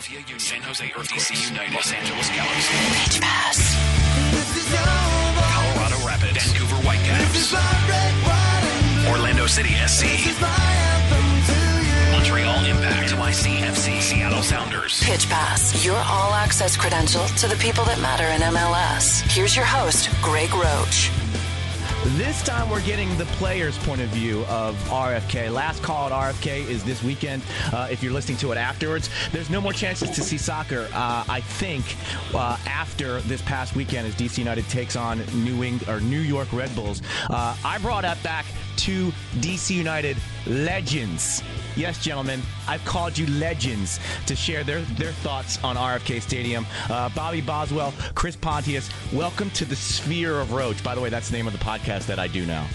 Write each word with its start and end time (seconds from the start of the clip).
Philadelphia 0.00 0.20
Union, 0.20 0.38
San 0.40 0.62
Jose 0.62 0.92
Earth, 0.96 1.10
DC 1.10 1.50
United, 1.50 1.74
Los 1.74 1.92
Angeles 1.92 2.28
Galaxy, 2.30 2.74
Pitch 3.04 3.20
Pass. 3.20 3.76
Colorado 5.52 6.06
Rapids, 6.06 6.52
Vancouver 6.52 6.76
Whitecaps, 6.86 7.52
Orlando 9.10 9.46
City 9.46 9.74
SC, 9.86 10.06
Montreal 12.12 12.64
Impact, 12.64 13.12
NYCFC, 13.12 14.00
Seattle 14.00 14.42
Sounders. 14.42 15.02
Pitch 15.04 15.28
Pass, 15.28 15.84
your 15.84 15.96
all 15.96 16.32
access 16.32 16.76
credential 16.76 17.26
to 17.36 17.46
the 17.46 17.56
people 17.56 17.84
that 17.84 18.00
matter 18.00 18.24
in 18.24 18.40
MLS. 18.40 19.20
Here's 19.30 19.54
your 19.54 19.66
host, 19.66 20.08
Greg 20.22 20.54
Roach. 20.54 21.10
This 22.02 22.42
time 22.42 22.70
we're 22.70 22.80
getting 22.80 23.14
the 23.18 23.26
player's 23.26 23.76
point 23.76 24.00
of 24.00 24.08
view 24.08 24.42
of 24.46 24.74
RFK. 24.88 25.52
Last 25.52 25.82
call 25.82 26.06
at 26.06 26.12
RFK 26.12 26.66
is 26.66 26.82
this 26.82 27.02
weekend. 27.02 27.42
Uh, 27.74 27.88
if 27.90 28.02
you're 28.02 28.12
listening 28.12 28.38
to 28.38 28.52
it 28.52 28.56
afterwards, 28.56 29.10
there's 29.32 29.50
no 29.50 29.60
more 29.60 29.74
chances 29.74 30.08
to 30.12 30.22
see 30.22 30.38
soccer. 30.38 30.88
Uh, 30.94 31.24
I 31.28 31.42
think 31.42 31.84
uh, 32.34 32.56
after 32.66 33.20
this 33.22 33.42
past 33.42 33.76
weekend, 33.76 34.06
as 34.06 34.14
DC 34.14 34.38
United 34.38 34.66
takes 34.70 34.96
on 34.96 35.22
New 35.44 35.62
Eng- 35.62 35.86
or 35.88 36.00
New 36.00 36.20
York 36.20 36.50
Red 36.54 36.74
Bulls, 36.74 37.02
uh, 37.28 37.54
I 37.62 37.76
brought 37.78 38.06
up 38.06 38.20
back 38.22 38.46
two 38.76 39.12
DC 39.36 39.74
United 39.74 40.16
legends. 40.46 41.42
Yes, 41.76 42.02
gentlemen, 42.02 42.40
I've 42.66 42.84
called 42.84 43.16
you 43.16 43.26
legends 43.26 44.00
to 44.26 44.34
share 44.34 44.64
their, 44.64 44.80
their 44.82 45.12
thoughts 45.12 45.62
on 45.62 45.76
RFK 45.76 46.20
Stadium. 46.20 46.66
Uh, 46.88 47.08
Bobby 47.10 47.40
Boswell, 47.40 47.94
Chris 48.14 48.36
Pontius, 48.36 48.90
welcome 49.12 49.50
to 49.50 49.64
the 49.64 49.76
Sphere 49.76 50.40
of 50.40 50.52
Roach. 50.52 50.82
By 50.82 50.94
the 50.94 51.00
way, 51.00 51.08
that's 51.08 51.30
the 51.30 51.36
name 51.36 51.46
of 51.46 51.52
the 51.52 51.58
podcast 51.64 52.06
that 52.06 52.18
I 52.18 52.26
do 52.26 52.44
now. 52.46 52.66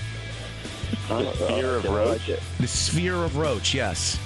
The 1.08 1.34
Sphere 1.34 1.76
of 1.76 1.86
Roach. 1.86 2.32
The 2.60 2.68
Sphere 2.68 3.24
of 3.24 3.38
Roach, 3.38 3.74
yes. 3.74 4.20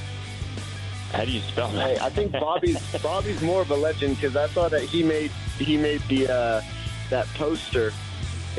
How 1.12 1.26
do 1.26 1.32
you 1.32 1.42
spell 1.42 1.70
that? 1.72 1.98
Hey. 1.98 2.06
I 2.06 2.10
think 2.10 2.32
Bobby's 2.32 2.80
Bobby's 3.02 3.42
more 3.42 3.62
of 3.64 3.72
a 3.72 3.76
legend 3.76 4.16
because 4.16 4.36
I 4.36 4.48
saw 4.50 4.70
that 4.70 4.84
he 4.84 5.02
made 5.02 5.32
he 5.58 5.76
made 5.76 6.02
the 6.08 6.32
uh, 6.32 6.62
that 7.10 7.26
poster 7.30 7.92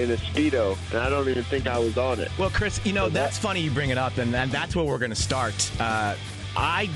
in 0.01 0.11
a 0.11 0.17
speedo, 0.17 0.77
and 0.93 1.01
I 1.01 1.11
don't 1.11 1.29
even 1.29 1.45
think 1.45 1.67
I 1.67 1.79
was 1.79 1.97
on 1.99 2.21
it. 2.21 2.31
Well, 2.39 2.51
Chris, 2.51 2.81
you 2.85 2.93
know, 2.93 3.09
that's 3.09 3.39
funny 3.39 3.61
you 3.61 3.71
bring 3.71 3.91
it 3.91 3.99
up, 3.99 4.19
and, 4.19 4.35
and 4.35 4.51
that's 4.51 4.75
where 4.75 4.85
we're 4.85 4.99
going 4.99 5.11
to 5.11 5.17
start. 5.17 5.71
Uh, 5.79 6.17
I 6.57 6.89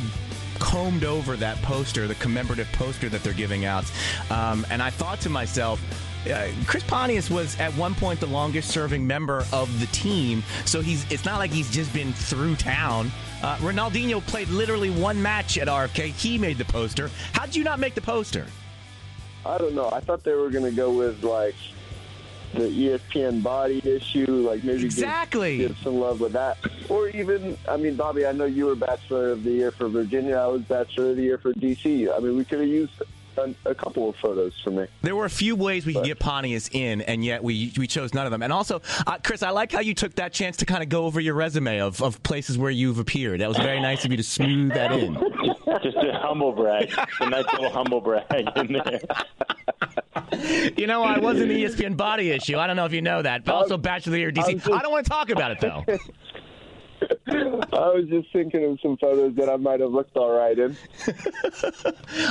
combed 0.58 1.04
over 1.04 1.36
that 1.36 1.60
poster, 1.62 2.06
the 2.08 2.14
commemorative 2.16 2.70
poster 2.72 3.08
that 3.08 3.22
they're 3.22 3.32
giving 3.32 3.64
out, 3.64 3.84
um, 4.30 4.66
and 4.70 4.82
I 4.82 4.90
thought 4.90 5.20
to 5.22 5.30
myself, 5.30 5.80
uh, 6.30 6.48
Chris 6.66 6.82
Pontius 6.84 7.28
was 7.28 7.58
at 7.60 7.70
one 7.74 7.94
point 7.94 8.18
the 8.18 8.26
longest 8.26 8.70
serving 8.70 9.06
member 9.06 9.44
of 9.52 9.80
the 9.80 9.86
team, 9.86 10.42
so 10.64 10.80
he's 10.80 11.10
it's 11.12 11.26
not 11.26 11.38
like 11.38 11.50
he's 11.50 11.70
just 11.70 11.92
been 11.92 12.12
through 12.14 12.56
town. 12.56 13.10
Uh, 13.42 13.56
Ronaldinho 13.56 14.26
played 14.26 14.48
literally 14.48 14.88
one 14.88 15.20
match 15.20 15.58
at 15.58 15.68
RFK. 15.68 16.06
He 16.12 16.38
made 16.38 16.56
the 16.56 16.64
poster. 16.64 17.10
How 17.32 17.44
did 17.44 17.54
you 17.54 17.64
not 17.64 17.78
make 17.78 17.94
the 17.94 18.00
poster? 18.00 18.46
I 19.44 19.58
don't 19.58 19.74
know. 19.74 19.90
I 19.90 20.00
thought 20.00 20.24
they 20.24 20.32
were 20.32 20.48
going 20.48 20.64
to 20.64 20.70
go 20.70 20.90
with 20.90 21.22
like 21.22 21.54
the 22.54 22.68
ESPN 22.68 23.42
body 23.42 23.80
issue, 23.84 24.26
like 24.48 24.62
maybe 24.64 24.78
give- 24.78 24.84
Exactly. 24.86 25.58
give, 25.58 25.76
some 25.78 25.96
love 26.00 26.20
with 26.20 26.32
that, 26.32 26.58
or 26.88 27.08
even 27.08 27.56
I 27.68 27.76
mean, 27.76 27.96
Bobby, 27.96 28.26
I 28.26 28.32
know 28.32 28.44
you 28.44 28.66
were 28.66 28.74
Bachelor 28.74 29.30
of 29.30 29.44
the 29.44 29.50
Year 29.50 29.70
for 29.70 29.88
Virginia. 29.88 30.36
I 30.36 30.46
was 30.46 30.62
Bachelor 30.62 31.10
of 31.10 31.16
the 31.16 31.22
Year 31.22 31.38
for 31.38 31.52
DC. 31.54 32.14
I 32.14 32.18
mean, 32.20 32.36
we 32.36 32.44
could 32.44 32.60
have 32.60 32.68
used 32.68 32.92
a, 33.36 33.54
a 33.66 33.74
couple 33.74 34.08
of 34.08 34.16
photos 34.16 34.52
for 34.62 34.70
me. 34.70 34.86
There 35.02 35.16
were 35.16 35.24
a 35.24 35.30
few 35.30 35.56
ways 35.56 35.84
we 35.86 35.94
could 35.94 36.04
get 36.04 36.18
Pontius 36.18 36.68
in, 36.72 37.00
and 37.02 37.24
yet 37.24 37.42
we 37.42 37.72
we 37.76 37.86
chose 37.86 38.14
none 38.14 38.26
of 38.26 38.30
them. 38.32 38.42
And 38.42 38.52
also, 38.52 38.80
uh, 39.06 39.18
Chris, 39.22 39.42
I 39.42 39.50
like 39.50 39.72
how 39.72 39.80
you 39.80 39.94
took 39.94 40.14
that 40.16 40.32
chance 40.32 40.56
to 40.58 40.66
kind 40.66 40.82
of 40.82 40.88
go 40.88 41.04
over 41.04 41.20
your 41.20 41.34
resume 41.34 41.80
of, 41.80 42.00
of 42.02 42.22
places 42.22 42.56
where 42.58 42.70
you've 42.70 42.98
appeared. 42.98 43.40
That 43.40 43.48
was 43.48 43.58
very 43.58 43.80
nice 43.80 44.04
of 44.04 44.10
you 44.10 44.16
to 44.16 44.22
smooth 44.22 44.72
that 44.74 44.92
in. 44.92 45.14
Just 45.82 45.96
a 45.96 46.12
humble 46.22 46.52
brag. 46.52 46.92
A 47.20 47.28
nice 47.28 47.44
little 47.52 47.70
humble 47.70 48.00
brag 48.00 48.46
in 48.56 48.72
there. 48.72 49.00
You 50.76 50.86
know, 50.86 51.02
I 51.02 51.18
was 51.18 51.40
in 51.40 51.48
the 51.48 51.64
ESPN 51.64 51.96
body 51.96 52.30
issue. 52.30 52.56
I 52.58 52.66
don't 52.66 52.76
know 52.76 52.84
if 52.86 52.92
you 52.92 53.02
know 53.02 53.22
that, 53.22 53.44
but 53.44 53.54
also 53.54 53.76
Bachelor 53.76 54.10
of 54.10 54.12
the 54.14 54.18
Year 54.20 54.32
DC. 54.32 54.44
I'm 54.48 54.58
just- 54.58 54.70
I 54.70 54.80
don't 54.82 54.92
want 54.92 55.04
to 55.06 55.10
talk 55.10 55.30
about 55.30 55.50
it 55.52 55.60
though. 55.60 55.84
I 57.26 57.88
was 57.90 58.06
just 58.08 58.32
thinking 58.32 58.64
of 58.64 58.78
some 58.82 58.96
photos 58.96 59.34
that 59.36 59.48
I 59.50 59.56
might 59.56 59.80
have 59.80 59.90
looked 59.90 60.16
all 60.16 60.30
right 60.30 60.58
in. 60.58 60.76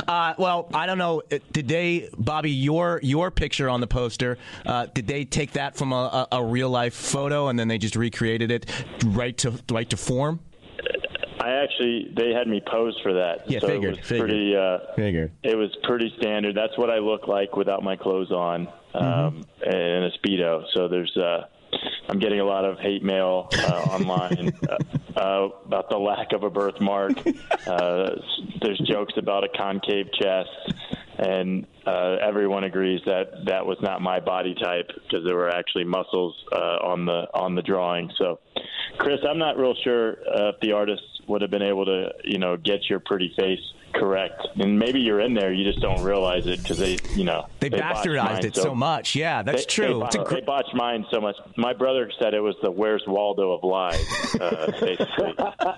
Uh, 0.07 0.33
well, 0.37 0.67
I 0.73 0.85
don't 0.85 0.97
know. 0.97 1.21
Uh, 1.31 1.39
Did 1.51 1.67
they, 1.67 2.09
Bobby, 2.17 2.51
your 2.51 2.99
your 3.03 3.31
picture 3.31 3.69
on 3.69 3.81
the 3.81 3.87
poster? 3.87 4.37
Uh, 4.65 4.87
did 4.93 5.07
they 5.07 5.25
take 5.25 5.53
that 5.53 5.75
from 5.75 5.91
a, 5.93 6.27
a, 6.31 6.37
a 6.37 6.43
real 6.43 6.69
life 6.69 6.93
photo 6.93 7.47
and 7.47 7.57
then 7.57 7.67
they 7.67 7.77
just 7.77 7.95
recreated 7.95 8.51
it 8.51 8.65
right 9.05 9.37
to 9.39 9.53
right 9.71 9.89
to 9.89 9.97
form? 9.97 10.39
I 11.43 11.63
actually, 11.63 12.13
they 12.15 12.31
had 12.31 12.47
me 12.47 12.61
pose 12.65 12.97
for 13.03 13.13
that. 13.13 13.49
Yeah, 13.49 13.59
so 13.59 13.67
figured, 13.67 13.93
it 13.95 13.99
was 13.99 14.07
figured. 14.09 14.29
pretty. 14.29 14.55
Uh, 14.55 14.77
Figured. 14.95 15.31
It 15.43 15.57
was 15.57 15.69
pretty 15.83 16.13
standard. 16.19 16.55
That's 16.55 16.77
what 16.77 16.89
I 16.89 16.99
look 16.99 17.27
like 17.27 17.55
without 17.55 17.83
my 17.83 17.95
clothes 17.95 18.31
on, 18.31 18.67
um, 18.93 19.03
Mm-hmm. 19.03 19.41
and 19.69 20.05
a 20.05 20.11
speedo. 20.19 20.63
So 20.73 20.87
there's, 20.87 21.15
uh, 21.17 21.47
I'm 22.09 22.19
getting 22.19 22.39
a 22.39 22.45
lot 22.45 22.63
of 22.65 22.77
hate 22.79 23.03
mail 23.03 23.49
uh, 23.53 23.81
online 23.95 24.53
uh, 24.69 25.19
uh, 25.19 25.49
about 25.65 25.89
the 25.89 25.97
lack 25.97 26.31
of 26.33 26.43
a 26.43 26.49
birthmark. 26.49 27.13
Uh, 27.65 28.09
there's 28.61 28.77
jokes 28.91 29.13
about 29.15 29.45
a 29.45 29.47
concave 29.57 30.07
chest, 30.21 30.49
and 31.17 31.65
uh, 31.87 32.17
everyone 32.21 32.65
agrees 32.65 32.99
that 33.05 33.45
that 33.45 33.65
was 33.65 33.77
not 33.81 34.01
my 34.01 34.19
body 34.19 34.53
type 34.61 34.85
because 34.87 35.25
there 35.25 35.37
were 35.37 35.49
actually 35.49 35.85
muscles 35.85 36.35
uh, 36.51 36.57
on 36.83 37.05
the 37.05 37.25
on 37.33 37.55
the 37.55 37.61
drawing. 37.61 38.11
So, 38.17 38.39
Chris, 38.97 39.19
I'm 39.27 39.37
not 39.37 39.57
real 39.57 39.75
sure 39.83 40.17
uh, 40.27 40.49
if 40.49 40.59
the 40.61 40.71
artist 40.71 41.03
would 41.27 41.41
have 41.41 41.51
been 41.51 41.61
able 41.61 41.85
to, 41.85 42.11
you 42.23 42.37
know, 42.37 42.57
get 42.57 42.89
your 42.89 42.99
pretty 42.99 43.33
face 43.37 43.59
correct. 43.93 44.47
And 44.55 44.77
maybe 44.77 44.99
you're 44.99 45.19
in 45.19 45.33
there, 45.33 45.53
you 45.53 45.63
just 45.63 45.81
don't 45.81 46.03
realize 46.03 46.47
it 46.47 46.61
because 46.61 46.77
they, 46.77 46.97
you 47.15 47.23
know, 47.23 47.47
They, 47.59 47.69
botched 47.69 48.05
bastardized 48.07 48.43
it 48.43 48.55
so, 48.55 48.75
much. 48.75 49.15
Yeah, 49.15 49.43
that's 49.43 49.65
they, 49.65 49.69
true. 49.71 49.99
They, 49.99 50.05
It's 50.05 50.15
a 50.15 50.35
they 50.35 50.41
botched 50.41 50.73
mine 50.73 51.05
so 51.11 51.21
much. 51.21 51.35
My 51.57 51.73
brother 51.73 52.11
said 52.19 52.33
it 52.33 52.41
was 52.41 52.55
the 52.61 52.71
"Where's 52.71 53.03
Waldo" 53.07 53.51
of 53.51 53.63
lies. 53.63 54.03
Uh, 54.39 54.71
basically, 54.79 55.33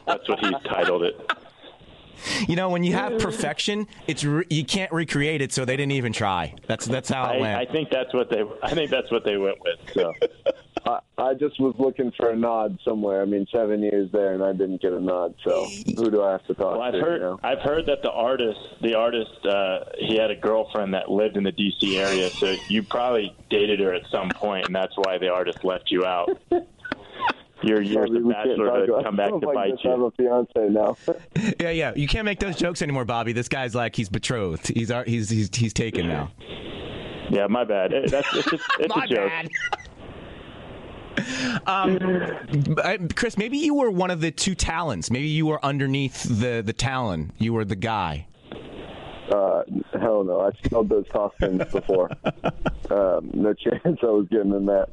that's 0.08 0.28
what 0.28 0.40
he 0.40 0.52
titled 0.68 1.04
it. 1.04 1.32
You 2.48 2.56
know, 2.56 2.70
when 2.70 2.84
you 2.84 2.94
have 2.94 3.20
perfection, 3.20 3.88
it's 4.08 4.24
re- 4.24 4.46
you 4.50 4.66
can't 4.66 4.92
recreate 4.92 5.42
it, 5.42 5.52
so 5.52 5.66
they 5.66 5.76
didn't 5.76 5.92
even 5.92 6.14
try. 6.14 6.56
That's 6.68 6.86
that's 6.86 7.10
how 7.10 7.26
it 7.26 7.38
I, 7.38 7.40
went. 7.40 7.70
I 7.70 7.72
think 7.72 7.90
that's 7.92 8.14
what 8.14 8.30
they. 8.30 8.44
I 8.64 8.74
think 8.74 8.90
that's 8.90 9.12
what 9.12 9.26
they 9.26 9.38
went 9.38 9.58
with. 9.62 9.80
So 9.94 10.14
I, 10.86 11.00
I 11.18 11.34
just 11.34 11.60
was 11.60 11.74
looking 11.80 12.12
for 12.16 12.30
a 12.30 12.36
nod 12.36 12.78
somewhere. 12.86 13.22
I 13.22 13.26
mean, 13.26 13.48
seven 13.52 13.82
years 13.82 14.10
there, 14.12 14.34
and 14.34 14.44
I 14.44 14.52
didn't 14.52 14.82
get 14.82 14.94
a 14.94 15.00
nod. 15.00 15.34
So 15.44 15.66
who 15.96 16.12
do 16.12 16.22
I 16.22 16.34
have 16.34 16.46
to 16.46 16.54
talk 16.54 16.74
well, 16.74 16.82
I've 16.82 16.94
to? 16.94 17.00
heard. 17.00 17.22
you 17.22 17.28
know? 17.28 17.40
I've 17.44 17.60
heard 17.62 17.88
that 17.88 18.02
the 18.04 18.12
artist, 18.12 18.60
the 18.82 18.94
artist, 18.96 19.46
uh, 19.46 19.80
he 19.98 20.16
had 20.18 20.30
a 20.30 20.36
girlfriend 20.36 20.94
that 20.94 21.10
lived 21.10 21.38
in 21.38 21.44
the 21.44 21.52
D.C. 21.52 21.98
area. 21.98 22.30
So 22.30 22.56
you 22.70 22.84
probably 22.84 23.36
dated 23.50 23.80
her 23.80 23.94
at 23.94 24.04
some 24.12 24.30
point, 24.30 24.68
and 24.68 24.76
that's 24.76 24.94
why 24.96 25.18
the 25.18 25.30
artist 25.30 25.64
left 25.64 25.90
you 25.90 26.06
out. 26.06 26.30
Your 27.64 27.82
years 27.82 27.96
Probably 27.96 28.18
of 28.20 28.26
we 28.26 28.34
can't 28.34 28.46
talk 28.50 28.58
bachelorhood 28.58 28.90
about 28.90 29.04
come 29.06 29.16
back 29.16 29.28
stuff 29.30 29.42
to 29.42 29.48
like 29.48 29.56
bite 29.56 29.72
this. 29.72 29.80
I 29.86 29.90
have 29.90 30.02
a 30.02 30.12
fiance 30.12 30.70
now. 30.70 30.98
yeah, 31.60 31.70
yeah. 31.72 31.94
You 31.96 32.08
can't 32.08 32.26
make 32.26 32.40
those 32.40 32.58
jokes 32.58 32.82
anymore, 32.84 33.06
Bobby. 33.06 33.32
This 33.34 33.48
guy's 33.48 33.74
like 33.74 33.96
he's 33.96 34.10
betrothed. 34.10 34.68
He's 34.68 34.92
ar- 34.92 35.06
he's 35.06 35.30
he's 35.30 35.50
he's 35.56 35.74
taken 35.74 36.08
now. 36.08 36.32
Yeah, 37.32 37.48
my 37.48 37.64
bad. 37.64 37.92
It- 37.94 38.12
That's 38.12 38.28
it's, 38.36 38.52
just, 38.52 38.64
it's 38.80 38.96
My 38.96 39.06
a 39.06 39.08
joke. 39.08 39.32
Um, 41.66 43.08
Chris, 43.16 43.38
maybe 43.38 43.58
you 43.58 43.74
were 43.74 43.92
one 43.92 44.12
of 44.12 44.22
the 44.22 44.32
two 44.32 44.56
talons. 44.56 45.12
Maybe 45.12 45.28
you 45.28 45.46
were 45.46 45.64
underneath 45.64 46.24
the 46.24 46.62
the 46.66 46.74
talon. 46.74 47.32
You 47.38 47.54
were 47.54 47.66
the 47.66 47.76
guy. 47.76 48.28
Uh, 49.32 49.64
hell 50.00 50.24
no. 50.24 50.42
I 50.42 50.52
smelled 50.68 50.90
those 50.90 51.06
costumes 51.12 51.64
before. 51.72 52.12
um, 52.92 53.32
no 53.34 53.54
chance 53.54 54.00
I 54.02 54.06
was 54.06 54.28
getting 54.30 54.54
in 54.54 54.66
that. 54.68 54.90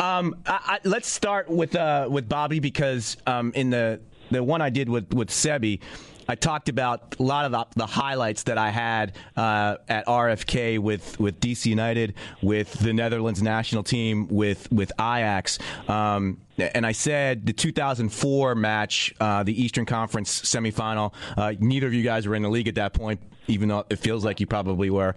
Um, 0.00 0.36
I, 0.46 0.78
I, 0.84 0.88
let's 0.88 1.08
start 1.08 1.48
with 1.48 1.76
uh, 1.76 2.08
with 2.10 2.28
Bobby 2.28 2.58
because 2.58 3.16
um, 3.26 3.52
in 3.54 3.70
the 3.70 4.00
the 4.30 4.42
one 4.42 4.60
I 4.60 4.70
did 4.70 4.88
with 4.88 5.12
with 5.14 5.28
Sebi, 5.28 5.80
I 6.28 6.34
talked 6.34 6.68
about 6.68 7.16
a 7.18 7.22
lot 7.22 7.44
of 7.44 7.52
the, 7.52 7.66
the 7.76 7.86
highlights 7.86 8.44
that 8.44 8.58
I 8.58 8.70
had 8.70 9.16
uh, 9.36 9.76
at 9.88 10.06
RFK 10.06 10.78
with 10.78 11.18
with 11.18 11.40
DC 11.40 11.66
United, 11.66 12.14
with 12.42 12.72
the 12.74 12.92
Netherlands 12.92 13.42
national 13.42 13.82
team, 13.82 14.28
with 14.28 14.70
with 14.72 14.92
Ajax. 15.00 15.58
Um, 15.88 16.40
and 16.58 16.86
I 16.86 16.92
said 16.92 17.46
the 17.46 17.52
2004 17.52 18.54
match, 18.54 19.14
uh, 19.20 19.42
the 19.42 19.60
Eastern 19.60 19.86
Conference 19.86 20.42
semifinal. 20.42 21.14
Uh, 21.36 21.54
neither 21.58 21.86
of 21.86 21.94
you 21.94 22.02
guys 22.02 22.26
were 22.26 22.34
in 22.34 22.42
the 22.42 22.50
league 22.50 22.68
at 22.68 22.74
that 22.76 22.92
point, 22.92 23.20
even 23.48 23.68
though 23.68 23.84
it 23.88 23.96
feels 23.96 24.24
like 24.24 24.38
you 24.40 24.46
probably 24.46 24.90
were. 24.90 25.14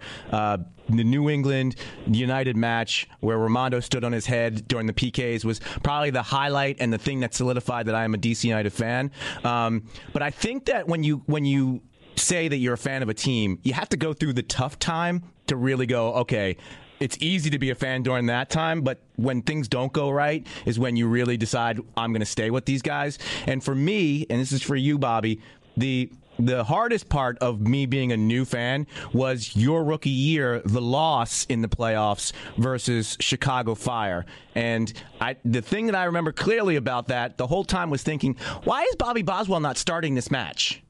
The 0.88 1.04
New 1.04 1.28
England 1.28 1.76
United 2.06 2.56
match 2.56 3.08
where 3.20 3.38
Rimando 3.38 3.82
stood 3.82 4.04
on 4.04 4.12
his 4.12 4.26
head 4.26 4.68
during 4.68 4.86
the 4.86 4.92
PKs 4.92 5.44
was 5.44 5.60
probably 5.82 6.10
the 6.10 6.22
highlight 6.22 6.76
and 6.80 6.92
the 6.92 6.98
thing 6.98 7.20
that 7.20 7.34
solidified 7.34 7.86
that 7.86 7.94
I 7.94 8.04
am 8.04 8.14
a 8.14 8.18
DC 8.18 8.44
United 8.44 8.72
fan. 8.72 9.10
Um, 9.44 9.88
but 10.12 10.22
I 10.22 10.30
think 10.30 10.66
that 10.66 10.86
when 10.86 11.02
you 11.02 11.22
when 11.26 11.44
you 11.44 11.82
say 12.14 12.48
that 12.48 12.56
you're 12.56 12.74
a 12.74 12.78
fan 12.78 13.02
of 13.02 13.08
a 13.08 13.14
team, 13.14 13.58
you 13.62 13.72
have 13.72 13.88
to 13.90 13.96
go 13.96 14.12
through 14.12 14.32
the 14.32 14.42
tough 14.42 14.78
time 14.78 15.22
to 15.46 15.56
really 15.56 15.86
go, 15.86 16.14
okay, 16.14 16.56
it's 17.00 17.16
easy 17.20 17.50
to 17.50 17.58
be 17.58 17.70
a 17.70 17.74
fan 17.74 18.02
during 18.02 18.26
that 18.26 18.48
time, 18.48 18.80
but 18.80 19.00
when 19.16 19.42
things 19.42 19.68
don't 19.68 19.92
go 19.92 20.10
right 20.10 20.46
is 20.64 20.78
when 20.78 20.96
you 20.96 21.06
really 21.08 21.36
decide 21.36 21.80
I'm 21.96 22.12
going 22.12 22.20
to 22.20 22.26
stay 22.26 22.50
with 22.50 22.64
these 22.64 22.82
guys. 22.82 23.18
And 23.46 23.62
for 23.62 23.74
me, 23.74 24.26
and 24.30 24.40
this 24.40 24.52
is 24.52 24.62
for 24.62 24.76
you, 24.76 24.98
Bobby, 24.98 25.40
the 25.76 26.10
the 26.38 26.64
hardest 26.64 27.08
part 27.08 27.38
of 27.38 27.60
me 27.60 27.86
being 27.86 28.12
a 28.12 28.16
new 28.16 28.44
fan 28.44 28.86
was 29.12 29.56
your 29.56 29.84
rookie 29.84 30.10
year, 30.10 30.60
the 30.64 30.80
loss 30.80 31.44
in 31.46 31.62
the 31.62 31.68
playoffs 31.68 32.32
versus 32.58 33.16
Chicago 33.20 33.74
Fire. 33.74 34.24
And 34.54 34.92
I, 35.20 35.36
the 35.44 35.62
thing 35.62 35.86
that 35.86 35.94
I 35.94 36.04
remember 36.04 36.32
clearly 36.32 36.76
about 36.76 37.08
that 37.08 37.36
the 37.38 37.46
whole 37.46 37.64
time 37.64 37.90
was 37.90 38.02
thinking, 38.02 38.36
why 38.64 38.82
is 38.84 38.96
Bobby 38.96 39.22
Boswell 39.22 39.60
not 39.60 39.76
starting 39.76 40.14
this 40.14 40.30
match? 40.30 40.82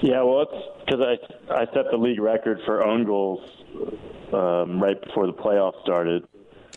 Yeah, 0.00 0.22
well, 0.22 0.42
it's 0.42 0.64
because 0.86 1.00
I 1.00 1.52
I 1.52 1.64
set 1.74 1.90
the 1.90 1.96
league 1.96 2.20
record 2.20 2.60
for 2.64 2.84
own 2.84 3.04
goals 3.04 3.40
um, 4.32 4.80
right 4.80 5.00
before 5.02 5.26
the 5.26 5.32
playoffs 5.32 5.82
started. 5.82 6.24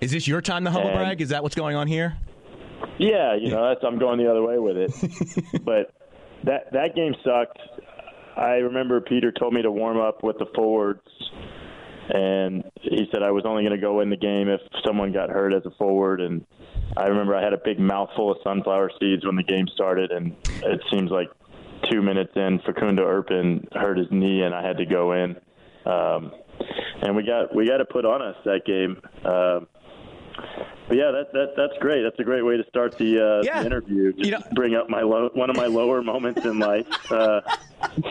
Is 0.02 0.12
this 0.12 0.28
your 0.28 0.42
time 0.42 0.66
to 0.66 0.72
humble 0.72 0.90
And- 0.90 0.98
brag? 0.98 1.22
Is 1.22 1.30
that 1.30 1.44
what's 1.44 1.56
going 1.56 1.76
on 1.76 1.88
here? 1.88 2.18
Yeah, 2.98 3.36
you 3.36 3.50
know, 3.52 3.68
that's 3.70 3.82
I'm 3.84 4.00
going 4.00 4.18
the 4.18 4.30
other 4.30 4.42
way 4.42 4.58
with 4.58 4.76
it. 4.78 5.64
but 5.64 5.94
that 6.46 6.72
that 6.72 6.96
game 6.96 7.14
sucked. 7.24 7.60
I 8.38 8.56
remember 8.56 9.02
Peter 9.02 9.32
told 9.32 9.54
me 9.54 9.62
to 9.62 9.72
warm 9.72 10.00
up 10.00 10.24
with 10.24 10.38
the 10.38 10.46
forwards, 10.56 11.02
and 12.10 12.64
he 12.82 13.08
said 13.12 13.24
I 13.24 13.32
was 13.32 13.44
only 13.46 13.64
going 13.64 13.76
to 13.76 13.82
go 13.82 14.02
in 14.02 14.10
the 14.10 14.18
game 14.18 14.48
if 14.48 14.62
someone 14.86 15.12
got 15.12 15.30
hurt 15.30 15.54
as 15.54 15.66
a 15.66 15.72
forward. 15.72 16.22
And 16.22 16.46
I 16.98 17.06
remember 17.06 17.36
I 17.36 17.44
had 17.44 17.54
a 17.54 17.60
big 17.64 17.80
mouthful 17.80 18.32
of 18.32 18.38
sunflower 18.44 18.92
seeds 19.00 19.26
when 19.26 19.36
the 19.36 19.44
game 19.44 19.68
started, 19.74 20.12
and 20.12 20.36
it 20.64 20.82
seems 20.92 21.12
like 21.12 21.28
two 21.92 22.02
minutes 22.02 22.32
in, 22.36 22.60
Facundo 22.66 23.06
Erpen 23.06 23.66
hurt 23.74 23.98
his 23.98 24.08
knee, 24.12 24.42
and 24.42 24.56
I 24.56 24.66
had 24.66 24.78
to 24.78 24.86
go 24.86 25.14
in. 25.14 25.36
Um, 25.86 26.32
and 27.02 27.16
we 27.16 27.24
got 27.24 27.56
we 27.56 27.68
got 27.68 27.78
to 27.78 27.86
put 27.86 28.06
on 28.06 28.22
us 28.22 28.36
that 28.46 28.66
game. 28.66 29.02
Um, 29.26 29.68
but 30.92 30.98
yeah, 30.98 31.10
that, 31.12 31.32
that 31.32 31.54
that's 31.56 31.78
great. 31.80 32.02
That's 32.04 32.20
a 32.20 32.24
great 32.26 32.42
way 32.42 32.58
to 32.58 32.66
start 32.68 32.98
the, 32.98 33.18
uh, 33.18 33.42
Yeah. 33.46 33.62
the 33.62 33.66
interview. 33.66 34.12
Just 34.12 34.26
You 34.26 34.32
know- 34.32 34.44
bring 34.54 34.76
up 34.76 34.90
my 34.90 35.02
low, 35.04 35.30
one 35.34 35.50
of 35.50 35.56
my 35.56 35.68
lower 35.68 36.04
moments 36.04 36.44
in 36.44 36.60
life. 36.60 36.86
Uh, 37.10 37.40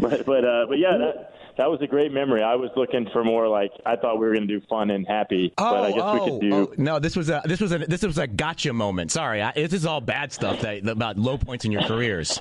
but 0.00 0.24
but 0.24 0.44
uh, 0.46 0.64
but 0.66 0.78
yeah, 0.78 0.96
that 0.96 1.34
that 1.58 1.70
was 1.70 1.78
a 1.82 1.86
great 1.86 2.10
memory. 2.10 2.42
I 2.42 2.54
was 2.54 2.70
looking 2.74 3.06
for 3.12 3.22
more 3.22 3.48
like 3.48 3.70
I 3.84 3.96
thought 3.96 4.18
we 4.18 4.26
were 4.26 4.34
going 4.34 4.48
to 4.48 4.60
do 4.60 4.64
fun 4.66 4.90
and 4.90 5.06
happy, 5.06 5.52
but 5.58 5.84
I 5.84 5.92
guess 5.92 6.14
we 6.14 6.30
could 6.30 6.40
do. 6.40 6.54
oh, 6.54 6.74
no! 6.78 6.98
This 6.98 7.16
was 7.16 7.28
a 7.28 7.42
this 7.44 7.60
was 7.60 7.72
a 7.72 7.78
this 7.78 8.02
was 8.02 8.16
a 8.16 8.26
gotcha 8.26 8.72
moment. 8.72 9.10
Sorry, 9.12 9.42
I, 9.42 9.52
this 9.52 9.74
is 9.74 9.84
all 9.84 10.00
bad 10.00 10.32
stuff 10.32 10.62
that, 10.62 10.88
about 10.88 11.18
low 11.18 11.36
points 11.36 11.66
in 11.66 11.72
your 11.72 11.82
careers. 11.82 12.40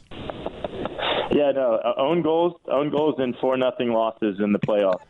Yeah, 1.32 1.52
no, 1.52 1.76
uh, 1.84 1.94
own 1.98 2.22
goals, 2.22 2.54
own 2.72 2.90
goals, 2.90 3.16
and 3.18 3.36
four 3.42 3.58
nothing 3.58 3.92
losses 3.92 4.40
in 4.40 4.54
the 4.54 4.60
playoffs. 4.60 5.02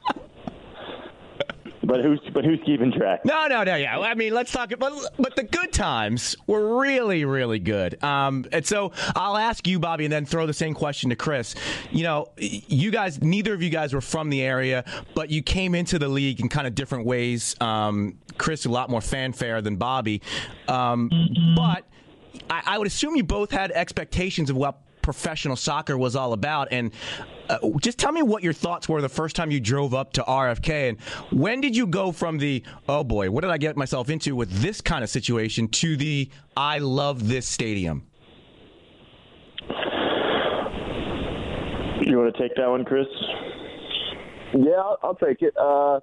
But 1.88 2.04
who's 2.04 2.20
but 2.34 2.44
who's 2.44 2.60
keeping 2.66 2.92
track? 2.92 3.24
No, 3.24 3.48
no, 3.48 3.64
no. 3.64 3.76
Yeah, 3.76 4.00
I 4.00 4.14
mean, 4.14 4.34
let's 4.34 4.52
talk 4.52 4.72
about. 4.72 4.92
But 5.18 5.36
the 5.36 5.44
good 5.44 5.72
times 5.72 6.36
were 6.46 6.80
really, 6.82 7.24
really 7.24 7.60
good. 7.60 8.04
Um, 8.04 8.46
and 8.52 8.66
so 8.66 8.92
I'll 9.16 9.38
ask 9.38 9.66
you, 9.66 9.80
Bobby, 9.80 10.04
and 10.06 10.12
then 10.12 10.26
throw 10.26 10.46
the 10.46 10.54
same 10.54 10.74
question 10.74 11.10
to 11.10 11.16
Chris. 11.16 11.56
You 11.90 12.04
know, 12.04 12.30
you 12.38 12.92
guys, 12.92 13.22
neither 13.22 13.54
of 13.54 13.64
you 13.64 13.70
guys 13.70 13.94
were 13.94 14.02
from 14.02 14.30
the 14.30 14.42
area, 14.42 14.84
but 15.16 15.30
you 15.30 15.42
came 15.42 15.74
into 15.74 15.98
the 15.98 16.10
league 16.10 16.42
in 16.42 16.50
kind 16.50 16.68
of 16.68 16.76
different 16.76 17.06
ways. 17.06 17.56
Um, 17.62 18.18
Chris, 18.38 18.66
a 18.66 18.70
lot 18.70 18.90
more 18.90 19.02
fanfare 19.02 19.62
than 19.62 19.78
Bobby, 19.78 20.22
um, 20.68 21.10
but 21.56 21.86
I, 22.50 22.64
I 22.66 22.78
would 22.78 22.88
assume 22.88 23.16
you 23.16 23.24
both 23.24 23.50
had 23.50 23.72
expectations 23.72 24.50
of 24.50 24.58
what 24.58 24.82
professional 25.08 25.56
soccer 25.56 25.98
was 25.98 26.18
all 26.18 26.34
about. 26.34 26.68
And 26.70 26.92
uh, 27.48 27.60
just 27.80 27.98
tell 27.98 28.12
me 28.12 28.22
what 28.22 28.44
your 28.44 28.52
thoughts 28.52 28.90
were 28.90 29.02
the 29.02 29.08
first 29.08 29.38
time 29.38 29.52
you 29.52 29.62
drove 29.62 29.94
up 29.94 30.12
to 30.14 30.22
RFK, 30.24 30.90
and 30.90 31.00
when 31.32 31.62
did 31.62 31.78
you 31.78 31.88
go 31.88 32.12
from 32.12 32.40
the 32.40 32.62
oh 32.90 33.06
boy, 33.06 33.32
what 33.32 33.42
did 33.42 33.52
I 33.52 33.58
get 33.58 33.78
myself 33.78 34.10
into 34.10 34.36
with 34.36 34.52
this 34.62 34.82
kind 34.82 35.06
of 35.06 35.10
situation 35.10 35.70
to 35.70 35.96
the 35.96 36.30
I 36.58 36.80
love 36.80 37.30
this 37.30 37.48
stadium? 37.48 38.06
You 42.02 42.18
want 42.18 42.36
to 42.36 42.42
take 42.42 42.54
that 42.58 42.70
one, 42.70 42.84
Chris? 42.84 43.08
Yeah, 44.54 44.74
I'll, 44.74 45.00
I'll 45.04 45.16
take 45.16 45.42
it. 45.42 45.56
Uh, 45.58 46.02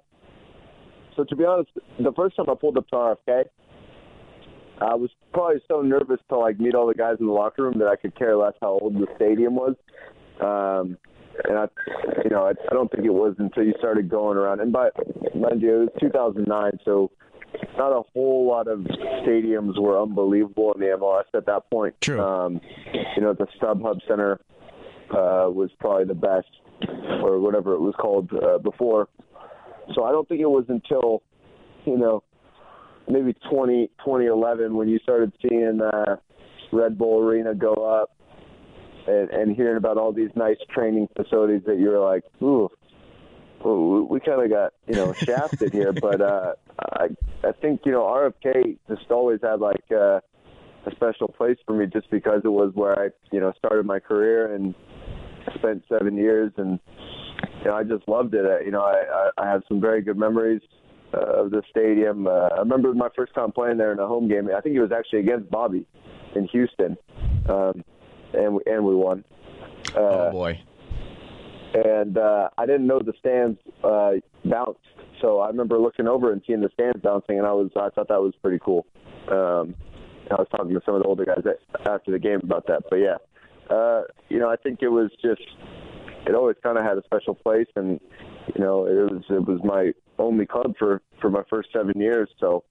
so 1.15 1.25
to 1.25 1.35
be 1.35 1.45
honest, 1.45 1.69
the 1.99 2.11
first 2.13 2.37
time 2.37 2.49
I 2.49 2.55
pulled 2.59 2.77
up 2.79 2.87
to 2.87 2.95
RFK, 2.95 3.43
I 4.81 4.95
was 4.95 5.09
probably 5.33 5.61
so 5.67 5.81
nervous 5.81 6.19
to 6.29 6.37
like 6.37 6.59
meet 6.59 6.75
all 6.75 6.87
the 6.87 6.93
guys 6.93 7.15
in 7.19 7.27
the 7.27 7.31
locker 7.31 7.63
room 7.63 7.79
that 7.79 7.87
I 7.87 7.95
could 7.95 8.17
care 8.17 8.35
less 8.35 8.53
how 8.61 8.79
old 8.79 8.95
the 8.95 9.07
stadium 9.15 9.55
was. 9.55 9.75
Um, 10.41 10.97
and 11.43 11.57
I, 11.57 11.67
you 12.23 12.29
know, 12.29 12.43
I, 12.43 12.51
I 12.51 12.73
don't 12.73 12.91
think 12.91 13.05
it 13.05 13.13
was 13.13 13.35
until 13.39 13.63
you 13.63 13.73
started 13.77 14.09
going 14.09 14.37
around. 14.37 14.61
And 14.61 14.71
by 14.71 14.89
mind 15.33 15.61
you, 15.61 15.75
it 15.75 15.79
was 15.79 15.89
2009, 15.99 16.79
so 16.85 17.11
not 17.77 17.91
a 17.91 18.03
whole 18.13 18.47
lot 18.47 18.67
of 18.67 18.79
stadiums 18.79 19.79
were 19.79 20.01
unbelievable 20.01 20.73
in 20.73 20.81
the 20.81 20.87
MLS 20.87 21.23
at 21.33 21.45
that 21.45 21.69
point. 21.69 21.95
True. 22.01 22.19
Um, 22.19 22.59
you 23.15 23.21
know, 23.21 23.33
the 23.33 23.47
StubHub 23.59 23.99
Center 24.07 24.39
uh, 25.11 25.49
was 25.49 25.69
probably 25.79 26.05
the 26.05 26.15
best, 26.15 26.47
or 27.21 27.39
whatever 27.39 27.73
it 27.73 27.81
was 27.81 27.93
called 27.99 28.31
uh, 28.33 28.57
before. 28.57 29.07
So 29.93 30.03
I 30.03 30.11
don't 30.11 30.27
think 30.27 30.41
it 30.41 30.49
was 30.49 30.65
until, 30.67 31.21
you 31.85 31.97
know, 31.97 32.23
maybe 33.09 33.33
20, 33.49 33.87
2011 33.99 34.75
when 34.75 34.87
you 34.87 34.99
started 34.99 35.31
seeing 35.41 35.81
uh, 35.81 36.17
Red 36.71 36.97
Bull 36.97 37.19
Arena 37.19 37.53
go 37.53 37.73
up 37.73 38.11
and, 39.07 39.29
and 39.29 39.55
hearing 39.55 39.77
about 39.77 39.97
all 39.97 40.11
these 40.11 40.31
nice 40.35 40.57
training 40.73 41.07
facilities 41.15 41.61
that 41.67 41.77
you 41.77 41.89
were 41.89 41.99
like, 41.99 42.23
ooh, 42.41 42.69
ooh 43.65 44.07
we 44.09 44.19
kind 44.19 44.41
of 44.41 44.49
got, 44.49 44.73
you 44.87 44.95
know, 44.95 45.13
shafted 45.13 45.73
here. 45.73 45.93
But 46.01 46.21
uh, 46.21 46.53
I, 46.79 47.07
I 47.43 47.51
think, 47.61 47.81
you 47.85 47.91
know, 47.91 48.01
RFK 48.01 48.77
just 48.87 49.09
always 49.11 49.39
had 49.41 49.59
like 49.59 49.83
uh, 49.91 50.19
a 50.85 50.91
special 50.95 51.27
place 51.27 51.57
for 51.65 51.73
me 51.73 51.85
just 51.87 52.09
because 52.09 52.41
it 52.43 52.49
was 52.49 52.71
where 52.73 52.99
I, 52.99 53.09
you 53.31 53.39
know, 53.39 53.53
started 53.57 53.85
my 53.85 53.99
career 53.99 54.53
and 54.53 54.73
spent 55.55 55.83
seven 55.89 56.17
years 56.17 56.51
and 56.57 56.79
you 57.59 57.65
know, 57.65 57.75
I 57.75 57.83
just 57.83 58.07
loved 58.07 58.33
it. 58.33 58.45
You 58.65 58.71
know, 58.71 58.81
I, 58.81 59.29
I, 59.37 59.43
I 59.43 59.47
have 59.47 59.63
some 59.67 59.81
very 59.81 60.01
good 60.01 60.17
memories 60.17 60.61
of 61.15 61.51
the 61.51 61.61
stadium. 61.69 62.27
Uh, 62.27 62.49
I 62.55 62.59
remember 62.59 62.93
my 62.93 63.09
first 63.15 63.33
time 63.33 63.51
playing 63.51 63.77
there 63.77 63.91
in 63.91 63.99
a 63.99 64.07
home 64.07 64.27
game. 64.27 64.49
I 64.55 64.61
think 64.61 64.75
it 64.75 64.81
was 64.81 64.91
actually 64.91 65.19
against 65.19 65.49
Bobby 65.49 65.85
in 66.35 66.47
Houston, 66.47 66.97
um, 67.49 67.83
and 68.33 68.55
we, 68.55 68.61
and 68.65 68.85
we 68.85 68.95
won. 68.95 69.23
Uh, 69.95 69.99
oh 69.99 70.31
boy, 70.31 70.59
and 71.73 72.17
uh, 72.17 72.49
I 72.57 72.65
didn't 72.65 72.87
know 72.87 72.99
the 72.99 73.13
stands 73.19 73.59
uh, 73.83 74.13
bounced, 74.43 74.79
so 75.21 75.39
I 75.39 75.47
remember 75.47 75.77
looking 75.77 76.07
over 76.07 76.31
and 76.31 76.41
seeing 76.45 76.61
the 76.61 76.69
stands 76.73 77.01
bouncing, 77.01 77.37
and 77.37 77.47
I 77.47 77.53
was 77.53 77.69
I 77.75 77.89
thought 77.89 78.07
that 78.09 78.21
was 78.21 78.33
pretty 78.41 78.59
cool. 78.63 78.85
Um, 79.29 79.75
I 80.31 80.35
was 80.35 80.47
talking 80.51 80.73
to 80.73 80.81
some 80.85 80.95
of 80.95 81.03
the 81.03 81.07
older 81.07 81.25
guys 81.25 81.43
after 81.85 82.11
the 82.11 82.19
game 82.19 82.39
about 82.43 82.65
that, 82.67 82.83
but 82.89 82.97
yeah, 82.97 83.17
uh, 83.69 84.03
you 84.29 84.39
know, 84.39 84.49
I 84.49 84.55
think 84.55 84.79
it 84.81 84.89
was 84.89 85.11
just 85.21 85.41
it 86.27 86.33
always 86.33 86.55
kind 86.63 86.77
of 86.77 86.83
had 86.83 86.97
a 86.97 87.03
special 87.03 87.35
place, 87.35 87.67
and 87.75 87.99
you 88.55 88.63
know, 88.63 88.85
it 88.85 89.11
was 89.11 89.23
it 89.29 89.47
was 89.47 89.59
my 89.63 89.91
only 90.17 90.45
club 90.45 90.75
for 90.77 91.01
for 91.21 91.29
my 91.29 91.41
first 91.49 91.69
seven 91.73 91.99
years, 91.99 92.29
so 92.39 92.63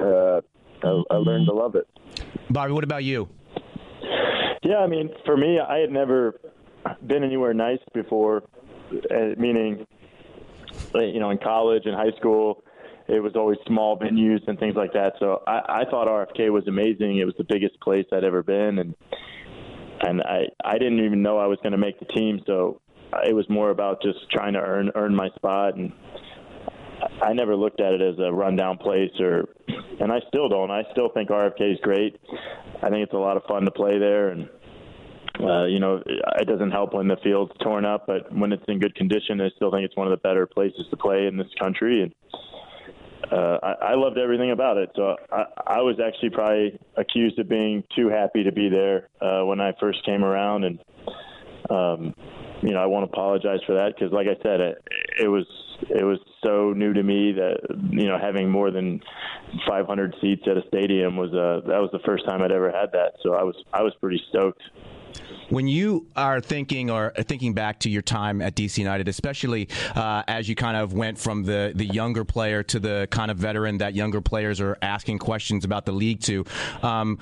uh, 0.00 0.40
I, 0.82 1.02
I 1.10 1.16
learned 1.16 1.46
to 1.46 1.54
love 1.54 1.74
it. 1.74 1.86
Bobby, 2.50 2.72
what 2.72 2.84
about 2.84 3.04
you? 3.04 3.28
Yeah, 4.62 4.78
I 4.78 4.86
mean, 4.86 5.10
for 5.24 5.36
me, 5.36 5.58
I 5.58 5.78
had 5.78 5.90
never 5.90 6.40
been 7.06 7.24
anywhere 7.24 7.54
nice 7.54 7.78
before. 7.94 8.42
Uh, 8.92 9.34
meaning, 9.38 9.86
uh, 10.94 11.00
you 11.00 11.20
know, 11.20 11.30
in 11.30 11.38
college 11.38 11.82
and 11.86 11.94
high 11.94 12.16
school, 12.18 12.64
it 13.08 13.20
was 13.20 13.32
always 13.36 13.58
small 13.66 13.98
venues 13.98 14.46
and 14.48 14.58
things 14.58 14.74
like 14.74 14.92
that. 14.92 15.14
So 15.18 15.42
I, 15.46 15.82
I 15.82 15.84
thought 15.90 16.08
RFK 16.08 16.50
was 16.50 16.66
amazing. 16.68 17.18
It 17.18 17.24
was 17.24 17.34
the 17.38 17.46
biggest 17.48 17.80
place 17.80 18.06
I'd 18.12 18.24
ever 18.24 18.42
been, 18.42 18.78
and 18.78 18.94
and 20.02 20.22
I 20.22 20.46
I 20.64 20.78
didn't 20.78 21.04
even 21.04 21.22
know 21.22 21.38
I 21.38 21.46
was 21.46 21.58
going 21.62 21.72
to 21.72 21.78
make 21.78 21.98
the 21.98 22.06
team. 22.06 22.40
So 22.46 22.80
it 23.24 23.34
was 23.34 23.48
more 23.48 23.70
about 23.70 24.02
just 24.02 24.18
trying 24.30 24.52
to 24.54 24.60
earn 24.60 24.90
earn 24.94 25.14
my 25.14 25.28
spot 25.36 25.76
and. 25.76 25.92
I 27.22 27.32
never 27.32 27.56
looked 27.56 27.80
at 27.80 27.94
it 27.94 28.02
as 28.02 28.18
a 28.18 28.30
rundown 28.30 28.76
place, 28.76 29.10
or, 29.20 29.48
and 30.00 30.12
I 30.12 30.20
still 30.28 30.50
don't. 30.50 30.70
I 30.70 30.82
still 30.92 31.08
think 31.08 31.30
RFK 31.30 31.72
is 31.72 31.78
great. 31.80 32.20
I 32.82 32.90
think 32.90 33.02
it's 33.02 33.14
a 33.14 33.18
lot 33.18 33.38
of 33.38 33.42
fun 33.44 33.64
to 33.64 33.70
play 33.70 33.98
there, 33.98 34.28
and 34.28 34.50
uh, 35.42 35.64
you 35.64 35.78
know, 35.78 36.02
it 36.06 36.46
doesn't 36.46 36.70
help 36.70 36.94
when 36.94 37.08
the 37.08 37.16
field's 37.22 37.52
torn 37.62 37.84
up, 37.84 38.06
but 38.06 38.30
when 38.32 38.52
it's 38.52 38.64
in 38.68 38.78
good 38.78 38.94
condition, 38.94 39.40
I 39.40 39.48
still 39.56 39.70
think 39.70 39.84
it's 39.84 39.96
one 39.96 40.06
of 40.06 40.10
the 40.10 40.28
better 40.28 40.46
places 40.46 40.86
to 40.90 40.96
play 40.96 41.26
in 41.26 41.36
this 41.36 41.48
country. 41.58 42.02
And 42.02 42.14
uh, 43.32 43.58
I, 43.62 43.72
I 43.92 43.94
loved 43.94 44.18
everything 44.18 44.50
about 44.50 44.76
it. 44.76 44.90
So 44.96 45.16
I, 45.32 45.44
I 45.66 45.78
was 45.78 45.96
actually 46.04 46.30
probably 46.30 46.78
accused 46.96 47.38
of 47.38 47.48
being 47.48 47.84
too 47.96 48.08
happy 48.08 48.44
to 48.44 48.52
be 48.52 48.68
there 48.68 49.08
uh, 49.20 49.44
when 49.44 49.60
I 49.60 49.72
first 49.80 50.04
came 50.04 50.24
around, 50.24 50.64
and 50.64 50.78
um, 51.70 52.14
you 52.62 52.72
know, 52.72 52.80
I 52.80 52.86
won't 52.86 53.04
apologize 53.04 53.60
for 53.66 53.74
that 53.74 53.94
because, 53.94 54.12
like 54.12 54.26
I 54.26 54.40
said, 54.42 54.60
it, 54.60 54.82
it 55.22 55.28
was 55.28 55.46
it 55.88 56.04
was 56.04 56.18
so 56.44 56.72
new 56.72 56.92
to 56.92 57.02
me 57.02 57.32
that 57.32 57.58
you 57.90 58.06
know 58.06 58.18
having 58.20 58.50
more 58.50 58.70
than 58.70 59.00
500 59.66 60.14
seats 60.20 60.42
at 60.46 60.56
a 60.56 60.62
stadium 60.68 61.16
was 61.16 61.30
uh, 61.30 61.66
that 61.68 61.80
was 61.80 61.90
the 61.92 62.00
first 62.04 62.26
time 62.26 62.42
I'd 62.42 62.52
ever 62.52 62.70
had 62.70 62.92
that. 62.92 63.12
So 63.22 63.34
I 63.34 63.42
was 63.42 63.54
I 63.72 63.82
was 63.82 63.94
pretty 64.00 64.20
stoked. 64.28 64.62
When 65.48 65.66
you 65.66 66.06
are 66.14 66.40
thinking 66.40 66.90
or 66.90 67.12
thinking 67.22 67.54
back 67.54 67.80
to 67.80 67.90
your 67.90 68.02
time 68.02 68.40
at 68.40 68.54
DC 68.54 68.78
United, 68.78 69.08
especially 69.08 69.68
uh, 69.96 70.22
as 70.28 70.48
you 70.48 70.54
kind 70.54 70.76
of 70.76 70.92
went 70.92 71.18
from 71.18 71.42
the, 71.42 71.72
the 71.74 71.86
younger 71.86 72.24
player 72.24 72.62
to 72.64 72.78
the 72.78 73.08
kind 73.10 73.32
of 73.32 73.36
veteran 73.36 73.78
that 73.78 73.96
younger 73.96 74.20
players 74.20 74.60
are 74.60 74.78
asking 74.80 75.18
questions 75.18 75.64
about 75.64 75.86
the 75.86 75.92
league 75.92 76.20
to, 76.20 76.44
um, 76.82 77.18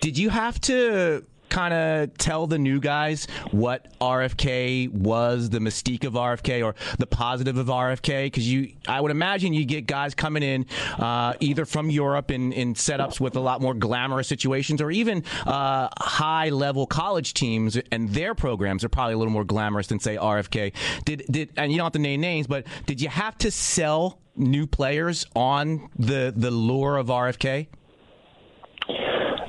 did 0.00 0.16
you 0.16 0.30
have 0.30 0.58
to 0.62 1.26
kind 1.48 1.74
of 1.74 2.16
tell 2.18 2.46
the 2.46 2.58
new 2.58 2.80
guys 2.80 3.26
what 3.50 3.86
RFK 4.00 4.90
was, 4.90 5.50
the 5.50 5.58
mystique 5.58 6.04
of 6.04 6.14
RFK, 6.14 6.64
or 6.64 6.74
the 6.98 7.06
positive 7.06 7.56
of 7.56 7.66
RFK? 7.66 8.26
Because 8.26 8.50
you, 8.50 8.72
I 8.88 9.00
would 9.00 9.10
imagine 9.10 9.52
you 9.52 9.64
get 9.64 9.86
guys 9.86 10.14
coming 10.14 10.42
in 10.42 10.66
uh, 10.98 11.34
either 11.40 11.64
from 11.64 11.90
Europe 11.90 12.30
in, 12.30 12.52
in 12.52 12.74
setups 12.74 13.20
with 13.20 13.36
a 13.36 13.40
lot 13.40 13.60
more 13.60 13.74
glamorous 13.74 14.28
situations, 14.28 14.80
or 14.80 14.90
even 14.90 15.24
uh, 15.46 15.88
high 15.98 16.48
level 16.48 16.86
college 16.86 17.34
teams 17.34 17.76
and 17.90 18.10
their 18.10 18.34
programs 18.34 18.84
are 18.84 18.88
probably 18.88 19.14
a 19.14 19.18
little 19.18 19.32
more 19.32 19.44
glamorous 19.44 19.86
than 19.88 20.00
say 20.00 20.16
RFK. 20.16 20.72
Did 21.04 21.24
did 21.30 21.50
and 21.56 21.70
you 21.70 21.78
don't 21.78 21.86
have 21.86 21.92
to 21.92 21.98
name 21.98 22.20
names, 22.20 22.46
but 22.46 22.66
did 22.86 23.00
you 23.00 23.08
have 23.08 23.36
to 23.38 23.50
sell 23.50 24.20
new 24.36 24.66
players 24.66 25.26
on 25.34 25.88
the 25.98 26.32
the 26.36 26.50
lure 26.50 26.96
of 26.96 27.08
RFK? 27.08 27.68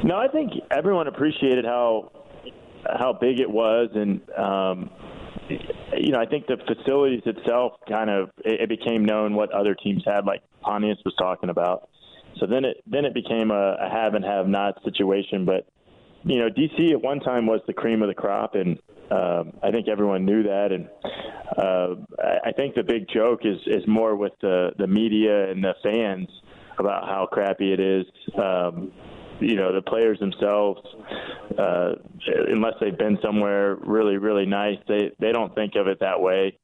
No, 0.07 0.15
I 0.15 0.29
think 0.29 0.53
everyone 0.71 1.07
appreciated 1.07 1.65
how 1.65 2.13
how 2.97 3.11
big 3.11 3.41
it 3.41 3.49
was, 3.49 3.89
and 3.93 4.21
um, 4.39 4.89
you 5.97 6.13
know, 6.13 6.19
I 6.19 6.25
think 6.25 6.47
the 6.47 6.55
facilities 6.65 7.23
itself 7.25 7.73
kind 7.89 8.09
of 8.09 8.29
it, 8.45 8.61
it 8.61 8.69
became 8.69 9.03
known 9.03 9.35
what 9.35 9.51
other 9.51 9.75
teams 9.75 10.03
had, 10.05 10.25
like 10.25 10.43
Pontius 10.61 10.97
was 11.03 11.13
talking 11.19 11.49
about. 11.49 11.89
So 12.39 12.47
then 12.47 12.63
it 12.63 12.77
then 12.87 13.03
it 13.03 13.13
became 13.13 13.51
a, 13.51 13.75
a 13.81 13.89
have 13.91 14.13
and 14.13 14.23
have 14.23 14.47
not 14.47 14.81
situation. 14.85 15.43
But 15.43 15.67
you 16.23 16.39
know, 16.39 16.47
DC 16.47 16.91
at 16.91 17.01
one 17.01 17.19
time 17.19 17.45
was 17.45 17.59
the 17.67 17.73
cream 17.73 18.01
of 18.01 18.07
the 18.07 18.15
crop, 18.15 18.55
and 18.55 18.79
um, 19.11 19.57
I 19.61 19.71
think 19.71 19.89
everyone 19.89 20.23
knew 20.23 20.41
that. 20.43 20.71
And 20.71 20.87
uh, 21.57 21.95
I 22.45 22.53
think 22.53 22.75
the 22.75 22.83
big 22.83 23.09
joke 23.13 23.41
is 23.43 23.57
is 23.67 23.83
more 23.87 24.15
with 24.15 24.33
the 24.39 24.69
the 24.77 24.87
media 24.87 25.51
and 25.51 25.61
the 25.61 25.73
fans 25.83 26.29
about 26.79 27.09
how 27.09 27.27
crappy 27.29 27.73
it 27.73 27.81
is. 27.81 28.05
Um, 28.41 28.93
you 29.39 29.55
know 29.55 29.73
the 29.73 29.81
players 29.81 30.19
themselves 30.19 30.81
uh 31.57 31.93
unless 32.47 32.73
they've 32.81 32.97
been 32.97 33.17
somewhere 33.23 33.75
really 33.75 34.17
really 34.17 34.45
nice 34.45 34.77
they 34.87 35.11
they 35.19 35.31
don't 35.31 35.53
think 35.55 35.75
of 35.75 35.87
it 35.87 35.99
that 35.99 36.19
way. 36.19 36.57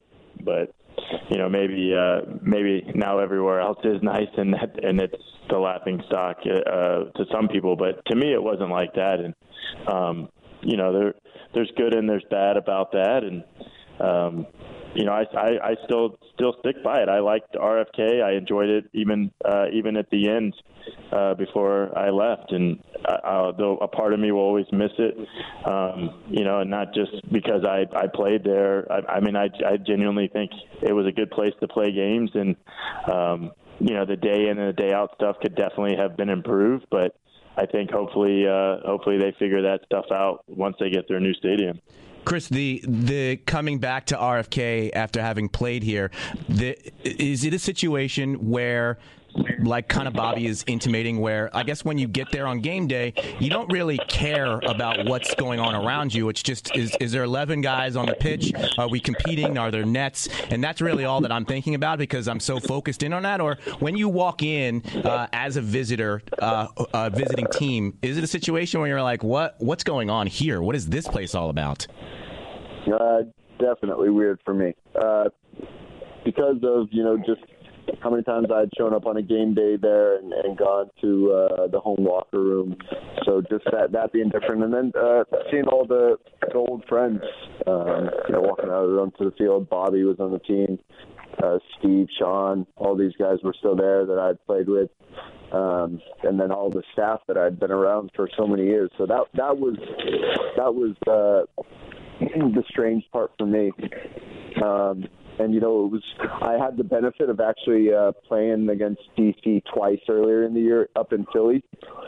But 0.44 0.74
you 1.30 1.38
know 1.38 1.50
maybe 1.50 1.94
uh 1.98 2.22
maybe 2.42 2.84
now 2.96 3.20
everywhere 3.20 3.60
else 3.60 3.80
is 3.84 4.02
nice 4.02 4.30
and 4.38 4.54
that 4.54 4.84
and 4.84 5.00
it's 5.00 5.16
the 5.50 5.58
laughing 5.58 6.02
stock 6.08 6.38
uh 6.42 7.06
to 7.16 7.26
some 7.32 7.48
people. 7.48 7.76
But 7.76 8.04
to 8.08 8.16
me 8.16 8.34
it 8.34 8.42
wasn't 8.42 8.72
like 8.72 8.94
that. 8.96 9.20
And 9.20 9.34
um 9.88 10.30
you 10.62 10.78
know 10.78 10.94
there 10.94 11.14
there's 11.54 11.72
good 11.78 11.96
and 11.96 12.10
there's 12.10 12.26
bad 12.30 12.58
about 12.58 12.92
that. 12.94 13.22
And 13.24 13.44
um 14.00 14.48
you 14.96 15.06
know, 15.06 15.12
I, 15.12 15.24
I, 15.36 15.50
I 15.72 15.76
still 15.86 16.18
still 16.36 16.56
stick 16.60 16.84
by 16.84 17.02
it. 17.02 17.10
I 17.10 17.20
liked 17.20 17.54
RFK. 17.56 18.24
I 18.24 18.34
enjoyed 18.34 18.70
it 18.70 18.90
even 18.94 19.32
uh, 19.44 19.66
even 19.72 19.98
at 19.98 20.10
the 20.10 20.30
end 20.30 20.54
uh, 21.12 21.34
before 21.34 21.98
I 21.98 22.10
left, 22.10 22.52
and 22.52 22.80
uh, 23.06 23.52
though 23.58 23.78
a 23.78 23.88
part 23.88 24.14
of 24.14 24.20
me 24.20 24.32
will 24.32 24.42
always 24.42 24.68
miss 24.72 24.92
it. 24.98 25.18
Um, 25.66 26.22
you 26.30 26.44
know, 26.44 26.60
and 26.60 26.70
not 26.70 26.94
just 26.94 27.12
because 27.32 27.64
I 27.66 27.86
I 27.96 28.08
played 28.14 28.44
there. 28.44 28.92
I, 28.92 29.14
I 29.14 29.20
mean, 29.20 29.36
I 29.36 29.50
I 29.66 29.78
genuinely 29.78 30.30
think 30.32 30.52
it 30.82 30.94
was 30.94 31.08
a 31.08 31.12
good 31.12 31.32
place 31.32 31.54
to 31.62 31.68
play 31.68 31.92
games, 31.92 32.32
and 32.34 32.56
um, 33.12 33.52
you 33.80 33.96
know, 33.96 34.06
the 34.06 34.16
day 34.16 34.48
in 34.50 34.60
and 34.60 34.70
the 34.70 34.82
day 34.82 34.94
out 34.94 35.12
stuff 35.16 35.38
could 35.42 35.56
definitely 35.56 35.96
have 35.98 36.18
been 36.18 36.30
improved, 36.30 36.86
but. 36.90 37.16
I 37.56 37.68
think 37.68 37.92
hopefully, 37.92 38.48
uh, 38.48 38.78
hopefully 38.84 39.20
they 39.20 39.32
figure 39.38 39.62
that 39.62 39.82
stuff 39.86 40.06
out 40.12 40.44
once 40.48 40.76
they 40.80 40.90
get 40.90 41.08
their 41.08 41.20
new 41.20 41.36
stadium. 41.36 41.80
Chris, 42.26 42.48
the 42.48 42.84
the 42.88 43.38
coming 43.46 43.80
back 43.80 44.06
to 44.08 44.16
RFK 44.16 44.92
after 44.94 45.22
having 45.22 45.50
played 45.50 45.84
here, 45.84 46.12
the, 46.48 46.78
is 47.04 47.44
it 47.44 47.54
a 47.54 47.60
situation 47.60 48.50
where 48.50 48.98
like 49.60 49.88
kind 49.88 50.08
of 50.08 50.14
Bobby 50.14 50.46
is 50.46 50.64
intimating, 50.68 51.20
where 51.20 51.50
I 51.56 51.64
guess 51.64 51.84
when 51.86 51.98
you 51.98 52.08
get 52.08 52.32
there 52.32 52.48
on 52.48 52.60
game 52.60 52.88
day, 52.88 53.14
you 53.40 53.50
don't 53.50 53.72
really 53.72 53.98
care 54.08 54.60
about 54.66 55.06
what's 55.06 55.34
going 55.36 55.60
on 55.60 55.76
around 55.76 56.14
you. 56.14 56.30
It's 56.30 56.44
just 56.44 56.76
is 56.76 56.96
is 57.00 57.12
there 57.12 57.24
11 57.24 57.62
guys 57.62 57.96
on 57.96 58.06
the 58.06 58.16
pitch? 58.16 58.52
Are 58.78 58.88
we 58.88 59.00
competing? 59.00 59.58
Are 59.58 59.72
there 59.72 59.86
nets? 59.86 60.28
And 60.50 60.64
that's 60.64 60.82
really 60.82 61.06
all 61.06 61.22
that 61.22 61.32
I'm 61.32 61.46
thinking 61.46 61.76
about 61.76 61.98
because 61.98 62.28
I'm 62.28 62.40
so 62.40 62.60
focused 62.60 63.04
in 63.04 63.14
on 63.14 63.24
that. 63.24 63.42
Or 63.42 63.58
when 63.80 63.96
you 63.96 64.10
walk 64.10 64.44
in 64.44 64.84
uh, 65.04 65.28
as 65.34 65.58
a 65.58 65.62
visitor, 65.62 66.22
uh, 66.40 66.68
a 66.94 67.10
visiting 67.10 67.48
team, 67.48 67.98
is 68.02 68.18
it 68.18 68.24
a 68.24 68.28
situation 68.28 68.80
where 68.80 68.90
you're 68.90 69.02
like, 69.02 69.24
what 69.24 69.56
what's 69.60 69.84
going 69.84 70.10
on 70.10 70.28
here? 70.28 70.62
What 70.62 70.76
is 70.76 70.88
this 70.88 71.08
place 71.08 71.36
all 71.36 71.50
about? 71.50 71.88
Uh, 72.92 73.24
definitely 73.60 74.10
weird 74.10 74.40
for 74.44 74.54
me 74.54 74.74
uh, 75.02 75.30
because 76.26 76.58
of 76.64 76.88
you 76.92 77.04
know 77.04 77.18
just 77.18 77.42
how 78.02 78.10
many 78.10 78.24
times 78.24 78.48
I'd 78.54 78.70
shown 78.78 78.94
up 78.94 79.06
on 79.06 79.18
a 79.18 79.22
game 79.22 79.54
day 79.54 79.78
there 79.78 80.18
and, 80.18 80.34
and 80.34 80.58
gone 80.58 80.90
to 81.02 81.32
uh, 81.32 81.68
the 81.68 81.80
home 81.80 82.04
locker 82.04 82.40
room. 82.40 82.78
So 83.26 83.42
just 83.42 83.66
that 83.72 83.92
that 83.92 84.12
being 84.12 84.30
different, 84.30 84.64
and 84.64 84.74
then 84.74 84.92
uh, 85.00 85.24
seeing 85.52 85.66
all 85.66 85.86
the, 85.86 86.18
the 86.42 86.54
old 86.54 86.84
friends, 86.88 87.22
um, 87.68 88.10
you 88.28 88.34
know, 88.34 88.42
walking 88.42 88.70
out 88.70 88.90
onto 89.00 89.30
the 89.30 89.36
field. 89.38 89.70
Bobby 89.70 90.04
was 90.04 90.20
on 90.20 90.32
the 90.32 90.40
team. 90.40 90.80
Uh, 91.42 91.58
Steve, 91.80 92.08
Sean, 92.20 92.66
all 92.76 92.96
these 92.96 93.14
guys 93.18 93.38
were 93.44 93.56
still 93.58 93.76
there 93.76 94.06
that 94.06 94.20
I'd 94.20 94.46
played 94.46 94.70
with, 94.70 94.90
um, 95.52 96.00
and 96.22 96.40
then 96.40 96.52
all 96.52 96.70
the 96.70 96.84
staff 96.94 97.22
that 97.28 97.38
I'd 97.38 97.60
been 97.60 97.72
around 97.72 98.12
for 98.16 98.30
so 98.38 98.46
many 98.46 98.66
years. 98.66 98.92
So 98.98 99.06
that 99.08 99.26
that 99.34 99.58
was 99.58 99.76
that 100.58 100.74
was 100.74 100.96
uh, 101.08 101.64
the 102.20 102.64
strange 102.70 103.04
part 103.12 103.32
for 103.38 103.46
me. 103.46 103.72
Um, 104.64 105.06
and 105.40 105.54
you 105.54 105.60
know 105.60 105.86
it 105.86 105.92
was 105.92 106.04
I 106.42 106.64
had 106.64 106.78
the 106.78 106.84
benefit 106.84 107.30
of 107.30 107.40
actually 107.40 107.94
uh, 107.94 108.12
playing 108.28 108.70
against 108.70 109.02
DC 109.18 109.64
twice 109.74 110.00
earlier 110.10 110.44
in 110.44 110.54
the 110.54 110.62
year 110.62 110.90
up 110.96 111.14
in 111.14 111.26
Philly, 111.34 111.64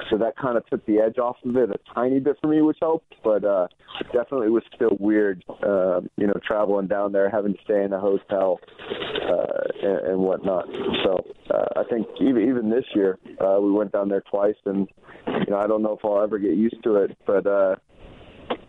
so 0.10 0.18
that 0.18 0.38
kind 0.38 0.58
of 0.58 0.66
took 0.68 0.86
the 0.86 1.00
edge 1.00 1.18
off 1.18 1.38
of 1.46 1.56
it 1.56 1.70
a 1.70 1.94
tiny 1.94 2.20
bit 2.20 2.38
for 2.42 2.48
me, 2.48 2.62
which 2.62 2.78
helped. 2.82 3.14
But 3.24 3.44
uh, 3.44 3.68
definitely 4.14 4.50
was 4.50 4.64
still 4.76 4.98
weird, 5.00 5.44
uh, 5.64 6.02
you 6.18 6.28
know, 6.28 6.40
traveling 6.46 6.88
down 6.88 7.12
there, 7.12 7.30
having 7.30 7.54
to 7.54 7.60
stay 7.64 7.84
in 7.84 7.94
a 7.94 8.00
hotel 8.00 8.60
uh, 8.80 9.88
and, 9.88 10.08
and 10.08 10.20
whatnot. 10.20 10.66
So 11.04 11.26
uh, 11.54 11.80
I 11.80 11.84
think 11.90 12.08
even 12.22 12.48
even 12.48 12.70
this 12.70 12.86
year 12.94 13.18
uh, 13.42 13.60
we 13.60 13.72
went 13.72 13.92
down 13.92 14.10
there 14.10 14.24
twice, 14.30 14.56
and 14.66 14.88
you 15.28 15.52
know 15.52 15.58
I 15.58 15.68
don't 15.68 15.82
know 15.82 15.94
if 15.94 16.06
I'll 16.06 16.22
ever 16.22 16.40
get 16.40 16.56
used 16.56 16.84
to 16.84 16.96
it, 16.98 17.18
but. 17.26 17.46
uh 17.48 17.76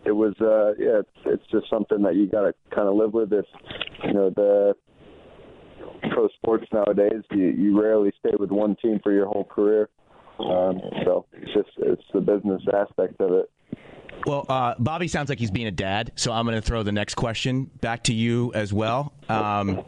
it 0.05 0.11
was 0.11 0.33
uh 0.41 0.73
yeah 0.81 0.99
it's 0.99 1.09
it's 1.25 1.43
just 1.51 1.69
something 1.69 2.01
that 2.01 2.15
you 2.15 2.27
got 2.27 2.41
to 2.41 2.53
kind 2.73 2.87
of 2.87 2.95
live 2.95 3.13
with 3.13 3.31
if 3.33 3.45
you 4.03 4.13
know 4.13 4.29
the 4.29 4.75
pro 6.11 6.27
sports 6.29 6.65
nowadays 6.71 7.23
you 7.31 7.47
you 7.47 7.79
rarely 7.79 8.11
stay 8.19 8.35
with 8.39 8.51
one 8.51 8.75
team 8.81 8.99
for 9.03 9.11
your 9.11 9.25
whole 9.25 9.43
career 9.43 9.89
um 10.39 10.79
so 11.03 11.25
it's 11.33 11.53
just 11.53 11.69
it's 11.77 12.03
the 12.13 12.21
business 12.21 12.61
aspect 12.73 13.19
of 13.19 13.31
it 13.31 13.49
well, 14.25 14.45
uh, 14.49 14.73
Bobby 14.79 15.07
sounds 15.07 15.29
like 15.29 15.39
he's 15.39 15.51
being 15.51 15.67
a 15.67 15.71
dad, 15.71 16.11
so 16.15 16.31
I'm 16.31 16.45
going 16.45 16.59
to 16.59 16.61
throw 16.61 16.83
the 16.83 16.91
next 16.91 17.15
question 17.15 17.65
back 17.81 18.03
to 18.05 18.13
you 18.13 18.51
as 18.53 18.73
well. 18.73 19.13
Um, 19.29 19.83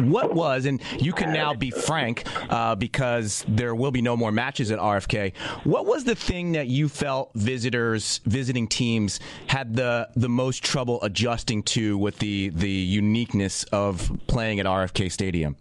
what 0.00 0.34
was, 0.34 0.66
and 0.66 0.80
you 0.98 1.12
can 1.12 1.32
now 1.32 1.54
be 1.54 1.70
frank 1.70 2.24
uh, 2.50 2.74
because 2.74 3.44
there 3.48 3.74
will 3.74 3.90
be 3.90 4.02
no 4.02 4.16
more 4.16 4.32
matches 4.32 4.70
at 4.70 4.78
RFK. 4.78 5.36
What 5.64 5.86
was 5.86 6.04
the 6.04 6.14
thing 6.14 6.52
that 6.52 6.68
you 6.68 6.88
felt 6.88 7.30
visitors, 7.34 8.20
visiting 8.24 8.68
teams, 8.68 9.20
had 9.46 9.76
the 9.76 10.08
the 10.16 10.28
most 10.28 10.62
trouble 10.64 11.02
adjusting 11.02 11.62
to 11.64 11.98
with 11.98 12.18
the 12.18 12.50
the 12.50 12.70
uniqueness 12.70 13.64
of 13.64 14.10
playing 14.26 14.60
at 14.60 14.66
RFK 14.66 15.10
Stadium? 15.10 15.56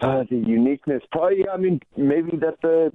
Uh, 0.00 0.24
the 0.28 0.36
uniqueness, 0.36 1.02
probably. 1.12 1.48
I 1.48 1.56
mean, 1.56 1.80
maybe 1.96 2.36
that 2.38 2.60
the 2.62 2.92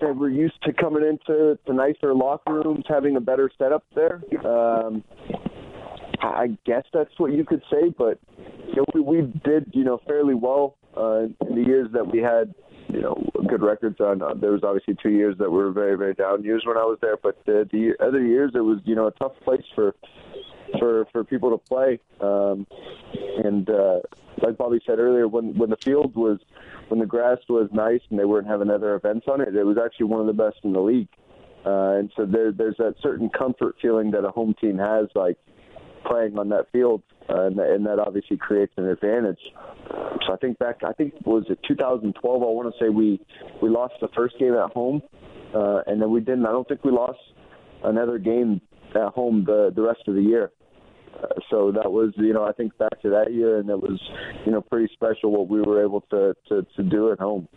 that 0.00 0.16
we're 0.16 0.30
used 0.30 0.60
to 0.64 0.72
coming 0.72 1.04
into 1.04 1.58
the 1.66 1.72
nicer 1.72 2.14
locker 2.14 2.54
rooms, 2.54 2.84
having 2.88 3.16
a 3.16 3.20
better 3.20 3.50
setup 3.58 3.84
there. 3.94 4.22
Um, 4.44 5.04
I 6.20 6.56
guess 6.64 6.84
that's 6.92 7.18
what 7.18 7.32
you 7.32 7.44
could 7.44 7.62
say, 7.70 7.90
but 7.96 8.18
you 8.68 8.76
know, 8.76 8.84
we, 8.94 9.00
we 9.00 9.22
did, 9.44 9.70
you 9.72 9.84
know, 9.84 10.00
fairly 10.06 10.34
well 10.34 10.76
uh, 10.96 11.24
in 11.46 11.54
the 11.54 11.64
years 11.64 11.88
that 11.92 12.06
we 12.06 12.20
had, 12.20 12.54
you 12.88 13.00
know, 13.00 13.30
good 13.48 13.62
records 13.62 14.00
on. 14.00 14.22
Uh, 14.22 14.34
there 14.34 14.52
was 14.52 14.62
obviously 14.62 14.96
two 15.02 15.10
years 15.10 15.36
that 15.38 15.50
were 15.50 15.70
very, 15.72 15.96
very 15.96 16.14
down 16.14 16.44
years 16.44 16.62
when 16.66 16.76
I 16.76 16.84
was 16.84 16.98
there, 17.00 17.16
but 17.16 17.36
uh, 17.48 17.64
the 17.72 17.94
other 18.00 18.24
years 18.24 18.52
it 18.54 18.60
was, 18.60 18.78
you 18.84 18.94
know, 18.94 19.06
a 19.06 19.12
tough 19.12 19.32
place 19.44 19.64
for 19.74 19.94
for 20.78 21.06
for 21.12 21.24
people 21.24 21.50
to 21.50 21.58
play. 21.58 22.00
Um, 22.20 22.66
and 23.44 23.68
uh, 23.68 24.00
like 24.42 24.56
Bobby 24.56 24.80
said 24.86 24.98
earlier, 24.98 25.28
when 25.28 25.56
when 25.56 25.70
the 25.70 25.76
field 25.76 26.14
was 26.14 26.38
when 26.88 27.00
the 27.00 27.06
grass 27.06 27.38
was 27.48 27.68
nice 27.72 28.00
and 28.10 28.18
they 28.18 28.24
weren't 28.24 28.46
having 28.46 28.70
other 28.70 28.94
events 28.94 29.26
on 29.28 29.40
it, 29.40 29.54
it 29.54 29.64
was 29.64 29.78
actually 29.82 30.06
one 30.06 30.20
of 30.20 30.26
the 30.26 30.32
best 30.32 30.58
in 30.62 30.72
the 30.72 30.80
league. 30.80 31.08
Uh, 31.64 31.96
and 31.96 32.12
so 32.14 32.26
there, 32.26 32.52
there's 32.52 32.76
that 32.76 32.94
certain 33.02 33.30
comfort 33.30 33.74
feeling 33.80 34.10
that 34.10 34.22
a 34.24 34.30
home 34.30 34.54
team 34.60 34.76
has, 34.76 35.06
like 35.14 35.38
playing 36.04 36.38
on 36.38 36.48
that 36.50 36.66
field, 36.72 37.02
uh, 37.28 37.46
and, 37.46 37.58
and 37.58 37.86
that 37.86 37.98
obviously 37.98 38.36
creates 38.36 38.72
an 38.76 38.86
advantage. 38.86 39.40
So 40.26 40.32
I 40.32 40.36
think 40.40 40.58
back, 40.58 40.80
I 40.84 40.92
think 40.92 41.14
was 41.24 41.44
it 41.48 41.58
2012? 41.66 42.42
I 42.42 42.46
want 42.46 42.72
to 42.72 42.84
say 42.84 42.88
we 42.88 43.20
we 43.62 43.68
lost 43.68 43.94
the 44.00 44.08
first 44.14 44.38
game 44.38 44.54
at 44.54 44.70
home, 44.72 45.02
uh, 45.54 45.82
and 45.86 46.00
then 46.00 46.10
we 46.10 46.20
didn't. 46.20 46.46
I 46.46 46.52
don't 46.52 46.66
think 46.66 46.84
we 46.84 46.92
lost 46.92 47.18
another 47.82 48.18
game 48.18 48.60
at 48.94 49.12
home 49.12 49.44
the 49.46 49.72
the 49.74 49.82
rest 49.82 50.00
of 50.06 50.14
the 50.14 50.22
year. 50.22 50.52
Uh, 51.14 51.26
so 51.48 51.70
that 51.70 51.92
was, 51.92 52.12
you 52.16 52.32
know, 52.32 52.44
I 52.44 52.52
think 52.52 52.76
back 52.76 53.00
to 53.02 53.10
that 53.10 53.32
year, 53.32 53.58
and 53.58 53.70
it 53.70 53.80
was, 53.80 54.00
you 54.44 54.50
know, 54.50 54.60
pretty 54.60 54.92
special 54.92 55.30
what 55.30 55.48
we 55.48 55.60
were 55.60 55.82
able 55.82 56.00
to 56.10 56.34
to, 56.48 56.66
to 56.76 56.82
do 56.82 57.12
at 57.12 57.18
home. 57.18 57.48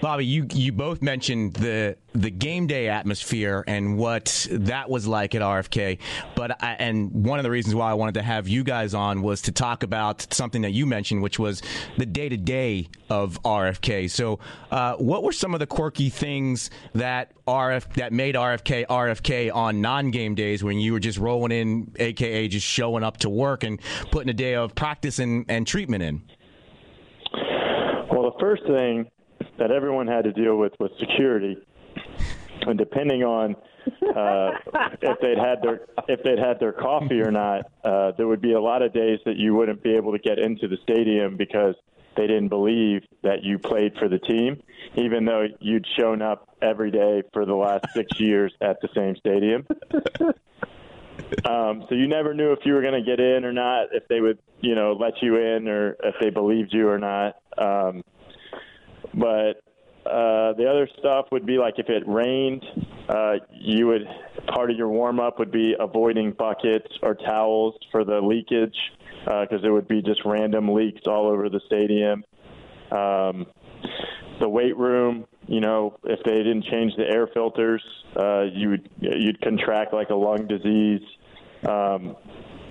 Bobby, 0.00 0.26
you 0.26 0.46
you 0.52 0.72
both 0.72 1.02
mentioned 1.02 1.54
the 1.54 1.96
the 2.12 2.30
game 2.30 2.66
day 2.66 2.88
atmosphere 2.88 3.64
and 3.66 3.98
what 3.98 4.46
that 4.50 4.88
was 4.88 5.06
like 5.06 5.34
at 5.34 5.42
RFK. 5.42 5.98
But 6.34 6.62
I, 6.62 6.72
and 6.72 7.24
one 7.24 7.38
of 7.38 7.42
the 7.42 7.50
reasons 7.50 7.74
why 7.74 7.90
I 7.90 7.94
wanted 7.94 8.14
to 8.14 8.22
have 8.22 8.46
you 8.46 8.64
guys 8.64 8.94
on 8.94 9.22
was 9.22 9.42
to 9.42 9.52
talk 9.52 9.82
about 9.82 10.32
something 10.32 10.62
that 10.62 10.72
you 10.72 10.86
mentioned, 10.86 11.22
which 11.22 11.38
was 11.38 11.62
the 11.96 12.06
day 12.06 12.28
to 12.28 12.36
day 12.36 12.88
of 13.08 13.42
RFK. 13.42 14.10
So, 14.10 14.38
uh, 14.70 14.96
what 14.96 15.22
were 15.22 15.32
some 15.32 15.54
of 15.54 15.60
the 15.60 15.66
quirky 15.66 16.10
things 16.10 16.70
that 16.94 17.32
RF 17.46 17.94
that 17.94 18.12
made 18.12 18.34
RFK 18.34 18.86
RFK 18.86 19.54
on 19.54 19.80
non 19.80 20.10
game 20.10 20.34
days 20.34 20.62
when 20.62 20.78
you 20.78 20.92
were 20.92 21.00
just 21.00 21.18
rolling 21.18 21.52
in, 21.52 21.92
aka 21.98 22.48
just 22.48 22.66
showing 22.66 23.02
up 23.04 23.18
to 23.18 23.30
work 23.30 23.64
and 23.64 23.80
putting 24.10 24.28
a 24.28 24.34
day 24.34 24.54
of 24.54 24.74
practice 24.74 25.18
and, 25.18 25.46
and 25.48 25.66
treatment 25.66 26.02
in? 26.02 26.22
Well, 28.12 28.30
the 28.30 28.38
first 28.38 28.62
thing 28.66 29.10
that 29.58 29.70
everyone 29.70 30.06
had 30.06 30.24
to 30.24 30.32
deal 30.32 30.56
with 30.56 30.72
was 30.78 30.90
security, 30.98 31.56
and 32.62 32.78
depending 32.78 33.22
on 33.22 33.56
uh, 34.16 34.50
if 35.02 35.20
they'd 35.20 35.38
had 35.38 35.62
their 35.62 35.86
if 36.08 36.22
they'd 36.22 36.38
had 36.38 36.58
their 36.60 36.72
coffee 36.72 37.20
or 37.20 37.30
not, 37.30 37.70
uh, 37.84 38.12
there 38.16 38.26
would 38.26 38.40
be 38.40 38.52
a 38.52 38.60
lot 38.60 38.82
of 38.82 38.92
days 38.92 39.18
that 39.24 39.36
you 39.36 39.54
wouldn't 39.54 39.82
be 39.82 39.94
able 39.94 40.12
to 40.12 40.18
get 40.18 40.38
into 40.38 40.68
the 40.68 40.76
stadium 40.82 41.36
because 41.36 41.74
they 42.16 42.26
didn't 42.26 42.48
believe 42.48 43.02
that 43.22 43.42
you 43.42 43.58
played 43.58 43.92
for 43.98 44.08
the 44.08 44.18
team, 44.18 44.62
even 44.96 45.24
though 45.24 45.46
you'd 45.60 45.86
shown 45.98 46.22
up 46.22 46.48
every 46.62 46.90
day 46.90 47.22
for 47.32 47.44
the 47.44 47.54
last 47.54 47.84
six 47.92 48.08
years 48.20 48.52
at 48.60 48.80
the 48.80 48.88
same 48.94 49.16
stadium. 49.16 49.66
Um, 51.44 51.84
so 51.88 51.94
you 51.94 52.08
never 52.08 52.34
knew 52.34 52.52
if 52.52 52.60
you 52.64 52.74
were 52.74 52.80
going 52.80 52.94
to 52.94 53.02
get 53.02 53.20
in 53.20 53.44
or 53.44 53.52
not, 53.52 53.88
if 53.92 54.06
they 54.08 54.20
would, 54.20 54.38
you 54.60 54.74
know, 54.74 54.92
let 54.92 55.22
you 55.22 55.36
in 55.36 55.68
or 55.68 55.96
if 56.02 56.14
they 56.20 56.30
believed 56.30 56.72
you 56.72 56.88
or 56.88 56.98
not. 56.98 57.36
Um, 57.58 58.02
but 59.16 59.62
uh, 60.06 60.52
the 60.54 60.66
other 60.68 60.88
stuff 60.98 61.26
would 61.32 61.46
be 61.46 61.56
like 61.56 61.74
if 61.78 61.88
it 61.88 62.02
rained, 62.06 62.64
uh, 63.08 63.34
you 63.52 63.86
would 63.86 64.06
part 64.48 64.70
of 64.70 64.76
your 64.76 64.88
warm 64.88 65.18
up 65.18 65.38
would 65.38 65.50
be 65.50 65.74
avoiding 65.78 66.32
buckets 66.32 66.88
or 67.02 67.14
towels 67.14 67.74
for 67.90 68.04
the 68.04 68.20
leakage 68.20 68.76
because 69.24 69.58
uh, 69.58 69.62
there 69.62 69.72
would 69.72 69.88
be 69.88 70.02
just 70.02 70.20
random 70.24 70.68
leaks 70.74 71.00
all 71.06 71.26
over 71.26 71.48
the 71.48 71.60
stadium. 71.66 72.22
Um, 72.90 73.46
the 74.40 74.48
weight 74.48 74.76
room, 74.76 75.26
you 75.46 75.60
know, 75.60 75.96
if 76.04 76.22
they 76.24 76.36
didn't 76.38 76.64
change 76.64 76.92
the 76.96 77.04
air 77.04 77.26
filters, 77.32 77.82
uh, 78.16 78.42
you 78.42 78.70
would 78.70 78.90
you'd 79.00 79.40
contract 79.40 79.94
like 79.94 80.10
a 80.10 80.14
lung 80.14 80.46
disease. 80.46 81.02
Um, 81.66 82.16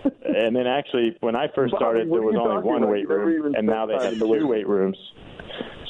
and 0.03 0.55
then 0.55 0.67
actually, 0.67 1.15
when 1.21 1.35
I 1.35 1.47
first 1.55 1.73
started, 1.75 2.11
there 2.11 2.21
was 2.21 2.35
only 2.35 2.61
one 2.61 2.87
weight 2.89 3.07
room, 3.07 3.55
and 3.55 3.65
now 3.65 3.85
they 3.85 3.93
have 3.93 4.19
two 4.19 4.47
weight 4.47 4.67
rooms. 4.67 4.97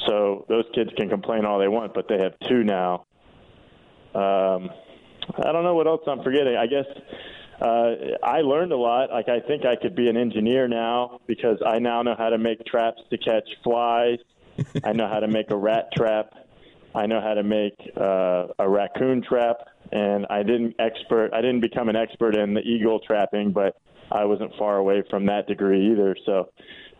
So 0.06 0.44
those 0.48 0.64
kids 0.74 0.90
can 0.96 1.08
complain 1.08 1.44
all 1.44 1.58
they 1.58 1.68
want, 1.68 1.94
but 1.94 2.08
they 2.08 2.18
have 2.18 2.32
two 2.48 2.64
now. 2.64 3.06
Um, 4.14 4.70
I 5.36 5.52
don't 5.52 5.64
know 5.64 5.74
what 5.74 5.86
else 5.86 6.02
I'm 6.06 6.22
forgetting. 6.22 6.56
I 6.56 6.66
guess 6.66 6.86
uh, 7.60 8.16
I 8.22 8.40
learned 8.42 8.72
a 8.72 8.76
lot. 8.76 9.10
Like 9.10 9.28
I 9.28 9.40
think 9.40 9.64
I 9.64 9.76
could 9.76 9.94
be 9.94 10.08
an 10.08 10.16
engineer 10.16 10.68
now 10.68 11.20
because 11.26 11.58
I 11.64 11.78
now 11.78 12.02
know 12.02 12.14
how 12.16 12.28
to 12.30 12.38
make 12.38 12.64
traps 12.66 13.00
to 13.10 13.18
catch 13.18 13.48
flies. 13.62 14.18
I 14.84 14.92
know 14.92 15.08
how 15.08 15.20
to 15.20 15.28
make 15.28 15.50
a 15.50 15.56
rat 15.56 15.88
trap. 15.96 16.34
I 16.94 17.06
know 17.06 17.20
how 17.20 17.34
to 17.34 17.42
make 17.42 17.74
uh, 17.96 18.46
a 18.58 18.68
raccoon 18.68 19.22
trap. 19.22 19.56
And 19.90 20.26
I 20.30 20.42
didn't 20.42 20.76
expert. 20.78 21.30
I 21.32 21.40
didn't 21.40 21.60
become 21.60 21.88
an 21.88 21.96
expert 21.96 22.36
in 22.36 22.54
the 22.54 22.60
eagle 22.60 23.00
trapping, 23.00 23.52
but 23.52 23.76
I 24.10 24.24
wasn't 24.24 24.52
far 24.58 24.76
away 24.76 25.02
from 25.10 25.26
that 25.26 25.46
degree 25.46 25.92
either. 25.92 26.16
So 26.26 26.50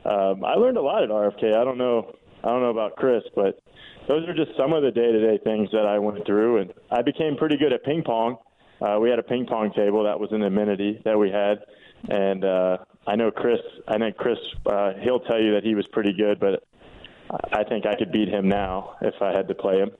um, 0.04 0.44
I 0.44 0.54
learned 0.54 0.76
a 0.76 0.82
lot 0.82 1.02
at 1.02 1.10
RFK. 1.10 1.56
I 1.56 1.64
don't 1.64 1.78
know 1.78 2.14
I 2.44 2.48
don't 2.48 2.60
know 2.60 2.70
about 2.70 2.96
Chris, 2.96 3.22
but 3.34 3.58
those 4.06 4.28
are 4.28 4.34
just 4.34 4.54
some 4.56 4.74
of 4.74 4.82
the 4.82 4.90
day-to-day 4.90 5.38
things 5.44 5.70
that 5.72 5.86
I 5.86 5.98
went 5.98 6.26
through, 6.26 6.58
and 6.58 6.74
I 6.90 7.00
became 7.00 7.36
pretty 7.36 7.56
good 7.56 7.72
at 7.72 7.82
ping 7.84 8.02
pong. 8.04 8.36
Uh, 8.82 8.98
we 9.00 9.08
had 9.08 9.18
a 9.18 9.22
ping 9.22 9.46
pong 9.46 9.72
table 9.72 10.04
that 10.04 10.20
was 10.20 10.30
an 10.30 10.42
amenity 10.42 11.00
that 11.06 11.18
we 11.18 11.30
had, 11.30 11.64
and 12.10 12.44
uh, 12.44 12.76
I 13.06 13.16
know 13.16 13.30
Chris. 13.30 13.60
I 13.88 13.96
think 13.96 14.18
Chris. 14.18 14.38
Uh, 14.66 14.92
he'll 15.00 15.20
tell 15.20 15.40
you 15.40 15.54
that 15.54 15.64
he 15.64 15.74
was 15.74 15.86
pretty 15.86 16.12
good, 16.12 16.38
but 16.38 16.64
I 17.52 17.64
think 17.64 17.86
I 17.86 17.94
could 17.96 18.12
beat 18.12 18.28
him 18.28 18.46
now 18.46 18.96
if 19.00 19.14
I 19.22 19.32
had 19.32 19.48
to 19.48 19.54
play 19.54 19.78
him. 19.78 19.92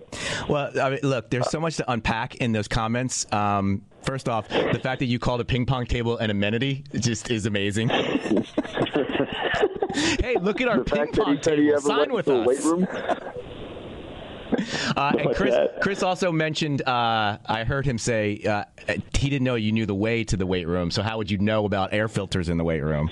Well, 0.47 0.71
I 0.79 0.90
mean, 0.90 0.99
look, 1.03 1.31
there's 1.31 1.51
so 1.51 1.61
much 1.61 1.77
to 1.79 1.90
unpack 1.90 2.35
in 2.37 2.53
those 2.53 2.68
comments. 2.68 3.27
Um, 3.33 3.87
first 4.03 4.29
off, 4.29 4.49
the 4.49 4.81
fact 4.83 4.99
that 4.99 5.07
you 5.07 5.18
called 5.18 5.40
a 5.40 5.47
ping 5.47 5.64
pong 5.64 5.87
table 5.87 6.18
an 6.18 6.29
amenity 6.29 6.85
just 6.95 7.31
is 7.31 7.47
amazing. 7.47 7.90
hey, 9.94 10.37
look 10.40 10.61
at 10.61 10.68
our 10.68 10.78
the 10.78 10.85
ping 10.85 11.12
pong 11.12 11.37
he 11.37 11.42
said 11.42 11.59
he 11.59 11.66
table. 11.68 11.80
Sign 11.80 12.12
with 12.12 12.28
us. 12.28 12.46
weight 12.46 12.61
room. 12.64 12.87
Uh, 14.96 15.12
and 15.18 15.35
Chris. 15.35 15.54
Chris 15.80 16.02
also 16.04 16.30
mentioned. 16.30 16.80
Uh, 16.87 17.38
I 17.46 17.64
heard 17.64 17.85
him 17.85 17.98
say 17.98 18.40
uh, 18.48 18.64
he 19.18 19.28
didn't 19.28 19.42
know 19.42 19.57
you 19.57 19.72
knew 19.72 19.85
the 19.87 19.94
way 19.96 20.22
to 20.24 20.37
the 20.37 20.46
weight 20.46 20.68
room. 20.68 20.92
So 20.92 21.02
how 21.02 21.18
would 21.18 21.28
you 21.30 21.38
know 21.38 21.64
about 21.64 21.92
air 21.92 22.07
filters 22.07 22.48
in 22.48 22.57
the 22.57 22.62
weight 22.62 22.83
room? 22.83 23.11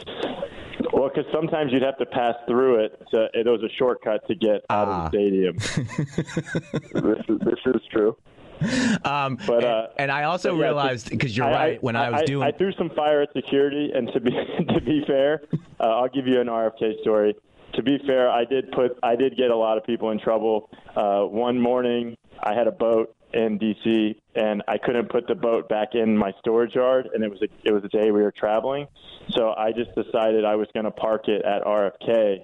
Well, 0.92 1.08
because 1.12 1.24
sometimes 1.32 1.72
you'd 1.72 1.82
have 1.82 1.98
to 1.98 2.06
pass 2.06 2.34
through 2.46 2.84
it. 2.84 3.02
So 3.10 3.26
it 3.34 3.46
was 3.46 3.60
a 3.64 3.68
shortcut 3.76 4.24
to 4.28 4.34
get 4.36 4.64
out 4.70 4.86
Ah. 4.88 5.06
of 5.06 5.12
the 5.12 5.18
stadium. 5.18 5.56
this 6.94 7.24
is 7.28 7.38
this 7.40 7.58
is 7.74 7.80
true. 7.90 8.16
Um, 9.05 9.38
But, 9.46 9.57
and, 9.57 9.64
uh, 9.64 9.87
and 9.96 10.12
I 10.12 10.25
also 10.25 10.55
yeah, 10.55 10.62
realized 10.62 11.11
because 11.11 11.37
you're 11.37 11.46
right. 11.46 11.83
When 11.83 11.96
I, 11.96 12.11
was 12.11 12.22
doing, 12.22 12.46
I 12.46 12.53
threw 12.53 12.72
some 12.72 12.90
fire 12.90 13.22
at 13.22 13.33
security, 13.35 13.90
and 13.94 14.12
to 14.12 14.20
be 14.20 14.31
to 14.75 14.81
be 14.81 15.05
fair, 15.07 15.42
uh, 15.81 15.85
I'll 15.85 16.09
give 16.09 16.27
you 16.27 16.40
an 16.40 16.46
RFK 16.46 17.01
story. 17.01 17.35
To 17.75 17.83
be 17.83 17.98
fair, 18.07 18.31
I 18.31 18.44
did 18.44 18.70
put 18.72 18.98
I 19.03 19.16
did 19.16 19.37
get 19.37 19.51
a 19.51 19.57
lot 19.57 19.79
of 19.79 19.85
people 19.85 20.11
in 20.11 20.20
trouble. 20.20 20.70
Uh, 20.94 21.22
one 21.22 21.59
morning, 21.59 22.16
I 22.42 22.55
had 22.55 22.66
a 22.66 22.72
boat 22.72 23.14
in 23.33 23.59
DC, 23.59 24.14
and 24.35 24.62
I 24.68 24.79
couldn't 24.79 25.09
put 25.09 25.27
the 25.27 25.35
boat 25.35 25.68
back 25.68 25.94
in 25.94 26.16
my 26.16 26.33
storage 26.40 26.75
yard, 26.75 27.09
and 27.14 27.25
it 27.25 27.31
was 27.31 27.40
a, 27.42 27.48
it 27.64 27.72
was 27.72 27.83
a 27.85 27.88
day 27.88 28.11
we 28.11 28.22
were 28.22 28.33
traveling, 28.33 28.87
so 29.31 29.55
I 29.57 29.72
just 29.72 29.94
decided 29.94 30.44
I 30.44 30.57
was 30.57 30.68
going 30.75 30.85
to 30.85 30.90
park 30.90 31.29
it 31.29 31.42
at 31.44 31.62
RFK, 31.64 32.40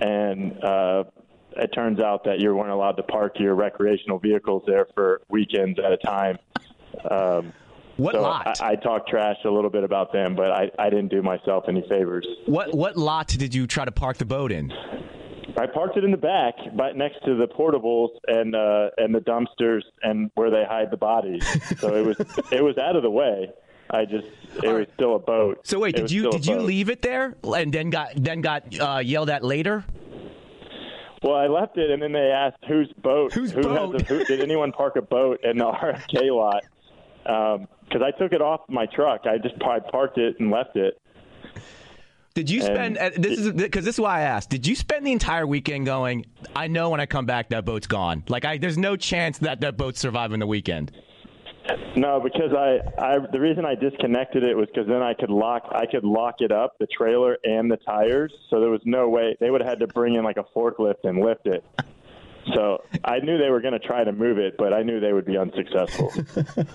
and 0.00 0.62
uh, 0.62 1.04
it 1.58 1.68
turns 1.68 2.00
out 2.00 2.24
that 2.24 2.40
you 2.40 2.54
weren't 2.54 2.70
allowed 2.70 2.92
to 2.96 3.02
park 3.02 3.38
your 3.38 3.54
recreational 3.54 4.18
vehicles 4.18 4.62
there 4.66 4.86
for 4.94 5.20
weekends 5.28 5.78
at 5.78 5.92
a 5.92 5.96
time. 5.98 6.38
Um, 7.10 7.52
what 7.96 8.14
so 8.14 8.22
lot? 8.22 8.60
I, 8.60 8.70
I 8.70 8.74
talked 8.76 9.08
trash 9.08 9.36
a 9.44 9.50
little 9.50 9.70
bit 9.70 9.82
about 9.84 10.12
them, 10.12 10.36
but 10.36 10.50
I, 10.52 10.70
I 10.78 10.88
didn't 10.88 11.08
do 11.08 11.20
myself 11.22 11.64
any 11.68 11.82
favors. 11.88 12.26
what 12.46 12.72
what 12.74 12.96
lot 12.96 13.26
did 13.28 13.54
you 13.54 13.66
try 13.66 13.84
to 13.84 13.90
park 13.92 14.18
the 14.18 14.24
boat 14.24 14.52
in? 14.52 14.72
I 15.56 15.66
parked 15.66 15.96
it 15.96 16.04
in 16.04 16.12
the 16.12 16.16
back, 16.16 16.54
but 16.76 16.96
next 16.96 17.24
to 17.24 17.34
the 17.34 17.48
portables 17.48 18.10
and 18.28 18.54
uh, 18.54 18.90
and 18.98 19.12
the 19.12 19.18
dumpsters 19.20 19.82
and 20.02 20.30
where 20.34 20.50
they 20.50 20.64
hide 20.64 20.92
the 20.92 20.96
bodies. 20.96 21.44
So 21.80 21.96
it 21.96 22.06
was 22.06 22.16
it 22.52 22.62
was 22.62 22.78
out 22.78 22.94
of 22.94 23.02
the 23.02 23.10
way. 23.10 23.50
I 23.90 24.04
just 24.04 24.28
it 24.62 24.68
was 24.72 24.86
still 24.94 25.16
a 25.16 25.18
boat. 25.18 25.66
So 25.66 25.80
wait, 25.80 25.96
It 25.96 26.02
did 26.02 26.10
you 26.12 26.30
did 26.30 26.46
you 26.46 26.56
boat. 26.56 26.66
leave 26.66 26.90
it 26.90 27.02
there 27.02 27.34
and 27.42 27.72
then 27.72 27.90
got 27.90 28.12
then 28.14 28.42
got 28.42 28.78
uh, 28.78 28.98
yelled 28.98 29.30
at 29.30 29.42
later? 29.42 29.84
Well, 31.22 31.34
I 31.34 31.46
left 31.46 31.76
it, 31.76 31.90
and 31.90 32.02
then 32.02 32.12
they 32.12 32.30
asked 32.30 32.64
whose 32.66 32.92
boat. 33.02 33.32
Whose 33.32 33.50
who 33.50 33.62
boat? 33.62 33.94
Has 33.94 34.02
a, 34.02 34.04
who, 34.04 34.24
did 34.24 34.40
anyone 34.40 34.72
park 34.72 34.96
a 34.96 35.02
boat 35.02 35.40
in 35.42 35.58
the 35.58 35.64
RFK 35.72 36.34
lot? 36.34 36.64
Because 37.84 38.02
I 38.02 38.10
took 38.18 38.32
it 38.32 38.40
off 38.40 38.60
my 38.68 38.86
truck. 38.86 39.22
I 39.26 39.38
just 39.38 39.54
I 39.62 39.80
parked 39.80 40.18
it 40.18 40.38
and 40.38 40.50
left 40.50 40.76
it. 40.76 41.00
Did 42.34 42.50
you 42.50 42.62
spend? 42.62 42.98
And 42.98 43.14
uh, 43.16 43.18
this 43.20 43.38
is 43.38 43.52
because 43.52 43.84
this 43.84 43.96
is 43.96 44.00
why 44.00 44.20
I 44.20 44.22
asked. 44.22 44.48
Did 44.48 44.64
you 44.64 44.76
spend 44.76 45.04
the 45.04 45.10
entire 45.10 45.44
weekend 45.44 45.86
going? 45.86 46.24
I 46.54 46.68
know 46.68 46.90
when 46.90 47.00
I 47.00 47.06
come 47.06 47.26
back 47.26 47.48
that 47.48 47.64
boat's 47.64 47.88
gone. 47.88 48.22
Like 48.28 48.44
I, 48.44 48.58
there's 48.58 48.78
no 48.78 48.94
chance 48.94 49.38
that 49.38 49.60
that 49.62 49.76
boat's 49.76 49.98
surviving 49.98 50.38
the 50.38 50.46
weekend. 50.46 50.92
No, 51.96 52.20
because 52.20 52.52
I, 52.52 52.78
I 52.98 53.18
the 53.32 53.40
reason 53.40 53.64
I 53.64 53.74
disconnected 53.74 54.42
it 54.42 54.56
was 54.56 54.68
because 54.68 54.88
then 54.88 55.02
I 55.02 55.14
could 55.14 55.30
lock 55.30 55.70
I 55.72 55.86
could 55.86 56.04
lock 56.04 56.36
it 56.40 56.52
up 56.52 56.78
the 56.78 56.86
trailer 56.86 57.36
and 57.44 57.70
the 57.70 57.76
tires, 57.76 58.32
so 58.50 58.60
there 58.60 58.70
was 58.70 58.80
no 58.84 59.08
way 59.08 59.36
they 59.40 59.50
would 59.50 59.60
have 59.60 59.68
had 59.68 59.80
to 59.80 59.86
bring 59.88 60.14
in 60.14 60.24
like 60.24 60.36
a 60.36 60.44
forklift 60.56 61.04
and 61.04 61.20
lift 61.20 61.46
it. 61.46 61.64
So 62.54 62.84
I 63.04 63.18
knew 63.20 63.38
they 63.38 63.50
were 63.50 63.60
going 63.60 63.72
to 63.72 63.78
try 63.78 64.04
to 64.04 64.12
move 64.12 64.38
it, 64.38 64.56
but 64.58 64.72
I 64.72 64.82
knew 64.82 65.00
they 65.00 65.12
would 65.12 65.26
be 65.26 65.36
unsuccessful. 65.36 66.12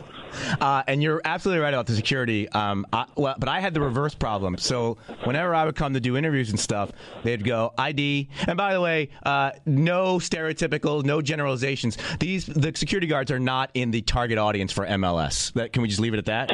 Uh, 0.59 0.81
and 0.87 1.03
you're 1.03 1.21
absolutely 1.25 1.61
right 1.61 1.73
about 1.73 1.85
the 1.85 1.95
security. 1.95 2.49
Um, 2.49 2.85
I, 2.91 3.05
well, 3.15 3.35
but 3.37 3.49
I 3.49 3.59
had 3.59 3.73
the 3.73 3.81
reverse 3.81 4.15
problem. 4.15 4.57
So 4.57 4.97
whenever 5.25 5.53
I 5.53 5.65
would 5.65 5.75
come 5.75 5.93
to 5.93 5.99
do 5.99 6.17
interviews 6.17 6.49
and 6.49 6.59
stuff, 6.59 6.91
they'd 7.23 7.43
go 7.43 7.71
ID. 7.77 8.29
And 8.47 8.57
by 8.57 8.73
the 8.73 8.81
way, 8.81 9.09
uh, 9.23 9.51
no 9.65 10.17
stereotypical, 10.17 11.03
no 11.03 11.21
generalizations. 11.21 11.97
These 12.19 12.47
the 12.47 12.71
security 12.75 13.07
guards 13.07 13.31
are 13.31 13.39
not 13.39 13.69
in 13.73 13.91
the 13.91 14.01
target 14.01 14.37
audience 14.37 14.71
for 14.71 14.85
MLS. 14.87 15.53
That, 15.53 15.71
can 15.73 15.81
we 15.81 15.87
just 15.87 15.99
leave 15.99 16.13
it 16.13 16.17
at 16.17 16.25
that? 16.25 16.49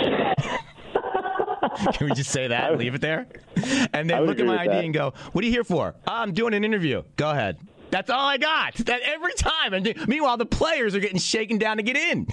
Can 1.93 2.07
we 2.07 2.13
just 2.13 2.31
say 2.31 2.47
that 2.47 2.71
and 2.71 2.79
leave 2.79 2.95
it 2.95 3.01
there? 3.01 3.27
And 3.93 4.09
they 4.09 4.19
look 4.19 4.39
at 4.39 4.45
my 4.45 4.59
ID 4.61 4.69
that. 4.69 4.83
and 4.83 4.93
go, 4.93 5.13
"What 5.31 5.43
are 5.43 5.47
you 5.47 5.53
here 5.53 5.63
for?" 5.63 5.95
I'm 6.07 6.33
doing 6.33 6.53
an 6.53 6.65
interview. 6.65 7.03
Go 7.15 7.29
ahead. 7.29 7.57
That's 7.91 8.09
all 8.09 8.25
I 8.25 8.37
got. 8.37 8.75
That 8.75 9.01
every 9.01 9.33
time. 9.33 9.73
And 9.73 10.07
meanwhile, 10.07 10.37
the 10.37 10.45
players 10.45 10.95
are 10.95 10.99
getting 10.99 11.17
shaken 11.17 11.57
down 11.57 11.77
to 11.77 11.83
get 11.83 11.95
in. 11.97 12.27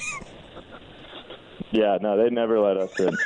yeah, 1.70 1.98
no, 2.00 2.16
they 2.16 2.30
never 2.30 2.60
let 2.60 2.76
us 2.76 2.98
in. 3.00 3.16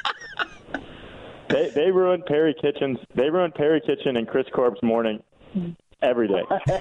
they 1.49 1.71
they 1.71 1.91
ruined 1.91 2.27
Perry 2.27 2.55
Kitchens. 2.61 2.99
They 3.15 3.31
ruined 3.31 3.55
Perry 3.55 3.81
Kitchen 3.81 4.17
and 4.17 4.29
Chris 4.29 4.47
Korb's 4.53 4.83
morning 4.83 5.23
every 6.03 6.29
day. 6.29 6.43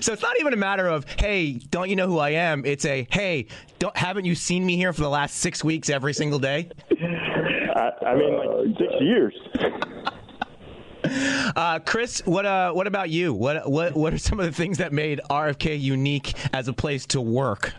So 0.00 0.12
it's 0.12 0.22
not 0.22 0.38
even 0.38 0.52
a 0.52 0.56
matter 0.56 0.86
of, 0.86 1.04
hey, 1.18 1.52
don't 1.54 1.88
you 1.88 1.96
know 1.96 2.06
who 2.06 2.18
I 2.18 2.30
am? 2.30 2.64
It's 2.64 2.84
a, 2.84 3.06
hey, 3.10 3.46
don't 3.78 3.96
haven't 3.96 4.24
you 4.24 4.34
seen 4.34 4.64
me 4.64 4.76
here 4.76 4.92
for 4.92 5.02
the 5.02 5.08
last 5.08 5.36
six 5.36 5.64
weeks 5.64 5.88
every 5.90 6.14
single 6.14 6.38
day? 6.38 6.68
I, 6.90 7.90
I 8.06 8.14
mean, 8.14 8.36
like 8.36 8.78
six 8.78 8.92
years. 9.00 9.34
Uh, 11.56 11.78
Chris, 11.78 12.20
what 12.24 12.44
uh, 12.46 12.72
what 12.72 12.86
about 12.86 13.10
you? 13.10 13.32
What 13.32 13.70
what 13.70 13.94
what 13.94 14.12
are 14.12 14.18
some 14.18 14.40
of 14.40 14.46
the 14.46 14.52
things 14.52 14.78
that 14.78 14.92
made 14.92 15.20
RFK 15.30 15.80
unique 15.80 16.34
as 16.52 16.66
a 16.66 16.72
place 16.72 17.06
to 17.06 17.20
work? 17.20 17.74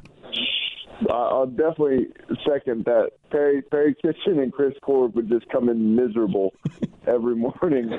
I'll 1.09 1.45
definitely 1.47 2.07
second 2.47 2.85
that. 2.85 3.11
Perry 3.29 3.61
Perry 3.61 3.95
Kitchen 3.95 4.39
and 4.39 4.51
Chris 4.51 4.73
Korb 4.81 5.15
would 5.15 5.29
just 5.29 5.47
come 5.49 5.69
in 5.69 5.95
miserable 5.95 6.53
every 7.07 7.35
morning 7.35 7.89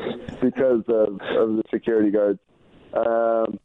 because 0.41 0.83
of, 0.89 1.21
of 1.21 1.57
the 1.57 1.62
security 1.71 2.11
guards. 2.11 2.41
Um, 2.95 3.61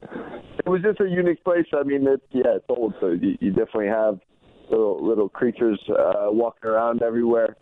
it 0.60 0.70
was 0.70 0.82
just 0.82 1.00
a 1.00 1.10
unique 1.10 1.44
place. 1.44 1.66
I 1.74 1.84
mean, 1.84 2.06
it's 2.08 2.24
yeah, 2.32 2.58
it's 2.58 2.66
old, 2.70 2.94
so 3.00 3.08
you, 3.08 3.38
you 3.40 3.50
definitely 3.52 3.88
have 3.88 4.20
little 4.70 5.04
little 5.06 5.30
creatures 5.30 5.80
uh, 5.90 6.28
walking 6.28 6.70
around 6.70 7.02
everywhere. 7.02 7.56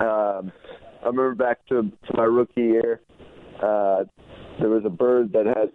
Um, 0.00 0.50
I 1.02 1.06
remember 1.06 1.34
back 1.34 1.64
to, 1.68 1.82
to 1.82 2.16
my 2.16 2.24
rookie 2.24 2.62
year, 2.62 3.00
uh, 3.62 4.04
there 4.60 4.68
was 4.68 4.82
a 4.84 4.90
bird 4.90 5.32
that 5.32 5.46
had 5.46 5.70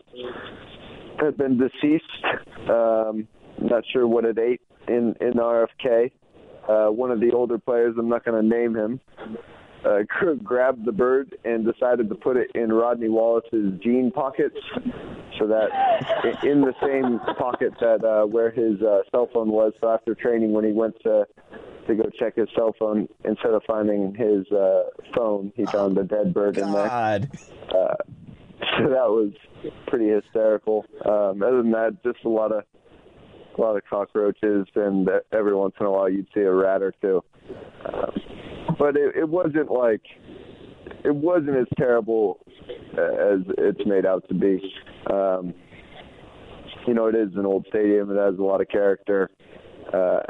had 1.20 1.38
been 1.38 1.58
deceased. 1.58 2.04
Um, 2.70 3.28
not 3.62 3.84
sure 3.92 4.08
what 4.08 4.26
it 4.26 4.38
ate 4.38 4.62
in 4.88 5.16
in 5.22 5.34
RFK. 5.34 6.12
Uh, 6.68 6.88
one 6.92 7.12
of 7.12 7.20
the 7.20 7.32
older 7.32 7.58
players, 7.58 7.96
I'm 7.98 8.10
not 8.10 8.24
going 8.24 8.42
to 8.42 8.48
name 8.48 8.76
him, 8.76 9.00
uh, 9.86 10.00
grabbed 10.44 10.86
the 10.86 10.92
bird 10.92 11.36
and 11.44 11.66
decided 11.66 12.10
to 12.10 12.16
put 12.16 12.38
it 12.38 12.52
in 12.56 12.72
Rodney 12.72 13.10
Wallace's 13.10 13.80
jean 13.82 14.12
pockets, 14.12 14.58
so 15.40 15.48
that 15.48 15.70
in 16.44 16.62
the 16.62 16.74
same 16.82 17.20
pocket 17.38 17.74
that 17.80 18.04
uh, 18.04 18.26
where 18.26 18.52
his 18.52 18.82
uh, 18.82 19.02
cell 19.12 19.30
phone 19.34 19.50
was. 19.50 19.74
So 19.82 19.90
after 19.90 20.16
training, 20.16 20.54
when 20.54 20.66
he 20.66 20.72
went 20.72 20.96
to 21.04 21.26
to 21.88 21.96
go 21.96 22.04
check 22.18 22.36
his 22.36 22.48
cell 22.56 22.76
phone, 22.78 23.08
instead 23.26 23.52
of 23.52 23.64
finding 23.66 24.16
his 24.16 24.50
uh, 24.52 24.84
phone, 25.16 25.52
he 25.56 25.66
found 25.66 25.98
a 25.98 26.04
dead 26.04 26.34
bird 26.34 26.58
in 26.58 26.72
there. 26.72 26.88
God. 26.88 27.32
Uh, 27.70 27.96
so 28.78 28.90
that 28.90 29.10
was 29.10 29.32
pretty 29.88 30.10
hysterical. 30.10 30.86
Um, 31.06 31.42
other 31.44 31.58
than 31.58 31.72
that, 31.72 31.98
just 32.04 32.24
a 32.26 32.30
lot 32.30 32.52
of 32.52 32.64
a 33.58 33.62
lot 33.62 33.76
of 33.76 33.84
cockroaches, 33.88 34.66
and 34.76 35.08
every 35.32 35.56
once 35.56 35.76
in 35.80 35.86
a 35.86 35.92
while 35.92 36.10
you'd 36.10 36.28
see 36.34 36.42
a 36.42 36.52
rat 36.52 36.82
or 36.82 36.92
two. 37.02 37.24
Um, 37.86 38.12
but 38.80 38.96
it, 38.98 39.16
it 39.16 39.30
wasn't 39.30 39.70
like 39.70 40.02
it 41.04 41.14
wasn't 41.14 41.58
as 41.58 41.68
terrible 41.78 42.40
as 42.94 43.42
it's 43.58 43.86
made 43.86 44.06
out 44.06 44.28
to 44.30 44.34
be. 44.34 44.74
Um, 45.10 45.54
you 46.88 46.94
know, 46.94 47.08
it 47.08 47.16
is 47.16 47.30
an 47.36 47.46
old 47.46 47.66
stadium. 47.70 48.12
It 48.12 48.20
has 48.20 48.38
a 48.38 48.44
lot 48.44 48.62
of 48.62 48.68
character. 48.70 49.30
Uh, 49.94 50.22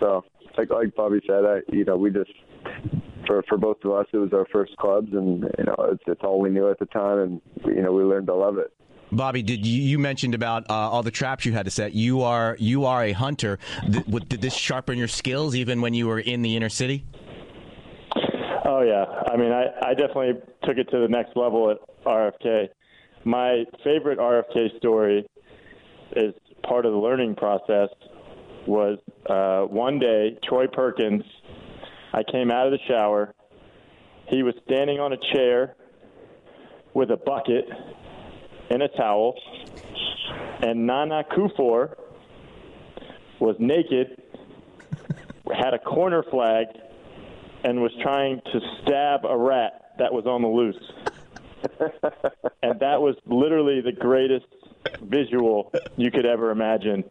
so, 0.00 0.24
like 0.58 0.70
like 0.70 0.94
Bobby 0.94 1.20
said, 1.26 1.44
I, 1.44 1.60
you 1.72 1.84
know, 1.84 1.96
we 1.96 2.10
just 2.10 2.30
for 3.26 3.42
for 3.48 3.58
both 3.58 3.78
of 3.84 3.92
us, 3.92 4.06
it 4.12 4.18
was 4.18 4.32
our 4.32 4.46
first 4.52 4.76
clubs, 4.76 5.08
and 5.12 5.42
you 5.58 5.64
know, 5.64 5.76
it's 5.92 6.02
it's 6.06 6.20
all 6.22 6.40
we 6.40 6.50
knew 6.50 6.70
at 6.70 6.78
the 6.78 6.86
time, 6.86 7.18
and 7.18 7.40
you 7.64 7.82
know, 7.82 7.92
we 7.92 8.02
learned 8.02 8.26
to 8.28 8.34
love 8.34 8.58
it. 8.58 8.72
Bobby, 9.12 9.42
did 9.42 9.64
you, 9.64 9.82
you 9.82 9.98
mentioned 9.98 10.34
about 10.34 10.68
uh, 10.68 10.74
all 10.74 11.02
the 11.02 11.12
traps 11.12 11.44
you 11.46 11.52
had 11.52 11.64
to 11.64 11.70
set? 11.70 11.94
You 11.94 12.22
are 12.22 12.56
you 12.58 12.86
are 12.86 13.04
a 13.04 13.12
hunter. 13.12 13.58
Th- 13.90 14.04
did 14.04 14.40
this 14.40 14.54
sharpen 14.54 14.98
your 14.98 15.08
skills 15.08 15.54
even 15.54 15.80
when 15.80 15.94
you 15.94 16.08
were 16.08 16.18
in 16.18 16.42
the 16.42 16.56
inner 16.56 16.68
city? 16.68 17.04
Oh 18.64 18.82
yeah, 18.82 19.04
I 19.32 19.36
mean, 19.36 19.52
I, 19.52 19.90
I 19.90 19.94
definitely 19.94 20.34
took 20.64 20.76
it 20.76 20.90
to 20.90 20.98
the 20.98 21.08
next 21.08 21.36
level 21.36 21.70
at 21.70 21.78
RFK. 22.04 22.68
My 23.24 23.64
favorite 23.84 24.18
RFK 24.18 24.76
story 24.78 25.26
is 26.16 26.34
part 26.64 26.84
of 26.84 26.92
the 26.92 26.98
learning 26.98 27.36
process. 27.36 27.88
Was 28.66 28.98
uh, 29.28 29.62
one 29.62 29.98
day 29.98 30.36
Troy 30.42 30.66
Perkins. 30.66 31.22
I 32.12 32.22
came 32.22 32.50
out 32.50 32.66
of 32.66 32.72
the 32.72 32.78
shower. 32.88 33.32
He 34.28 34.42
was 34.42 34.54
standing 34.64 34.98
on 34.98 35.12
a 35.12 35.16
chair 35.32 35.76
with 36.94 37.10
a 37.10 37.16
bucket 37.16 37.66
and 38.70 38.82
a 38.82 38.88
towel, 38.88 39.34
and 40.62 40.86
Nana 40.86 41.24
Kuffour 41.30 41.96
was 43.38 43.56
naked, 43.58 44.20
had 45.54 45.74
a 45.74 45.78
corner 45.78 46.24
flag, 46.30 46.66
and 47.64 47.80
was 47.80 47.92
trying 48.02 48.40
to 48.52 48.60
stab 48.82 49.24
a 49.24 49.36
rat 49.36 49.92
that 49.98 50.12
was 50.12 50.26
on 50.26 50.42
the 50.42 50.48
loose. 50.48 50.76
and 52.62 52.80
that 52.80 53.00
was 53.00 53.16
literally 53.26 53.80
the 53.80 53.92
greatest 53.92 54.46
visual 55.02 55.72
you 55.96 56.10
could 56.10 56.26
ever 56.26 56.50
imagine. 56.50 57.04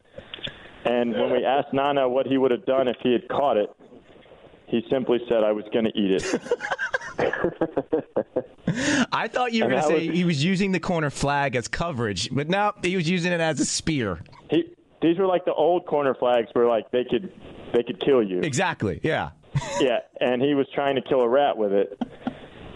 And 0.86 1.14
when 1.14 1.32
we 1.32 1.44
asked 1.44 1.74
Nana 1.74 2.08
what 2.08 2.28
he 2.28 2.38
would 2.38 2.52
have 2.52 2.66
done 2.66 2.88
if 2.88 2.96
he 3.02 3.12
had 3.12 3.28
caught 3.28 3.58
it, 3.58 3.70
he 4.68 4.86
simply 4.90 5.20
said, 5.28 5.44
I 5.44 5.52
was 5.52 5.66
going 5.74 5.86
to 5.86 5.92
eat 5.98 6.12
it. 6.12 6.26
I 9.12 9.28
thought 9.28 9.54
you 9.54 9.64
were 9.64 9.70
going 9.70 9.82
to 9.82 9.88
say 9.88 10.08
was- 10.08 10.18
he 10.18 10.26
was 10.26 10.44
using 10.44 10.72
the 10.72 10.80
corner 10.80 11.10
flag 11.10 11.56
as 11.56 11.68
coverage, 11.68 12.30
but 12.34 12.50
no, 12.50 12.72
he 12.84 12.96
was 12.96 13.10
using 13.10 13.32
it 13.32 13.42
as 13.42 13.60
a 13.60 13.66
spear. 13.66 14.22
He, 14.50 14.76
these 15.02 15.18
were 15.18 15.26
like 15.28 15.46
the 15.46 15.54
old 15.54 15.86
corner 15.86 16.14
flags 16.16 16.50
where 16.54 16.68
like 16.68 16.90
they 16.92 17.04
could 17.04 17.32
they 17.74 17.84
could 17.84 18.00
kill 18.00 18.24
you. 18.24 18.40
Exactly. 18.42 19.00
Yeah. 19.04 19.32
Yeah, 19.80 20.00
and 20.20 20.42
he 20.42 20.54
was 20.54 20.68
trying 20.76 20.96
to 20.96 21.02
kill 21.02 21.22
a 21.22 21.30
rat 21.30 21.56
with 21.58 21.72
it, 21.72 21.98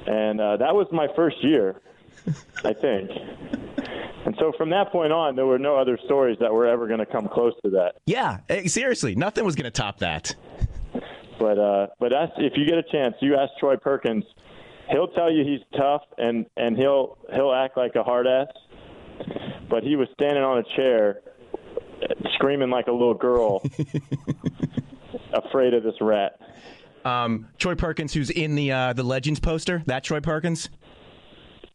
and 0.07 0.39
uh, 0.39 0.55
that 0.57 0.73
was 0.73 0.87
my 0.93 1.07
first 1.13 1.35
year, 1.43 1.81
I 2.63 2.71
think. 2.71 3.11
And 4.25 4.35
so 4.39 4.51
from 4.57 4.69
that 4.71 4.91
point 4.91 5.11
on, 5.13 5.35
there 5.35 5.45
were 5.45 5.59
no 5.59 5.77
other 5.77 5.97
stories 6.05 6.37
that 6.41 6.51
were 6.53 6.67
ever 6.67 6.87
going 6.87 6.99
to 6.99 7.05
come 7.05 7.27
close 7.27 7.53
to 7.63 7.69
that. 7.71 7.93
Yeah. 8.05 8.39
eh, 8.49 8.67
Seriously, 8.67 9.15
nothing 9.15 9.45
was 9.45 9.55
going 9.55 9.65
to 9.65 9.71
top 9.71 9.99
that. 9.99 10.35
But 11.39 11.57
uh, 11.57 11.87
but 11.99 12.09
that's, 12.09 12.33
if 12.37 12.53
you 12.57 12.65
get 12.65 12.77
a 12.77 12.83
chance, 12.91 13.15
you 13.21 13.35
ask 13.35 13.51
Troy 13.59 13.77
Perkins. 13.77 14.25
He'll 14.91 15.07
tell 15.09 15.31
you 15.31 15.45
he's 15.45 15.61
tough 15.79 16.01
and 16.17 16.45
and 16.57 16.75
he'll 16.75 17.17
he'll 17.33 17.53
act 17.53 17.77
like 17.77 17.95
a 17.95 18.03
hard 18.03 18.27
ass. 18.27 18.47
But 19.69 19.83
he 19.83 19.95
was 19.95 20.07
standing 20.15 20.43
on 20.43 20.57
a 20.57 20.63
chair, 20.75 21.21
screaming 22.35 22.69
like 22.69 22.87
a 22.87 22.91
little 22.91 23.13
girl, 23.13 23.61
afraid 25.33 25.73
of 25.73 25.83
this 25.83 25.95
rat. 26.01 26.39
Um, 27.05 27.47
Troy 27.57 27.75
Perkins, 27.75 28.13
who's 28.13 28.29
in 28.29 28.55
the 28.55 28.71
uh, 28.71 28.93
the 28.93 29.03
Legends 29.03 29.39
poster, 29.39 29.83
that 29.85 30.03
Troy 30.03 30.19
Perkins. 30.19 30.69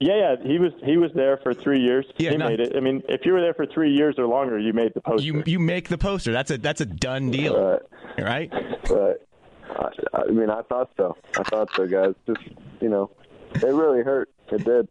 Yeah, 0.01 0.17
yeah, 0.17 0.37
he 0.45 0.59
was 0.59 0.73
he 0.85 0.97
was 0.97 1.11
there 1.15 1.39
for 1.43 1.55
three 1.55 1.81
years. 1.81 2.05
Yeah, 2.19 2.31
he 2.31 2.37
no. 2.37 2.49
made 2.49 2.61
it. 2.61 2.75
I 2.77 2.81
mean, 2.81 3.03
if 3.09 3.25
you 3.25 3.33
were 3.33 3.41
there 3.41 3.55
for 3.55 3.67
three 3.67 3.93
years 3.93 4.17
or 4.19 4.27
longer, 4.27 4.59
you 4.59 4.73
made 4.73 4.93
the 4.95 5.01
poster. 5.01 5.25
You 5.25 5.43
you 5.47 5.59
make 5.59 5.89
the 5.89 5.99
poster. 5.99 6.33
That's 6.33 6.51
a 6.51 6.59
that's 6.59 6.81
a 6.81 6.87
done 6.87 7.31
deal, 7.31 7.81
right? 8.19 8.53
But 8.89 9.27
I, 9.71 10.23
I 10.23 10.27
mean, 10.27 10.51
I 10.51 10.63
thought 10.63 10.91
so. 10.97 11.17
I 11.39 11.43
thought 11.45 11.69
so, 11.75 11.87
guys. 11.87 12.15
Just 12.27 12.41
you 12.81 12.89
know, 12.89 13.11
it 13.55 13.63
really 13.65 14.03
hurt. 14.03 14.31
It 14.51 14.65
did. 14.65 14.89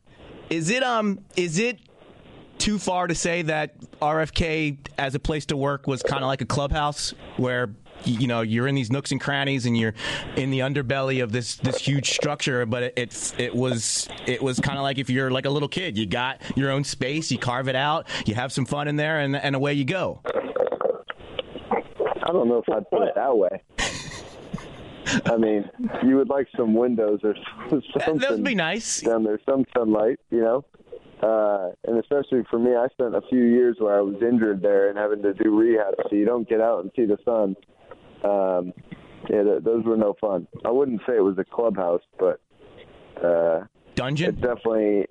Is 0.50 0.70
it 0.70 0.84
um 0.84 1.20
is 1.36 1.60
it 1.60 1.80
too 2.58 2.80
far 2.80 3.08
to 3.08 3.16
say 3.16 3.42
that 3.42 3.80
RFK 4.00 4.78
as 4.98 5.16
a 5.16 5.20
place 5.20 5.46
to 5.48 5.58
work 5.58 5.86
was 5.88 6.02
kind 6.02 6.24
of 6.24 6.28
like 6.28 6.42
a 6.42 6.46
clubhouse 6.46 7.14
where 7.38 7.76
you 8.06 8.28
know 8.28 8.42
you're 8.42 8.68
in 8.68 8.76
these 8.76 8.92
nooks 8.92 9.12
and 9.12 9.22
crannies 9.22 9.66
and 9.66 9.78
you're 9.78 9.94
in 10.36 10.52
the 10.52 10.60
underbelly 10.60 11.24
of 11.24 11.32
this 11.32 11.56
this 11.56 11.78
huge 11.78 12.12
structure 12.12 12.66
but 12.66 12.84
it 12.84 12.94
it's, 12.96 13.34
it 13.38 13.54
was 13.54 14.08
it 14.28 14.42
was 14.42 14.60
kind 14.60 14.78
of 14.78 14.84
like 14.84 14.98
if 14.98 15.10
you're 15.10 15.32
like 15.32 15.46
a 15.46 15.50
little 15.50 15.70
kid 15.70 15.98
you 15.98 16.06
got 16.06 16.42
your 16.56 16.72
own 16.72 16.84
space 16.84 17.32
you 17.32 17.38
carve 17.38 17.68
it 17.68 17.76
out 17.76 18.08
you 18.26 18.36
have 18.36 18.52
some 18.52 18.66
fun 18.66 18.88
in 18.88 18.96
there 18.96 19.20
and 19.20 19.36
and 19.36 19.56
away 19.56 19.74
you 19.74 19.86
go 19.86 20.22
I 22.24 22.32
don't 22.32 22.48
know 22.48 22.64
if 22.66 22.70
I'd 22.74 22.90
put 22.90 23.04
it 23.04 23.16
that 23.16 23.38
way. 23.38 23.62
I 25.26 25.38
mean, 25.38 25.70
you 26.04 26.16
would 26.18 26.30
like 26.30 26.48
some 26.58 26.74
windows 26.74 27.20
or 27.24 27.36
something. 27.70 28.18
that 28.20 28.32
would 28.32 28.44
be 28.44 28.56
nice 28.56 29.02
down 29.02 29.24
there, 29.24 29.40
some 29.48 29.66
sunlight, 29.78 30.20
you 30.32 30.42
know. 30.42 30.66
Uh, 31.22 31.72
and 31.86 32.00
especially 32.00 32.44
for 32.50 32.60
me, 32.60 32.76
I 32.76 32.88
spent 32.94 33.16
a 33.16 33.22
few 33.30 33.44
years 33.44 33.78
where 33.80 33.98
I 33.98 34.02
was 34.02 34.16
injured 34.22 34.62
there 34.62 34.90
and 34.90 34.98
having 34.98 35.22
to 35.22 35.34
do 35.34 35.56
rehab, 35.58 35.94
so 36.10 36.16
you 36.16 36.26
don't 36.26 36.48
get 36.48 36.60
out 36.60 36.82
and 36.84 36.92
see 36.96 37.06
the 37.06 37.18
sun. 37.24 37.56
Um, 38.24 38.74
yeah, 39.30 39.44
th- 39.44 39.64
those 39.64 39.84
were 39.86 39.98
no 39.98 40.16
fun. 40.20 40.48
I 40.66 40.72
wouldn't 40.72 41.02
say 41.08 41.16
it 41.16 41.24
was 41.24 41.38
a 41.38 41.44
clubhouse, 41.44 42.02
but 42.20 42.40
uh, 43.24 43.66
dungeon 43.96 44.30
it 44.30 44.42
definitely, 44.42 45.06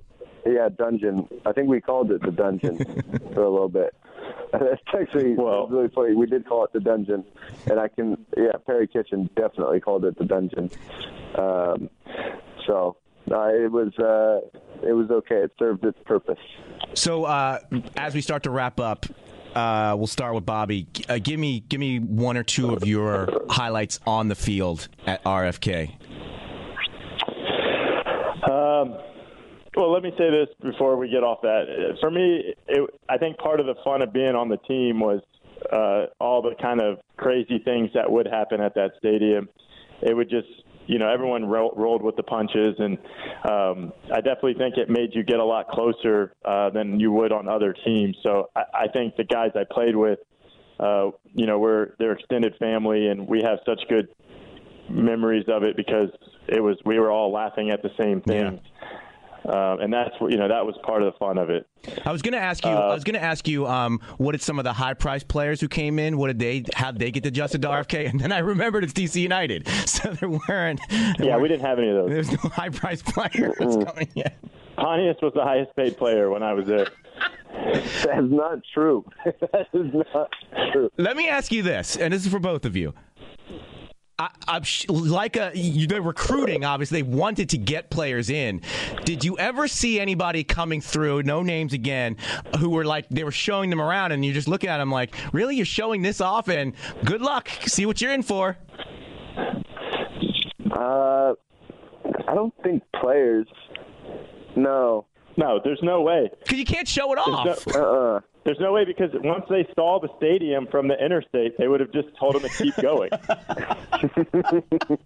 yeah, 0.46 0.68
dungeon. 0.76 1.28
I 1.46 1.52
think 1.52 1.68
we 1.68 1.80
called 1.80 2.10
it 2.12 2.22
the 2.22 2.30
dungeon 2.30 2.76
for 3.34 3.42
a 3.42 3.50
little 3.50 3.68
bit. 3.68 3.94
That's 4.52 4.80
actually 4.98 5.34
Well- 5.34 5.66
really 5.68 5.88
funny. 5.94 6.14
We 6.14 6.26
did 6.26 6.46
call 6.46 6.64
it 6.64 6.72
the 6.72 6.80
dungeon, 6.80 7.24
and 7.70 7.80
I 7.80 7.88
can, 7.88 8.24
yeah, 8.36 8.52
Perry 8.66 8.86
Kitchen 8.86 9.30
definitely 9.36 9.80
called 9.80 10.04
it 10.04 10.18
the 10.18 10.24
dungeon. 10.24 10.70
Um, 11.36 11.88
so 12.66 12.96
uh, 13.30 13.48
it 13.48 13.70
was, 13.72 13.92
uh, 13.98 14.40
it 14.86 14.92
was 14.92 15.10
okay. 15.10 15.36
It 15.36 15.52
served 15.58 15.84
its 15.84 15.98
purpose. 16.04 16.38
So 16.94 17.24
uh, 17.24 17.60
as 17.96 18.14
we 18.14 18.20
start 18.20 18.42
to 18.42 18.50
wrap 18.50 18.78
up, 18.78 19.06
uh, 19.54 19.94
we'll 19.96 20.06
start 20.06 20.34
with 20.34 20.46
Bobby. 20.46 20.86
Uh, 21.08 21.18
give 21.22 21.38
me 21.38 21.60
give 21.60 21.80
me 21.80 21.98
one 21.98 22.36
or 22.36 22.42
two 22.42 22.74
of 22.74 22.86
your 22.86 23.28
highlights 23.48 24.00
on 24.06 24.28
the 24.28 24.34
field 24.34 24.88
at 25.06 25.22
RFK. 25.24 25.94
Um, 28.50 28.98
well, 29.76 29.92
let 29.92 30.02
me 30.02 30.12
say 30.18 30.30
this 30.30 30.48
before 30.60 30.96
we 30.96 31.08
get 31.08 31.22
off 31.22 31.40
that. 31.42 31.96
For 32.00 32.10
me, 32.10 32.54
it, 32.68 32.90
I 33.08 33.18
think 33.18 33.38
part 33.38 33.60
of 33.60 33.66
the 33.66 33.74
fun 33.84 34.02
of 34.02 34.12
being 34.12 34.34
on 34.34 34.48
the 34.48 34.58
team 34.58 35.00
was 35.00 35.20
uh, 35.72 36.06
all 36.20 36.42
the 36.42 36.54
kind 36.60 36.80
of 36.80 36.98
crazy 37.16 37.58
things 37.64 37.90
that 37.94 38.10
would 38.10 38.26
happen 38.26 38.60
at 38.60 38.74
that 38.74 38.92
stadium. 38.98 39.48
It 40.02 40.14
would 40.14 40.28
just, 40.28 40.48
you 40.86 40.98
know, 40.98 41.08
everyone 41.08 41.44
ro- 41.44 41.72
rolled 41.76 42.02
with 42.02 42.16
the 42.16 42.22
punches, 42.22 42.74
and 42.78 42.98
um, 43.48 43.92
I 44.12 44.16
definitely 44.16 44.54
think 44.54 44.76
it 44.76 44.90
made 44.90 45.10
you 45.14 45.22
get 45.22 45.38
a 45.38 45.44
lot 45.44 45.68
closer 45.68 46.34
uh, 46.44 46.70
than 46.70 46.98
you 46.98 47.12
would 47.12 47.32
on 47.32 47.48
other 47.48 47.74
teams. 47.84 48.16
So 48.22 48.50
I, 48.56 48.62
I 48.74 48.88
think 48.92 49.16
the 49.16 49.24
guys 49.24 49.50
I 49.54 49.62
played 49.70 49.96
with, 49.96 50.18
uh, 50.80 51.10
you 51.34 51.46
know, 51.46 51.58
we're 51.58 51.94
their 51.98 52.12
extended 52.12 52.54
family, 52.58 53.08
and 53.08 53.28
we 53.28 53.42
have 53.42 53.58
such 53.66 53.80
good 53.88 54.08
memories 54.90 55.44
of 55.48 55.62
it 55.62 55.76
because 55.76 56.08
it 56.48 56.60
was 56.60 56.76
we 56.84 56.98
were 56.98 57.10
all 57.10 57.32
laughing 57.32 57.70
at 57.70 57.82
the 57.82 57.90
same 57.98 58.20
things. 58.20 58.60
Um, 59.44 59.80
and 59.80 59.92
that's 59.92 60.14
what 60.20 60.30
you 60.30 60.38
know 60.38 60.46
that 60.48 60.64
was 60.64 60.76
part 60.84 61.02
of 61.02 61.12
the 61.12 61.18
fun 61.18 61.36
of 61.36 61.50
it. 61.50 61.66
I 62.04 62.12
was 62.12 62.22
going 62.22 62.32
to 62.32 62.40
ask 62.40 62.64
you. 62.64 62.70
Uh, 62.70 62.74
I 62.74 62.94
was 62.94 63.02
going 63.02 63.14
to 63.14 63.22
ask 63.22 63.48
you. 63.48 63.66
Um, 63.66 64.00
what 64.18 64.32
did 64.32 64.42
some 64.42 64.58
of 64.58 64.64
the 64.64 64.72
high 64.72 64.94
price 64.94 65.24
players 65.24 65.60
who 65.60 65.68
came 65.68 65.98
in? 65.98 66.16
What 66.16 66.28
did 66.28 66.38
they? 66.38 66.64
How 66.74 66.92
did 66.92 67.00
they 67.00 67.10
get 67.10 67.26
adjusted 67.26 67.62
to 67.62 67.68
RFK? 67.68 68.08
And 68.08 68.20
then 68.20 68.30
I 68.30 68.38
remembered 68.38 68.84
it's 68.84 68.92
DC 68.92 69.20
United, 69.20 69.66
so 69.86 70.12
there 70.12 70.28
weren't. 70.28 70.80
There 70.88 71.14
yeah, 71.18 71.30
weren't, 71.30 71.42
we 71.42 71.48
didn't 71.48 71.66
have 71.66 71.78
any 71.78 71.88
of 71.88 71.96
those. 71.96 72.10
There's 72.10 72.30
no 72.30 72.50
high 72.50 72.68
price 72.68 73.02
players 73.06 73.56
coming 73.58 74.08
yet. 74.14 74.38
Pontius 74.76 75.16
was 75.20 75.32
the 75.34 75.42
highest 75.42 75.74
paid 75.76 75.96
player 75.96 76.30
when 76.30 76.42
I 76.42 76.52
was 76.52 76.66
there. 76.66 76.88
That's 77.52 78.30
not 78.30 78.60
true. 78.72 79.04
that 79.24 79.66
is 79.72 79.92
not 80.14 80.30
true. 80.72 80.90
Let 80.96 81.16
me 81.16 81.28
ask 81.28 81.52
you 81.52 81.62
this, 81.62 81.96
and 81.96 82.12
this 82.12 82.24
is 82.24 82.32
for 82.32 82.38
both 82.38 82.64
of 82.64 82.76
you. 82.76 82.94
I, 84.22 84.30
I'm 84.46 84.62
sh- 84.62 84.88
like 84.88 85.36
a 85.36 85.50
you, 85.54 85.88
they're 85.88 86.00
recruiting. 86.00 86.64
Obviously, 86.64 87.02
they 87.02 87.08
wanted 87.08 87.48
to 87.50 87.58
get 87.58 87.90
players 87.90 88.30
in. 88.30 88.60
Did 89.04 89.24
you 89.24 89.36
ever 89.38 89.66
see 89.66 89.98
anybody 89.98 90.44
coming 90.44 90.80
through? 90.80 91.24
No 91.24 91.42
names 91.42 91.72
again. 91.72 92.16
Who 92.60 92.70
were 92.70 92.84
like 92.84 93.08
they 93.08 93.24
were 93.24 93.32
showing 93.32 93.68
them 93.68 93.80
around, 93.80 94.12
and 94.12 94.24
you're 94.24 94.34
just 94.34 94.46
look 94.46 94.62
at 94.64 94.78
them 94.78 94.92
like, 94.92 95.14
really, 95.32 95.56
you're 95.56 95.66
showing 95.66 96.02
this 96.02 96.20
off, 96.20 96.48
and 96.48 96.74
good 97.04 97.20
luck. 97.20 97.48
See 97.66 97.84
what 97.84 98.00
you're 98.00 98.12
in 98.12 98.22
for. 98.22 98.56
Uh, 100.70 101.34
I 102.28 102.34
don't 102.34 102.54
think 102.62 102.82
players. 103.00 103.46
No. 104.54 105.06
No, 105.36 105.60
there's 105.64 105.80
no 105.82 106.02
way. 106.02 106.30
Because 106.42 106.58
you 106.58 106.64
can't 106.64 106.86
show 106.86 107.12
it 107.12 107.18
off. 107.18 107.66
No, 107.66 107.72
Uh-uh. 107.74 108.20
There's 108.44 108.58
no 108.58 108.72
way 108.72 108.84
because 108.84 109.10
once 109.14 109.44
they 109.48 109.66
saw 109.74 110.00
the 110.00 110.08
stadium 110.16 110.66
from 110.66 110.88
the 110.88 110.94
interstate, 111.02 111.56
they 111.58 111.68
would 111.68 111.80
have 111.80 111.92
just 111.92 112.08
told 112.18 112.34
them 112.34 112.42
to 112.42 112.48
keep 112.48 112.74
going. 112.76 113.10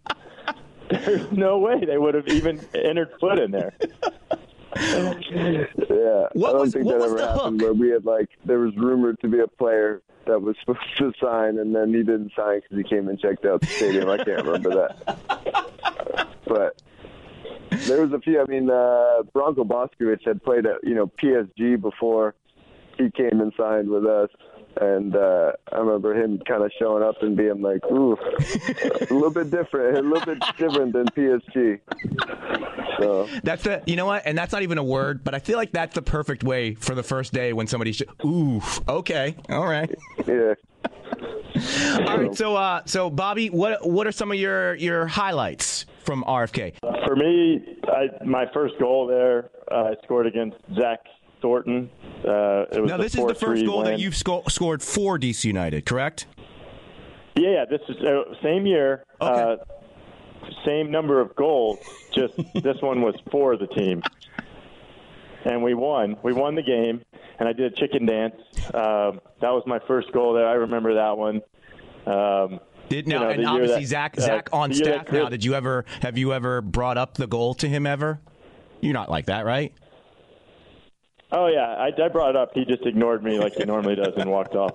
there's 0.91 1.31
no 1.33 1.59
way 1.59 1.85
they 1.85 1.99
would 1.99 2.15
have 2.15 2.29
even 2.29 2.61
entered 2.75 3.11
foot 3.21 3.39
in 3.39 3.51
there. 3.51 3.75
Yeah. 4.77 6.29
What 6.33 6.51
I 6.51 6.53
don't 6.53 6.61
was- 6.61 6.73
think 6.73 6.87
what 6.87 6.99
that 6.99 7.05
ever 7.05 7.19
happened 7.21 7.61
hook? 7.61 7.63
where 7.63 7.73
we 7.73 7.91
had 7.91 8.05
like 8.05 8.29
there 8.45 8.59
was 8.59 8.77
rumored 8.77 9.21
to 9.21 9.29
be 9.29 9.41
a 9.41 9.47
player 9.49 10.03
that 10.27 10.41
was 10.41 10.57
supposed 10.61 10.81
to 10.99 11.13
sign 11.21 11.59
and 11.59 11.75
then 11.75 11.89
he 11.95 11.99
didn't 12.03 12.33
sign 12.37 12.61
because 12.61 12.77
he 12.79 12.85
came 12.85 13.09
and 13.09 13.19
checked 13.19 13.45
out 13.45 13.61
the 13.61 13.67
stadium. 13.67 14.09
I 14.09 14.17
can't 14.19 14.45
remember 14.45 14.71
that. 14.71 15.19
But 16.49 16.81
there 17.89 18.01
was 18.07 18.13
a 18.13 18.21
few. 18.21 18.41
I 18.41 18.45
mean, 18.45 18.71
uh, 18.71 19.23
Branko 19.35 19.67
Boskovic 19.67 20.25
had 20.25 20.41
played 20.45 20.65
at 20.65 20.77
you 20.85 20.95
know 20.95 21.09
PSG 21.09 21.81
before 21.81 22.37
he 22.97 23.11
came 23.11 23.41
and 23.41 23.53
signed 23.57 23.89
with 23.89 24.07
us. 24.07 24.29
And 24.79 25.17
uh, 25.17 25.53
I 25.73 25.79
remember 25.79 26.15
him 26.15 26.39
kind 26.47 26.63
of 26.63 26.71
showing 26.79 27.03
up 27.03 27.23
and 27.23 27.35
being 27.35 27.63
like, 27.63 27.83
"Ooh, 27.91 28.13
a 29.11 29.15
little 29.15 29.31
bit 29.31 29.51
different, 29.51 29.97
a 29.97 30.03
little 30.03 30.35
bit 30.35 30.43
different 30.59 30.93
than 30.93 31.07
PSG." 31.07 31.81
So 33.01 33.27
That's 33.43 33.63
the 33.63 33.83
you 33.87 33.97
know 33.97 34.05
what, 34.05 34.23
and 34.27 34.37
that's 34.37 34.53
not 34.53 34.63
even 34.63 34.77
a 34.77 34.85
word, 34.85 35.25
but 35.25 35.35
I 35.35 35.39
feel 35.39 35.57
like 35.57 35.73
that's 35.73 35.95
the 35.95 36.03
perfect 36.03 36.45
way 36.45 36.75
for 36.75 36.95
the 36.95 37.03
first 37.03 37.33
day 37.33 37.55
when 37.55 37.67
somebody. 37.67 37.93
Sh- 37.93 38.03
Ooh, 38.25 38.61
okay, 38.87 39.35
all 39.49 39.67
right. 39.67 39.91
yeah, 40.27 40.55
All 42.09 42.19
right, 42.19 42.35
so 42.35 42.55
uh, 42.57 42.83
so 42.85 43.09
Bobby, 43.09 43.49
what 43.49 43.87
what 43.89 44.07
are 44.07 44.13
some 44.13 44.31
of 44.31 44.39
your 44.39 44.75
your 44.75 45.07
highlights 45.07 45.87
from 46.05 46.23
RFK? 46.25 46.75
For 47.07 47.17
me, 47.17 47.79
I, 47.89 48.25
my 48.25 48.45
first 48.53 48.75
goal 48.79 49.07
there, 49.07 49.51
uh, 49.71 49.75
I 49.91 49.95
scored 50.05 50.27
against 50.27 50.59
Zach 50.79 51.01
Thornton. 51.43 51.91
Uh, 52.27 52.65
it 52.73 52.81
was 52.81 52.91
Now 52.91 52.97
this 52.97 53.15
is 53.15 53.25
the 53.27 53.35
first 53.35 53.63
4-3 53.63 53.67
goal 53.67 53.83
that 53.85 53.99
you've 53.99 54.17
sco- 54.17 54.43
scored 54.49 54.83
for 54.83 55.19
DC 55.19 55.45
United, 55.45 55.85
correct? 55.87 56.27
Yeah, 57.37 57.51
yeah. 57.51 57.65
This 57.67 57.81
is 57.89 57.97
uh, 58.03 58.23
same 58.43 58.67
year, 58.67 59.05
Okay. 59.21 59.53
uh, 59.63 60.49
same 60.65 60.91
number 60.91 61.21
of 61.21 61.35
goals. 61.37 61.79
Just 62.13 62.35
this 62.55 62.81
one 62.81 63.03
was 63.03 63.15
for 63.31 63.57
the 63.57 63.67
team, 63.67 64.03
and 65.45 65.63
we 65.63 65.75
won. 65.75 66.17
We 66.23 66.33
won 66.33 66.55
the 66.55 66.63
game, 66.63 67.03
and 67.39 67.49
I 67.49 67.53
did 67.53 67.73
a 67.73 67.77
chicken 67.77 68.07
dance. 68.07 68.37
Um, 68.75 69.21
that 69.41 69.51
was 69.51 69.63
my 69.67 69.79
first 69.87 70.13
goal 70.13 70.33
there. 70.35 70.49
I 70.49 70.55
remember 70.55 70.95
that 70.95 71.17
one. 71.19 71.43
Um, 72.07 72.61
Did 72.89 73.07
you 73.07 73.15
now 73.15 73.25
know, 73.25 73.29
and 73.31 73.47
obviously 73.47 73.81
that- 73.83 73.89
Zach 73.89 74.19
uh, 74.19 74.21
Zach 74.23 74.49
on 74.53 74.73
staff 74.73 75.11
now. 75.13 75.29
Did 75.29 75.45
you 75.45 75.55
ever 75.55 75.85
have 76.03 76.17
you 76.17 76.33
ever 76.33 76.61
brought 76.63 76.97
up 76.97 77.15
the 77.15 77.27
goal 77.27 77.55
to 77.55 77.69
him 77.69 77.87
ever? 77.87 78.21
You're 78.81 78.95
not 78.95 79.11
like 79.11 79.27
that, 79.27 79.45
right? 79.45 79.73
Oh 81.37 81.49
yeah, 81.49 81.75
I, 81.77 81.91
I 82.03 82.09
brought 82.09 82.31
it 82.31 82.37
up. 82.37 82.53
He 82.55 82.65
just 82.65 82.87
ignored 82.87 83.23
me 83.23 83.39
like 83.39 83.57
he 83.57 83.65
normally 83.65 83.95
does 83.95 84.15
and 84.17 84.31
walked 84.31 84.55
off. 84.55 84.73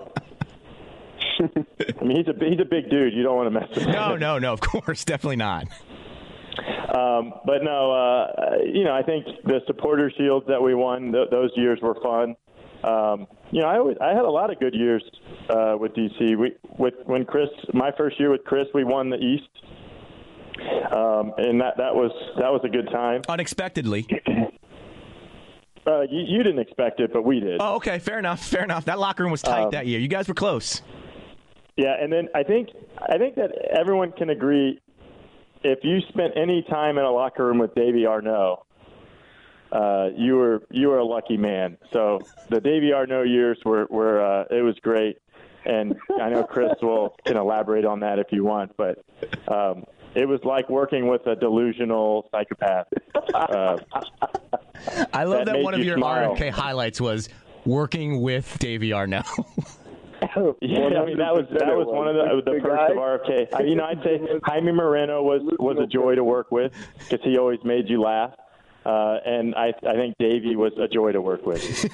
I 1.39 2.04
mean, 2.04 2.17
he's 2.17 2.28
a 2.28 2.38
he's 2.38 2.60
a 2.60 2.65
big 2.65 2.88
dude. 2.88 3.13
You 3.13 3.24
don't 3.24 3.36
want 3.36 3.47
to 3.47 3.60
mess 3.60 3.69
with 3.69 3.86
him. 3.86 3.93
No, 3.93 4.15
no, 4.15 4.38
no. 4.38 4.54
Of 4.54 4.62
course, 4.62 5.04
definitely 5.06 5.38
not. 5.38 5.65
Um, 6.95 7.34
but 7.45 7.63
no, 7.63 7.91
uh, 7.91 8.58
you 8.63 8.84
know, 8.84 8.93
I 8.93 9.02
think 9.02 9.26
the 9.43 9.62
supporter 9.65 10.12
shields 10.15 10.45
that 10.50 10.62
we 10.62 10.76
won, 10.76 11.12
th- 11.12 11.30
those 11.32 11.50
years 11.56 11.80
were 11.82 11.95
fun. 11.95 12.36
Um, 12.84 13.26
you 13.52 13.62
know, 13.62 13.67
I 13.67 13.78
always, 13.78 13.97
I 14.00 14.10
had 14.10 14.26
a 14.26 14.30
lot 14.30 14.52
of 14.52 14.60
good 14.60 14.76
years 14.76 15.04
uh, 15.50 15.76
with 15.80 15.93
DC. 15.93 16.38
We 16.38 16.54
with 16.78 16.93
when 17.06 17.26
Chris, 17.26 17.50
my 17.74 17.91
first 17.97 18.19
year 18.19 18.30
with 18.30 18.43
Chris, 18.43 18.67
we 18.76 18.84
won 18.84 19.10
the 19.10 19.17
East, 19.17 19.50
um, 20.91 21.34
and 21.38 21.60
that 21.60 21.78
that 21.78 21.95
was 21.95 22.12
that 22.38 22.52
was 22.52 22.62
a 22.63 22.69
good 22.69 22.89
time. 22.91 23.21
Unexpectedly. 23.28 24.06
Uh, 25.86 26.02
you, 26.02 26.22
you 26.22 26.44
didn't 26.44 26.60
expect 26.60 27.00
it, 27.00 27.12
but 27.12 27.24
we 27.24 27.39
did. 27.39 27.58
Oh, 27.60 27.76
okay, 27.76 27.98
fair 28.00 28.20
enough. 28.20 28.46
Fair 28.46 28.63
enough. 28.63 28.86
That 28.86 29.00
locker 29.00 29.24
room 29.24 29.32
was 29.32 29.41
tight 29.41 29.63
Um, 29.63 29.72
that 29.72 29.88
year. 29.88 30.00
You 30.00 30.08
guys 30.08 30.28
were 30.28 30.34
close. 30.34 30.82
Yeah, 31.76 31.96
and 32.00 32.12
then 32.12 32.28
I 32.36 32.44
think 32.44 32.70
I 33.02 33.17
think 33.17 33.36
that 33.36 33.52
everyone 33.72 34.12
can 34.12 34.30
agree 34.30 34.80
if 35.63 35.80
you 35.84 36.00
spent 36.10 36.34
any 36.36 36.63
time 36.63 36.98
in 36.98 37.06
a 37.06 37.12
locker 37.12 37.46
room 37.46 37.58
with 37.58 37.74
Davy 37.76 38.06
Arnaud, 38.06 38.65
uh, 39.72 40.10
you 40.15 40.36
were 40.36 40.62
you 40.70 40.89
were 40.89 41.00
a 41.00 41.06
lucky 41.06 41.38
man. 41.38 41.78
So 41.91 42.20
the 42.50 42.60
Davy 42.60 42.94
Arnaud 42.94 43.24
years 43.24 43.58
were 43.65 43.88
were 43.89 44.24
uh, 44.24 44.46
it 44.56 44.62
was 44.62 44.76
great, 44.82 45.17
and 45.65 45.96
I 46.20 46.30
know 46.30 46.44
Chris 46.44 46.74
will 46.82 47.15
can 47.26 47.38
elaborate 47.38 47.86
on 47.86 48.02
that 48.02 48.20
if 48.20 48.28
you 48.32 48.44
want, 48.44 48.76
but. 48.78 49.04
Um, 49.48 49.86
it 50.15 50.28
was 50.28 50.39
like 50.43 50.69
working 50.69 51.08
with 51.08 51.26
a 51.28 51.36
delusional 51.36 52.28
psychopath. 52.32 52.88
Uh, 53.34 53.78
I 55.13 55.26
love 55.26 55.45
that 55.45 55.54
that, 55.54 55.63
one 55.63 55.74
of 55.74 55.80
you 55.80 55.86
your 55.88 55.97
smile. 55.97 56.36
RFK 56.36 56.50
highlights 56.50 57.00
was 57.00 57.30
working 57.65 58.21
with 58.21 58.58
Davy 58.60 58.93
Arnaud. 58.93 59.24
Yeah, 60.62 61.02
I 61.02 61.06
mean 61.06 61.17
that 61.17 61.34
was 61.34 61.47
that 61.50 61.76
was 61.76 61.88
one 61.88 62.08
of 62.08 62.15
the 62.15 62.41
the 62.45 62.58
The 62.58 62.62
perks 62.62 62.91
of 62.91 62.97
RFK. 62.97 63.47
I, 63.56 63.63
you 63.63 63.76
know, 63.76 63.86
I'd 63.86 64.04
say 64.04 64.19
Jaime 64.43 64.71
Moreno 64.71 65.24
was 65.24 65.41
was 65.60 65.78
a 65.82 65.88
joy 65.88 66.13
to 66.13 66.24
work 66.24 66.52
with 66.52 66.74
because 67.00 67.19
he 67.24 67.39
always 67.39 67.60
made 67.63 67.89
you 67.89 68.02
laugh, 68.02 68.32
uh, 68.86 69.17
and 69.26 69.56
I 69.56 69.74
I 69.88 69.95
think 69.95 70.15
Davy 70.19 70.56
was 70.56 70.74
a 70.78 70.88
joy 70.88 71.12
to 71.12 71.21
work 71.21 71.45
with. 71.45 71.86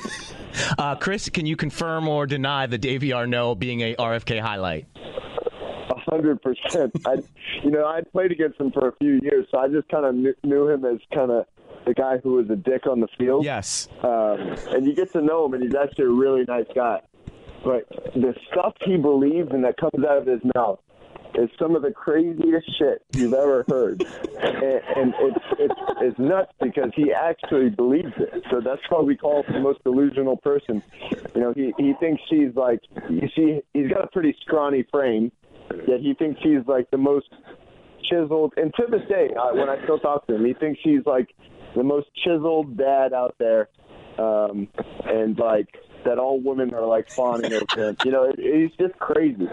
Uh, 0.77 0.95
Chris, 0.95 1.29
can 1.29 1.45
you 1.45 1.55
confirm 1.55 2.07
or 2.09 2.25
deny 2.25 2.65
the 2.67 2.77
Davy 2.77 3.13
Arnaud 3.13 3.55
being 3.55 3.81
a 3.81 3.95
RFK 3.95 4.41
highlight? 4.41 4.87
Hundred 6.09 6.41
percent. 6.41 6.93
I, 7.05 7.15
you 7.63 7.71
know, 7.71 7.85
I 7.85 8.01
played 8.01 8.31
against 8.31 8.59
him 8.59 8.71
for 8.71 8.87
a 8.87 8.95
few 8.95 9.19
years, 9.21 9.45
so 9.51 9.57
I 9.57 9.67
just 9.67 9.89
kind 9.89 10.05
of 10.05 10.15
knew, 10.15 10.33
knew 10.43 10.69
him 10.69 10.85
as 10.85 10.99
kind 11.13 11.31
of 11.31 11.45
the 11.85 11.93
guy 11.93 12.17
who 12.17 12.33
was 12.33 12.49
a 12.49 12.55
dick 12.55 12.87
on 12.87 13.01
the 13.01 13.07
field. 13.17 13.43
Yes. 13.43 13.87
Um, 14.03 14.55
and 14.69 14.85
you 14.85 14.95
get 14.95 15.11
to 15.13 15.21
know 15.21 15.45
him, 15.45 15.53
and 15.53 15.63
he's 15.63 15.75
actually 15.75 16.05
a 16.05 16.09
really 16.09 16.45
nice 16.47 16.67
guy. 16.73 17.01
But 17.63 17.89
the 18.13 18.33
stuff 18.51 18.75
he 18.85 18.97
believes 18.97 19.49
and 19.51 19.63
that 19.65 19.75
comes 19.77 20.05
out 20.05 20.17
of 20.19 20.27
his 20.27 20.41
mouth 20.55 20.79
is 21.35 21.49
some 21.59 21.75
of 21.75 21.81
the 21.81 21.91
craziest 21.91 22.67
shit 22.77 23.03
you've 23.13 23.33
ever 23.33 23.65
heard, 23.67 24.03
and, 24.41 24.81
and 24.95 25.13
it's, 25.19 25.45
it's 25.59 25.75
it's 25.99 26.19
nuts 26.19 26.51
because 26.61 26.91
he 26.95 27.11
actually 27.11 27.69
believes 27.69 28.13
it. 28.17 28.43
So 28.49 28.61
that's 28.61 28.81
why 28.89 29.01
we 29.01 29.15
call 29.15 29.43
him 29.43 29.53
the 29.53 29.59
most 29.59 29.83
delusional 29.83 30.37
person. 30.37 30.81
You 31.35 31.41
know, 31.41 31.53
he 31.53 31.73
he 31.77 31.93
thinks 31.99 32.21
she's 32.29 32.55
like 32.55 32.79
you 33.09 33.27
see, 33.35 33.61
he's 33.73 33.89
got 33.89 34.03
a 34.03 34.07
pretty 34.07 34.35
scrawny 34.41 34.85
frame, 34.91 35.31
yet 35.87 35.99
he 36.01 36.13
thinks 36.13 36.39
he's 36.43 36.65
like 36.67 36.89
the 36.91 36.97
most 36.97 37.27
chiseled. 38.09 38.53
And 38.57 38.73
to 38.75 38.85
this 38.89 39.07
day, 39.09 39.29
uh, 39.39 39.53
when 39.53 39.69
I 39.69 39.81
still 39.83 39.99
talk 39.99 40.27
to 40.27 40.35
him, 40.35 40.45
he 40.45 40.53
thinks 40.53 40.79
he's 40.83 41.05
like 41.05 41.29
the 41.75 41.83
most 41.83 42.07
chiseled 42.23 42.77
dad 42.77 43.13
out 43.13 43.35
there, 43.39 43.69
um, 44.17 44.67
and 45.05 45.37
like 45.37 45.67
that 46.05 46.17
all 46.17 46.39
women 46.39 46.73
are 46.73 46.85
like 46.85 47.09
fawning 47.09 47.53
over 47.53 47.65
him. 47.75 47.97
You 48.05 48.11
know, 48.11 48.23
it, 48.23 48.39
he's 48.39 48.71
just 48.77 48.97
crazy. 48.99 49.47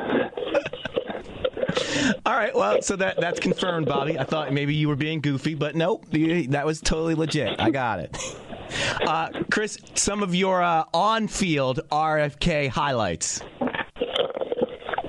All 2.26 2.34
right, 2.34 2.54
well, 2.54 2.82
so 2.82 2.96
that 2.96 3.20
that's 3.20 3.40
confirmed, 3.40 3.86
Bobby. 3.86 4.18
I 4.18 4.24
thought 4.24 4.52
maybe 4.52 4.74
you 4.74 4.88
were 4.88 4.96
being 4.96 5.20
goofy, 5.20 5.54
but 5.54 5.74
nope, 5.74 6.04
that 6.10 6.64
was 6.64 6.80
totally 6.80 7.14
legit. 7.14 7.60
I 7.60 7.70
got 7.70 8.00
it. 8.00 8.16
Uh, 9.06 9.28
Chris, 9.52 9.78
some 9.94 10.22
of 10.22 10.34
your 10.34 10.60
uh, 10.60 10.84
on-field 10.92 11.80
RFK 11.92 12.68
highlights. 12.68 13.40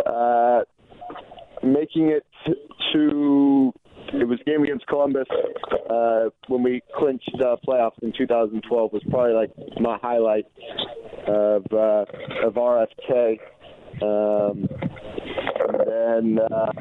Uh, 0.05 0.61
making 1.65 2.09
it 2.09 2.25
to 2.93 3.73
it 4.13 4.27
was 4.27 4.39
game 4.45 4.63
against 4.63 4.85
Columbus 4.87 5.27
uh, 5.89 6.25
when 6.47 6.63
we 6.63 6.81
clinched 6.95 7.29
uh, 7.39 7.55
playoffs 7.67 8.01
in 8.01 8.13
2012 8.17 8.93
was 8.93 9.01
probably 9.09 9.33
like 9.33 9.51
my 9.79 9.97
highlight 10.01 10.45
of 11.27 11.65
uh, 11.71 12.05
of 12.45 12.53
RFK. 12.53 13.39
Um, 14.01 14.67
and 15.67 16.37
then 16.37 16.39
uh, 16.51 16.71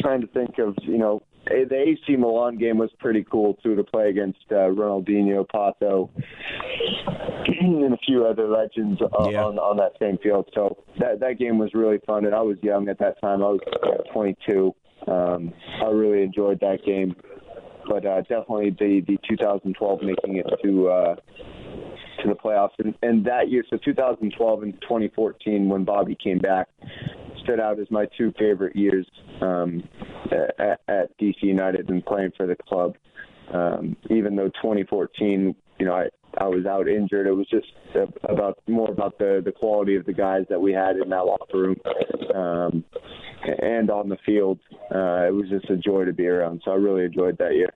trying 0.00 0.20
to 0.20 0.26
think 0.28 0.58
of 0.58 0.76
you 0.82 0.98
know 0.98 1.22
the 1.46 1.74
AC 1.74 2.16
Milan 2.16 2.58
game 2.58 2.78
was 2.78 2.90
pretty 2.98 3.24
cool 3.30 3.54
too 3.62 3.74
to 3.74 3.84
play 3.84 4.08
against 4.08 4.40
uh, 4.50 4.68
Ronaldinho, 4.70 5.46
Pato, 5.48 6.08
and 7.64 7.94
a 7.94 7.98
few 7.98 8.26
other 8.26 8.48
legends 8.48 9.00
uh, 9.00 9.28
Yeah. 9.30 9.44
on 9.44 9.58
on 9.58 9.76
that 9.78 9.92
same 10.00 10.18
field. 10.18 10.48
So 10.54 10.76
that 10.98 11.20
that 11.20 11.38
game 11.38 11.58
was 11.58 11.70
really 11.74 11.98
fun, 12.06 12.24
and 12.26 12.34
I 12.34 12.40
was 12.42 12.56
young 12.62 12.88
at 12.88 12.98
that 12.98 13.20
time. 13.20 13.42
I 13.42 13.48
was 13.48 13.60
uh, 13.82 14.12
22. 14.12 14.74
Um, 15.06 15.52
I 15.82 15.86
really 15.90 16.22
enjoyed 16.22 16.60
that 16.60 16.84
game, 16.84 17.16
but 17.88 18.06
uh, 18.06 18.20
definitely 18.22 18.70
the 18.78 19.02
the 19.06 19.18
2012 19.28 20.02
making 20.02 20.36
it 20.36 20.46
to. 20.64 20.88
Uh, 20.88 21.16
to 22.22 22.28
the 22.28 22.34
playoffs, 22.34 22.70
and, 22.78 22.94
and 23.02 23.24
that 23.24 23.48
year, 23.50 23.64
so 23.68 23.76
2012 23.84 24.62
and 24.62 24.74
2014, 24.82 25.68
when 25.68 25.84
Bobby 25.84 26.16
came 26.22 26.38
back, 26.38 26.68
stood 27.42 27.58
out 27.58 27.80
as 27.80 27.90
my 27.90 28.06
two 28.16 28.32
favorite 28.38 28.76
years 28.76 29.06
um, 29.40 29.82
at, 30.30 30.80
at 30.88 31.18
DC 31.18 31.36
United 31.42 31.88
and 31.88 32.04
playing 32.04 32.30
for 32.36 32.46
the 32.46 32.54
club. 32.54 32.94
Um, 33.52 33.96
even 34.10 34.36
though 34.36 34.48
2014, 34.62 35.54
you 35.78 35.86
know, 35.86 35.94
I, 35.94 36.08
I 36.38 36.48
was 36.48 36.64
out 36.66 36.88
injured, 36.88 37.26
it 37.26 37.32
was 37.32 37.46
just 37.50 37.66
about 38.24 38.58
more 38.66 38.90
about 38.90 39.18
the 39.18 39.42
the 39.44 39.52
quality 39.52 39.96
of 39.96 40.06
the 40.06 40.12
guys 40.12 40.44
that 40.48 40.60
we 40.60 40.72
had 40.72 40.96
in 40.96 41.10
that 41.10 41.26
locker 41.26 41.58
room 41.58 41.76
um, 42.34 42.84
and 43.44 43.90
on 43.90 44.08
the 44.08 44.16
field. 44.24 44.58
Uh, 44.94 45.26
it 45.26 45.34
was 45.34 45.48
just 45.50 45.68
a 45.70 45.76
joy 45.76 46.04
to 46.04 46.12
be 46.12 46.26
around. 46.26 46.62
So 46.64 46.70
I 46.70 46.74
really 46.74 47.04
enjoyed 47.04 47.36
that 47.38 47.54
year. 47.54 47.72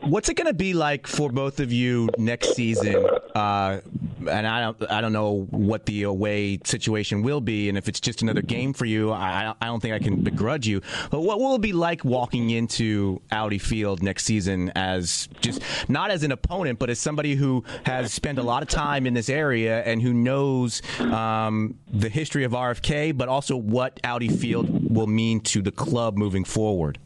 What's 0.00 0.28
it 0.28 0.34
going 0.34 0.46
to 0.46 0.54
be 0.54 0.74
like 0.74 1.06
for 1.06 1.30
both 1.30 1.60
of 1.60 1.72
you 1.72 2.08
next 2.18 2.54
season? 2.54 3.04
Uh, 3.34 3.80
and 4.28 4.46
I 4.46 4.60
don't, 4.60 4.90
I 4.90 5.00
don't 5.00 5.12
know 5.12 5.46
what 5.50 5.86
the 5.86 6.04
away 6.04 6.60
situation 6.64 7.22
will 7.22 7.40
be, 7.40 7.68
and 7.68 7.76
if 7.76 7.88
it's 7.88 8.00
just 8.00 8.22
another 8.22 8.42
game 8.42 8.72
for 8.72 8.84
you, 8.84 9.12
I, 9.12 9.54
I 9.60 9.66
don't 9.66 9.80
think 9.80 9.94
I 9.94 9.98
can 9.98 10.22
begrudge 10.22 10.66
you. 10.66 10.82
But 11.10 11.20
what 11.20 11.40
will 11.40 11.54
it 11.56 11.60
be 11.60 11.72
like 11.72 12.04
walking 12.04 12.50
into 12.50 13.20
Audi 13.30 13.58
Field 13.58 14.02
next 14.02 14.24
season 14.24 14.72
as 14.74 15.28
just 15.40 15.62
not 15.88 16.10
as 16.10 16.22
an 16.22 16.32
opponent, 16.32 16.78
but 16.78 16.90
as 16.90 16.98
somebody 16.98 17.34
who 17.34 17.64
has 17.84 18.12
spent 18.12 18.38
a 18.38 18.42
lot 18.42 18.62
of 18.62 18.68
time 18.68 19.06
in 19.06 19.14
this 19.14 19.28
area 19.28 19.82
and 19.82 20.00
who 20.02 20.12
knows 20.12 20.82
um, 21.00 21.76
the 21.92 22.08
history 22.08 22.44
of 22.44 22.52
RFK, 22.52 23.16
but 23.16 23.28
also 23.28 23.56
what 23.56 23.98
Audi 24.04 24.28
Field 24.28 24.94
will 24.94 25.06
mean 25.06 25.40
to 25.40 25.62
the 25.62 25.72
club 25.72 26.16
moving 26.16 26.44
forward? 26.44 26.98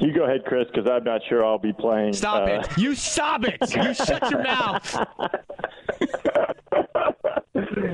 You 0.00 0.12
go 0.12 0.24
ahead, 0.24 0.44
Chris, 0.44 0.66
because 0.72 0.88
I'm 0.90 1.04
not 1.04 1.22
sure 1.28 1.44
I'll 1.44 1.58
be 1.58 1.72
playing. 1.72 2.12
Stop 2.12 2.48
uh, 2.48 2.52
it! 2.52 2.68
You 2.78 2.94
stop 2.94 3.44
it! 3.44 3.58
You 3.74 3.94
shut 3.94 4.30
your 4.30 4.42
mouth. 4.42 4.96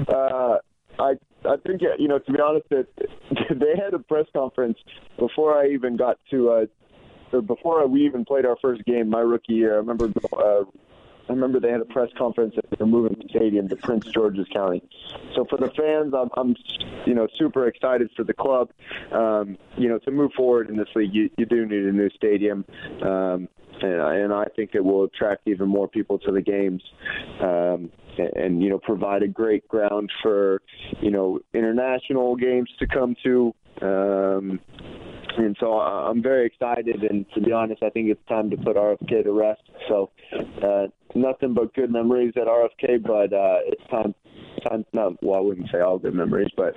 Uh, 0.09 0.59
I 0.99 1.15
I 1.45 1.57
think 1.67 1.81
you 1.99 2.07
know 2.07 2.19
to 2.19 2.33
be 2.33 2.39
honest, 2.39 2.69
that 2.69 2.87
they 3.51 3.83
had 3.83 3.95
a 3.95 3.99
press 3.99 4.27
conference 4.33 4.79
before 5.19 5.59
I 5.59 5.69
even 5.69 5.97
got 5.97 6.19
to 6.31 6.51
uh, 6.51 6.67
or 7.33 7.43
before 7.43 7.87
we 7.87 8.05
even 8.05 8.25
played 8.25 8.47
our 8.47 8.57
first 8.61 8.85
game 8.85 9.09
my 9.09 9.21
rookie 9.21 9.55
year. 9.55 9.75
I 9.75 9.77
remember 9.77 10.13
uh, 10.33 10.65
I 11.29 11.33
remember 11.33 11.61
they 11.61 11.71
had 11.71 11.81
a 11.81 11.87
press 11.87 12.11
conference 12.17 12.55
that 12.57 12.67
they're 12.77 12.87
moving 12.87 13.17
the 13.21 13.29
stadium 13.29 13.69
to 13.69 13.77
Prince 13.77 14.07
George's 14.13 14.47
County. 14.53 14.83
So 15.35 15.45
for 15.49 15.57
the 15.57 15.71
fans, 15.71 16.15
I'm, 16.15 16.29
I'm 16.37 16.55
you 17.07 17.15
know 17.15 17.27
super 17.39 17.67
excited 17.67 18.11
for 18.17 18.25
the 18.25 18.35
club. 18.35 18.71
Um, 19.13 19.57
you 19.77 19.89
know 19.89 19.99
to 20.01 20.11
move 20.11 20.33
forward 20.37 20.69
in 20.69 20.77
this 20.77 20.89
league, 20.95 21.15
you, 21.15 21.31
you 21.39 21.47
do 21.47 21.67
need 21.67 21.85
a 21.85 21.93
new 21.93 22.11
stadium. 22.11 22.65
Um, 23.03 23.49
and, 23.83 24.01
and 24.01 24.33
I 24.33 24.47
think 24.57 24.71
it 24.75 24.85
will 24.85 25.05
attract 25.05 25.47
even 25.47 25.69
more 25.69 25.89
people 25.89 26.19
to 26.21 26.33
the 26.33 26.41
games, 26.41 26.83
um, 27.41 27.91
and, 28.19 28.37
and 28.37 28.63
you 28.63 28.71
know 28.71 28.79
provide 28.79 29.23
a 29.23 29.29
great 29.29 29.67
ground 29.69 30.11
for 30.23 30.63
you 31.01 31.11
know 31.11 31.41
international 31.53 32.37
games 32.37 32.71
to 32.79 32.87
come 32.87 33.17
to. 33.25 33.55
Um, 33.83 34.61
and 35.37 35.57
so 35.61 35.79
I- 35.79 36.09
I'm 36.09 36.23
very 36.23 36.47
excited. 36.47 37.03
And 37.03 37.27
to 37.35 37.41
be 37.41 37.53
honest, 37.53 37.83
I 37.83 37.91
think 37.91 38.11
it's 38.11 38.25
time 38.29 38.51
to 38.51 38.57
put 38.57 38.77
RFK 38.77 39.25
to 39.25 39.33
rest. 39.33 39.63
So 39.89 40.11
uh, 40.63 40.87
nothing 41.15 41.55
but 41.55 41.75
good 41.75 41.91
memories 41.91 42.33
at 42.37 42.47
RFK, 42.47 43.03
but 43.03 43.33
uh, 43.33 43.59
it's 43.67 43.83
time. 43.91 44.15
Time, 44.69 44.85
not 44.93 45.23
well, 45.23 45.39
I 45.39 45.43
wouldn't 45.43 45.71
say 45.71 45.81
all 45.81 45.99
good 45.99 46.15
memories, 46.15 46.49
but 46.57 46.75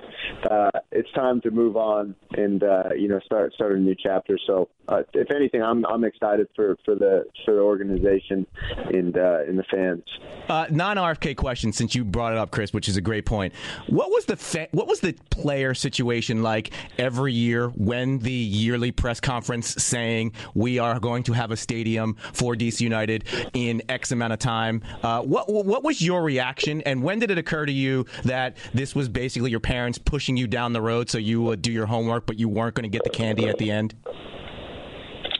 uh, 0.50 0.70
it's 0.92 1.10
time 1.12 1.40
to 1.40 1.50
move 1.50 1.76
on 1.76 2.14
and 2.36 2.62
uh, 2.62 2.90
you 2.96 3.08
know 3.08 3.18
start 3.24 3.52
start 3.54 3.72
a 3.72 3.78
new 3.78 3.94
chapter. 4.00 4.38
So, 4.46 4.68
uh, 4.88 5.02
if 5.14 5.30
anything, 5.30 5.62
I'm 5.62 5.86
I'm 5.86 6.04
excited 6.04 6.48
for, 6.54 6.76
for 6.84 6.94
the 6.94 7.24
for 7.44 7.54
the 7.54 7.60
organization 7.60 8.46
and 8.92 9.16
uh, 9.16 9.38
and 9.46 9.58
the 9.58 9.64
fans. 9.70 10.02
Uh, 10.48 10.66
non-RFK 10.70 11.36
question, 11.36 11.72
since 11.72 11.94
you 11.94 12.04
brought 12.04 12.32
it 12.32 12.38
up, 12.38 12.50
Chris, 12.50 12.72
which 12.72 12.88
is 12.88 12.96
a 12.96 13.00
great 13.00 13.26
point. 13.26 13.54
What 13.88 14.10
was 14.10 14.26
the 14.26 14.36
fa- 14.36 14.68
what 14.72 14.86
was 14.86 15.00
the 15.00 15.14
player 15.30 15.72
situation 15.74 16.42
like 16.42 16.70
every 16.98 17.32
year 17.32 17.68
when 17.70 18.18
the 18.18 18.32
yearly 18.48 18.90
press 18.90 19.20
conference 19.20 19.68
saying 19.68 20.32
we 20.54 20.78
are 20.78 20.98
going 20.98 21.22
to 21.24 21.32
have 21.32 21.50
a 21.50 21.56
stadium 21.56 22.16
for 22.32 22.54
DC 22.54 22.80
United 22.80 23.24
in 23.54 23.82
X 23.88 24.12
amount 24.12 24.32
of 24.32 24.38
time? 24.38 24.82
Uh, 25.02 25.22
what 25.22 25.52
what 25.52 25.82
was 25.82 26.02
your 26.02 26.22
reaction, 26.22 26.80
and 26.82 27.02
when 27.02 27.18
did 27.18 27.30
it 27.30 27.38
occur 27.38 27.66
to 27.66 27.72
you 27.72 28.06
that 28.24 28.56
this 28.74 28.94
was 28.94 29.08
basically 29.08 29.50
your 29.50 29.60
parents 29.60 29.98
pushing 29.98 30.36
you 30.36 30.46
down 30.46 30.72
the 30.72 30.82
road 30.82 31.10
so 31.10 31.18
you 31.18 31.42
would 31.42 31.62
do 31.62 31.72
your 31.72 31.86
homework, 31.86 32.26
but 32.26 32.38
you 32.38 32.48
weren't 32.48 32.74
going 32.74 32.84
to 32.84 32.88
get 32.88 33.04
the 33.04 33.10
candy 33.10 33.48
at 33.48 33.58
the 33.58 33.70
end? 33.70 33.94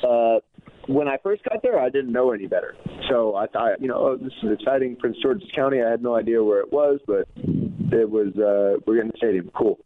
uh, 0.02 0.40
when 0.88 1.06
I 1.06 1.18
first 1.22 1.42
got 1.44 1.62
there, 1.62 1.78
I 1.78 1.90
didn't 1.90 2.12
know 2.12 2.32
any 2.32 2.46
better. 2.46 2.74
So 3.10 3.36
I 3.36 3.46
thought, 3.46 3.80
you 3.80 3.88
know, 3.88 3.96
oh, 3.96 4.16
this 4.16 4.32
is 4.42 4.52
exciting, 4.58 4.96
Prince 4.96 5.18
George's 5.22 5.48
County. 5.54 5.82
I 5.82 5.90
had 5.90 6.02
no 6.02 6.16
idea 6.16 6.42
where 6.42 6.60
it 6.60 6.72
was, 6.72 6.98
but 7.06 7.28
it 7.36 8.10
was 8.10 8.28
uh, 8.36 8.80
we're 8.86 9.02
in 9.02 9.08
the 9.08 9.16
stadium. 9.16 9.50
Cool. 9.56 9.78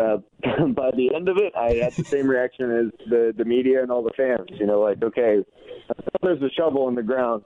Uh, 0.00 0.18
by 0.68 0.90
the 0.96 1.10
end 1.14 1.28
of 1.28 1.36
it, 1.36 1.52
I 1.56 1.74
had 1.74 1.92
the 1.94 2.04
same 2.04 2.28
reaction 2.28 2.70
as 2.70 3.08
the 3.10 3.34
the 3.36 3.44
media 3.44 3.82
and 3.82 3.90
all 3.90 4.02
the 4.02 4.12
fans. 4.16 4.48
You 4.58 4.66
know, 4.66 4.80
like, 4.80 5.02
okay, 5.02 5.44
there's 6.22 6.42
a 6.42 6.50
shovel 6.56 6.88
in 6.88 6.94
the 6.94 7.02
ground. 7.02 7.44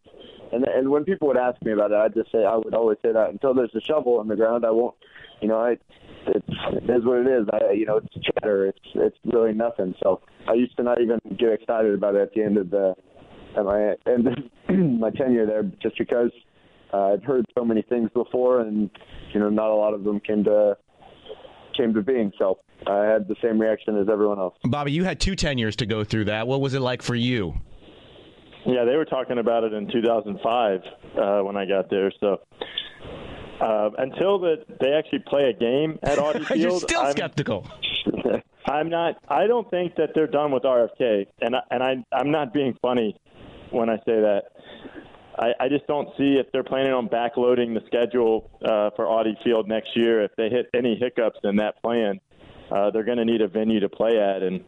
And 0.53 0.65
and 0.65 0.91
when 0.91 1.05
people 1.05 1.29
would 1.29 1.37
ask 1.37 1.61
me 1.63 1.73
about 1.73 1.93
it, 1.93 1.97
I'd 1.97 2.15
just 2.15 2.31
say 2.33 2.45
I 2.45 2.57
would 2.57 2.75
always 2.75 2.99
say 3.03 3.13
that 3.13 3.31
until 3.31 3.55
there's 3.55 3.75
a 3.75 3.81
shovel 3.81 4.21
in 4.21 4.29
the 4.29 4.37
ground, 4.37 4.65
I 4.67 4.71
won't. 4.71 4.95
You 5.41 5.49
know, 5.49 5.59
I 5.59 5.79
it's 6.27 6.47
it 6.73 6.91
is 6.91 7.05
what 7.05 7.19
it 7.19 7.27
is. 7.27 7.47
I 7.53 7.73
you 7.73 7.87
know 7.87 7.99
it's 7.99 8.27
chatter. 8.27 8.67
It's 8.67 8.79
it's 8.95 9.17
really 9.25 9.53
nothing. 9.53 9.95
So 10.03 10.21
I 10.49 10.55
used 10.55 10.77
to 10.77 10.83
not 10.83 11.01
even 11.01 11.19
get 11.39 11.53
excited 11.53 11.95
about 11.95 12.15
it 12.15 12.23
at 12.23 12.35
the 12.35 12.43
end 12.43 12.57
of 12.57 12.71
the 12.71 12.95
at 13.57 13.65
my 13.65 13.95
end 14.07 14.27
of 14.27 14.35
my 15.01 15.11
tenure 15.11 15.47
there, 15.47 15.63
just 15.83 15.99
because 15.99 16.31
uh, 16.93 17.13
I'd 17.13 17.23
heard 17.23 17.47
so 17.57 17.65
many 17.65 17.83
things 17.83 18.11
before, 18.15 18.61
and 18.61 18.91
you 19.33 19.41
know 19.41 19.51
not 19.51 19.71
a 19.71 19.75
lot 19.75 19.95
of 19.95 20.05
them 20.05 20.21
came 20.21 20.45
to 20.45 20.77
came 21.77 21.95
to 21.95 22.03
being. 22.03 22.33
So 22.39 22.59
I 22.87 23.05
had 23.05 23.29
the 23.29 23.37
same 23.43 23.61
reaction 23.61 23.99
as 23.99 24.09
everyone 24.11 24.39
else. 24.39 24.55
Bobby, 24.65 24.93
you 24.93 25.05
had 25.05 25.21
two 25.21 25.37
tenures 25.37 25.77
to 25.77 25.87
go 25.87 26.05
through 26.05 26.27
that. 26.27 26.47
What 26.47 26.61
was 26.61 26.75
it 26.75 26.81
like 26.81 27.03
for 27.03 27.15
you? 27.15 27.55
Yeah, 28.67 28.85
they 28.85 28.97
were 28.97 29.07
talking 29.07 29.39
about 29.39 29.65
it 29.65 29.73
in 29.73 29.91
2005 29.91 30.81
uh, 31.17 31.41
when 31.45 31.57
I 31.57 31.65
got 31.65 31.89
there. 31.89 32.13
So 32.21 32.41
uh, 33.61 33.91
until 33.99 34.39
that 34.41 34.65
they 34.81 34.93
actually 34.93 35.21
play 35.21 35.51
a 35.51 35.53
game 35.53 35.99
at 36.03 36.19
Audi 36.19 36.45
Field, 36.45 36.61
You're 36.61 36.81
still 36.81 37.03
I'm, 37.03 37.13
skeptical. 37.13 37.67
I'm 38.67 38.89
not. 38.89 39.17
I 39.29 39.47
don't 39.47 39.69
think 39.71 39.97
that 39.97 40.11
they're 40.15 40.27
done 40.27 40.53
with 40.53 40.63
RFK, 40.63 41.27
and 41.41 41.57
I, 41.57 41.61
and 41.71 41.83
I 41.83 41.95
I'm 42.13 42.31
not 42.31 42.53
being 42.53 42.77
funny 42.83 43.17
when 43.71 43.89
I 43.89 43.97
say 43.99 44.21
that. 44.21 44.43
I, 45.39 45.53
I 45.65 45.69
just 45.69 45.87
don't 45.87 46.09
see 46.19 46.37
if 46.39 46.47
they're 46.53 46.65
planning 46.65 46.93
on 46.93 47.09
backloading 47.09 47.73
the 47.73 47.81
schedule 47.87 48.51
uh, 48.63 48.91
for 48.95 49.09
Audi 49.09 49.37
Field 49.43 49.69
next 49.69 49.97
year. 49.97 50.23
If 50.23 50.33
they 50.37 50.51
hit 50.51 50.67
any 50.75 50.97
hiccups 50.97 51.39
in 51.45 51.57
that 51.57 51.81
plan, 51.83 52.21
uh, 52.71 52.91
they're 52.91 53.05
going 53.05 53.19
to 53.19 53.25
need 53.25 53.41
a 53.41 53.49
venue 53.49 53.81
to 53.81 53.89
play 53.89 54.19
at, 54.19 54.43
and 54.43 54.63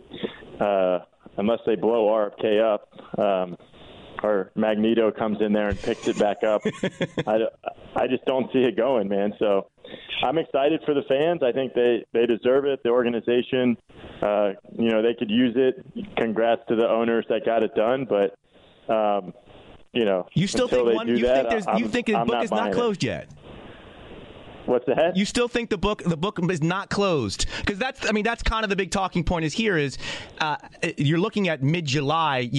uh, 0.61 1.01
unless 1.37 1.59
they 1.67 1.77
blow 1.77 2.07
RFK 2.09 2.75
up. 2.75 2.89
Um, 3.19 3.57
or 4.23 4.51
Magneto 4.55 5.11
comes 5.11 5.39
in 5.41 5.53
there 5.53 5.69
and 5.69 5.81
picks 5.81 6.07
it 6.09 6.19
back 6.19 6.43
up. 6.45 6.63
I, 7.27 7.39
I 7.97 8.07
just 8.07 8.25
don't 8.25 8.51
see 8.53 8.61
it 8.61 8.77
going, 8.77 9.09
man. 9.09 9.33
So 9.39 9.69
I'm 10.25 10.39
excited 10.39 10.81
for 10.85 10.95
the 10.95 11.03
fans. 11.09 11.43
I 11.43 11.53
think 11.53 11.75
they, 11.75 12.05
they 12.13 12.27
deserve 12.27 12.65
it. 12.65 12.83
The 12.83 12.91
organization, 12.91 13.77
uh, 14.23 14.53
you 14.79 14.91
know, 14.91 15.03
they 15.03 15.15
could 15.15 15.31
use 15.31 15.55
it. 15.57 15.85
Congrats 16.17 16.63
to 16.69 16.77
the 16.77 16.89
owners 16.89 17.25
that 17.29 17.45
got 17.45 17.63
it 17.63 17.75
done. 17.75 18.07
But, 18.09 18.93
um, 18.93 19.35
you 19.93 20.05
know, 20.05 20.27
You 20.35 20.47
still 20.47 20.69
think 20.69 20.95
one? 20.95 21.09
You 21.09 21.19
that, 21.27 21.35
think 21.37 21.51
there's? 21.51 21.67
You 21.67 21.73
I'm- 21.85 21.89
think 21.91 22.07
the 22.07 22.13
book 22.15 22.29
not 22.29 22.45
is 22.45 22.51
not 22.51 22.57
buying 22.61 22.73
it. 22.73 22.75
closed 22.77 23.05
yet? 23.05 23.29
What's 24.67 24.87
that? 24.87 25.17
You 25.17 25.25
still 25.25 25.49
think 25.49 25.71
the 25.71 25.79
book 25.79 26.03
the 26.05 26.17
book 26.17 26.39
is 26.51 26.63
not 26.63 26.91
closed 26.91 27.47
because 27.61 27.79
that's 27.79 28.09
I 28.09 28.13
mean 28.13 28.25
that's 28.25 28.43
kind 28.43 28.65
of 28.65 28.71
the 28.71 28.77
big 28.77 28.91
talking 28.91 29.25
point 29.25 29.45
is 29.45 29.53
here 29.53 29.77
is 29.77 29.99
uh, 30.41 30.57
you're 30.97 31.19
looking 31.19 31.49
at 31.49 31.63
mid 31.63 31.85
July. 31.85 32.51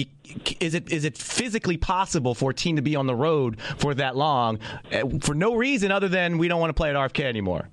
Is 0.60 0.74
it 0.74 0.90
is 0.92 1.04
it 1.04 1.16
physically 1.16 1.76
possible 1.76 2.34
for 2.34 2.50
a 2.50 2.54
team 2.54 2.76
to 2.76 2.82
be 2.82 2.96
on 2.96 3.06
the 3.06 3.14
road 3.14 3.60
for 3.78 3.94
that 3.94 4.16
long 4.16 4.58
uh, 4.92 5.02
for 5.20 5.34
no 5.34 5.54
reason 5.54 5.90
other 5.90 6.08
than 6.08 6.38
we 6.38 6.48
don't 6.48 6.60
want 6.60 6.70
to 6.70 6.74
play 6.74 6.90
at 6.90 6.96
RFK 6.96 7.24
anymore? 7.24 7.68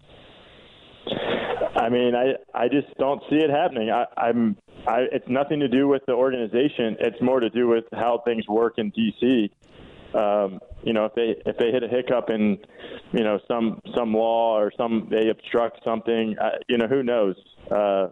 I 1.75 1.89
mean, 1.89 2.13
I 2.15 2.33
I 2.53 2.67
just 2.67 2.87
don't 2.97 3.21
see 3.29 3.37
it 3.37 3.49
happening. 3.49 3.89
I, 3.89 4.05
I'm 4.17 4.57
I, 4.87 5.05
it's 5.11 5.27
nothing 5.27 5.59
to 5.59 5.67
do 5.67 5.87
with 5.87 6.03
the 6.07 6.13
organization. 6.13 6.97
It's 6.99 7.21
more 7.21 7.39
to 7.39 7.49
do 7.49 7.67
with 7.67 7.85
how 7.93 8.21
things 8.25 8.47
work 8.47 8.75
in 8.77 8.91
DC. 8.91 9.49
Um, 10.13 10.59
you 10.83 10.93
know, 10.93 11.05
if 11.05 11.13
they 11.15 11.35
if 11.45 11.57
they 11.57 11.71
hit 11.71 11.83
a 11.83 11.87
hiccup 11.87 12.29
in, 12.29 12.57
you 13.13 13.23
know, 13.23 13.39
some 13.47 13.81
some 13.95 14.13
law 14.13 14.57
or 14.57 14.71
some 14.77 15.07
they 15.09 15.29
obstruct 15.29 15.83
something, 15.83 16.35
uh, 16.41 16.49
you 16.67 16.77
know, 16.77 16.87
who 16.87 17.03
knows? 17.03 17.35
Uh, 17.69 18.07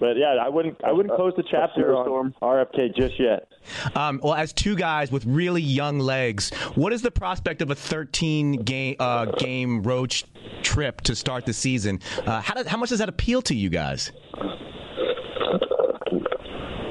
but 0.00 0.16
yeah, 0.16 0.34
I 0.42 0.48
wouldn't 0.48 0.82
I 0.82 0.92
wouldn't 0.92 1.14
close 1.14 1.34
the 1.36 1.44
chapter 1.48 1.94
on 1.94 2.34
RFK 2.42 2.96
just 2.96 3.20
yet. 3.20 3.48
Um, 3.94 4.18
well, 4.22 4.34
as 4.34 4.52
two 4.52 4.74
guys 4.74 5.12
with 5.12 5.26
really 5.26 5.60
young 5.60 5.98
legs, 5.98 6.50
what 6.74 6.92
is 6.92 7.02
the 7.02 7.10
prospect 7.10 7.60
of 7.60 7.70
a 7.70 7.74
13 7.74 8.62
game 8.62 8.96
uh, 8.98 9.26
game 9.26 9.82
road 9.82 10.14
trip 10.62 11.02
to 11.02 11.14
start 11.14 11.44
the 11.44 11.52
season? 11.52 12.00
Uh, 12.26 12.40
how, 12.40 12.54
does, 12.54 12.66
how 12.66 12.78
much 12.78 12.88
does 12.88 12.98
that 12.98 13.10
appeal 13.10 13.42
to 13.42 13.54
you 13.54 13.68
guys? 13.68 14.10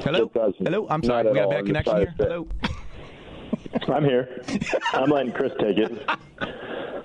Hello, 0.02 0.30
hello. 0.58 0.86
I'm 0.88 1.02
sorry, 1.02 1.28
we 1.28 1.34
got 1.34 1.46
a 1.46 1.48
bad 1.48 1.66
connection 1.66 1.96
here. 1.96 2.14
Hello. 2.16 2.48
I'm 3.88 4.04
here. 4.04 4.42
I'm 4.92 5.10
letting 5.10 5.32
Chris 5.32 5.52
take 5.58 5.78
it. 5.78 6.08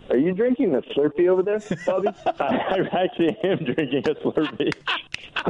Are 0.09 0.17
you 0.17 0.33
drinking 0.33 0.75
a 0.75 0.81
Slurpee 0.81 1.27
over 1.27 1.41
there, 1.41 1.59
Bobby? 1.85 2.09
I, 2.39 2.79
I 2.91 3.03
actually 3.03 3.37
am 3.43 3.63
drinking 3.65 4.03
a 4.07 4.15
Slurpee. 4.15 4.73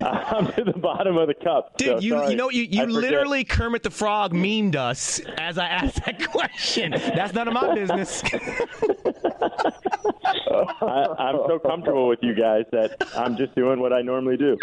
I'm 0.00 0.46
to 0.52 0.64
the 0.64 0.78
bottom 0.78 1.16
of 1.16 1.28
the 1.28 1.34
cup. 1.34 1.76
Dude, 1.76 1.88
so 1.88 1.98
you 1.98 2.12
sorry. 2.12 2.30
you 2.30 2.36
know 2.36 2.50
you, 2.50 2.62
you 2.62 2.86
literally 2.86 3.44
Kermit 3.44 3.82
the 3.82 3.90
Frog 3.90 4.32
memed 4.32 4.74
us 4.74 5.20
as 5.38 5.58
I 5.58 5.66
asked 5.66 6.04
that 6.04 6.26
question. 6.30 6.92
That's 6.92 7.34
none 7.34 7.48
of 7.48 7.54
my 7.54 7.74
business. 7.74 8.22
I, 10.24 11.06
I'm 11.18 11.36
so 11.46 11.58
comfortable 11.58 12.08
with 12.08 12.20
you 12.22 12.34
guys 12.34 12.64
that 12.72 12.96
I'm 13.16 13.36
just 13.36 13.54
doing 13.54 13.80
what 13.80 13.92
I 13.92 14.02
normally 14.02 14.36
do. 14.36 14.56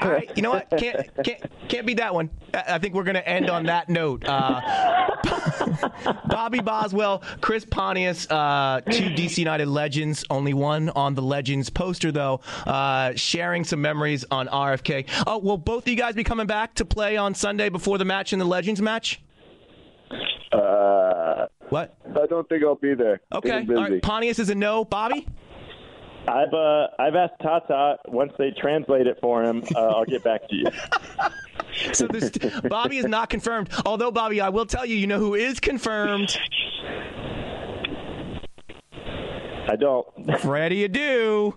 All 0.00 0.10
right, 0.10 0.30
you 0.36 0.42
know 0.42 0.50
what? 0.50 0.70
Can't 0.70 1.08
can't 1.24 1.42
can't 1.68 1.86
beat 1.86 1.98
that 1.98 2.14
one. 2.14 2.30
I 2.54 2.78
think 2.78 2.94
we're 2.94 3.04
going 3.04 3.14
to 3.14 3.28
end 3.28 3.50
on 3.50 3.66
that 3.66 3.88
note. 3.88 4.24
Uh, 4.26 4.60
Bobby 6.28 6.60
Boswell, 6.60 7.22
Chris 7.40 7.64
Pontius, 7.64 8.30
uh, 8.30 8.80
two 8.90 9.10
DC 9.10 9.38
United 9.38 9.68
legends. 9.68 10.24
Only 10.30 10.54
one 10.54 10.90
on 10.90 11.14
the 11.14 11.22
Legends 11.22 11.70
poster, 11.70 12.12
though. 12.12 12.40
Uh, 12.66 13.12
sharing 13.14 13.64
some 13.64 13.80
memories 13.80 14.24
on 14.30 14.48
RFK. 14.48 15.08
Oh, 15.26 15.38
will 15.38 15.58
both 15.58 15.84
of 15.84 15.88
you 15.88 15.96
guys 15.96 16.14
be 16.14 16.24
coming 16.24 16.46
back 16.46 16.74
to 16.74 16.84
play 16.84 17.16
on 17.16 17.34
Sunday 17.34 17.68
before 17.68 17.98
the 17.98 18.04
match 18.04 18.32
in 18.32 18.38
the 18.38 18.44
Legends 18.44 18.80
match? 18.82 19.22
Uh, 20.52 21.46
what? 21.70 21.96
I 22.14 22.26
don't 22.26 22.46
think 22.48 22.62
I'll 22.62 22.74
be 22.74 22.94
there. 22.94 23.20
Okay. 23.34 23.66
All 23.68 23.74
right. 23.74 24.02
Pontius 24.02 24.38
is 24.38 24.50
a 24.50 24.54
no. 24.54 24.84
Bobby. 24.84 25.26
I've 26.28 26.54
uh, 26.54 26.86
I've 26.98 27.16
asked 27.16 27.40
Tata 27.42 27.98
once 28.06 28.32
they 28.38 28.52
translate 28.52 29.06
it 29.06 29.18
for 29.20 29.42
him. 29.42 29.64
Uh, 29.74 29.80
I'll 29.80 30.04
get 30.04 30.22
back 30.22 30.48
to 30.48 30.54
you. 30.54 30.66
so 31.92 32.06
this 32.06 32.30
Bobby 32.68 32.98
is 32.98 33.06
not 33.06 33.28
confirmed. 33.28 33.70
Although 33.84 34.12
Bobby, 34.12 34.40
I 34.40 34.48
will 34.48 34.66
tell 34.66 34.86
you, 34.86 34.96
you 34.96 35.06
know 35.06 35.18
who 35.18 35.34
is 35.34 35.58
confirmed. 35.58 36.38
I 39.68 39.76
don't. 39.76 40.06
Freddie 40.40 40.76
you 40.76 40.88
do. 40.88 41.56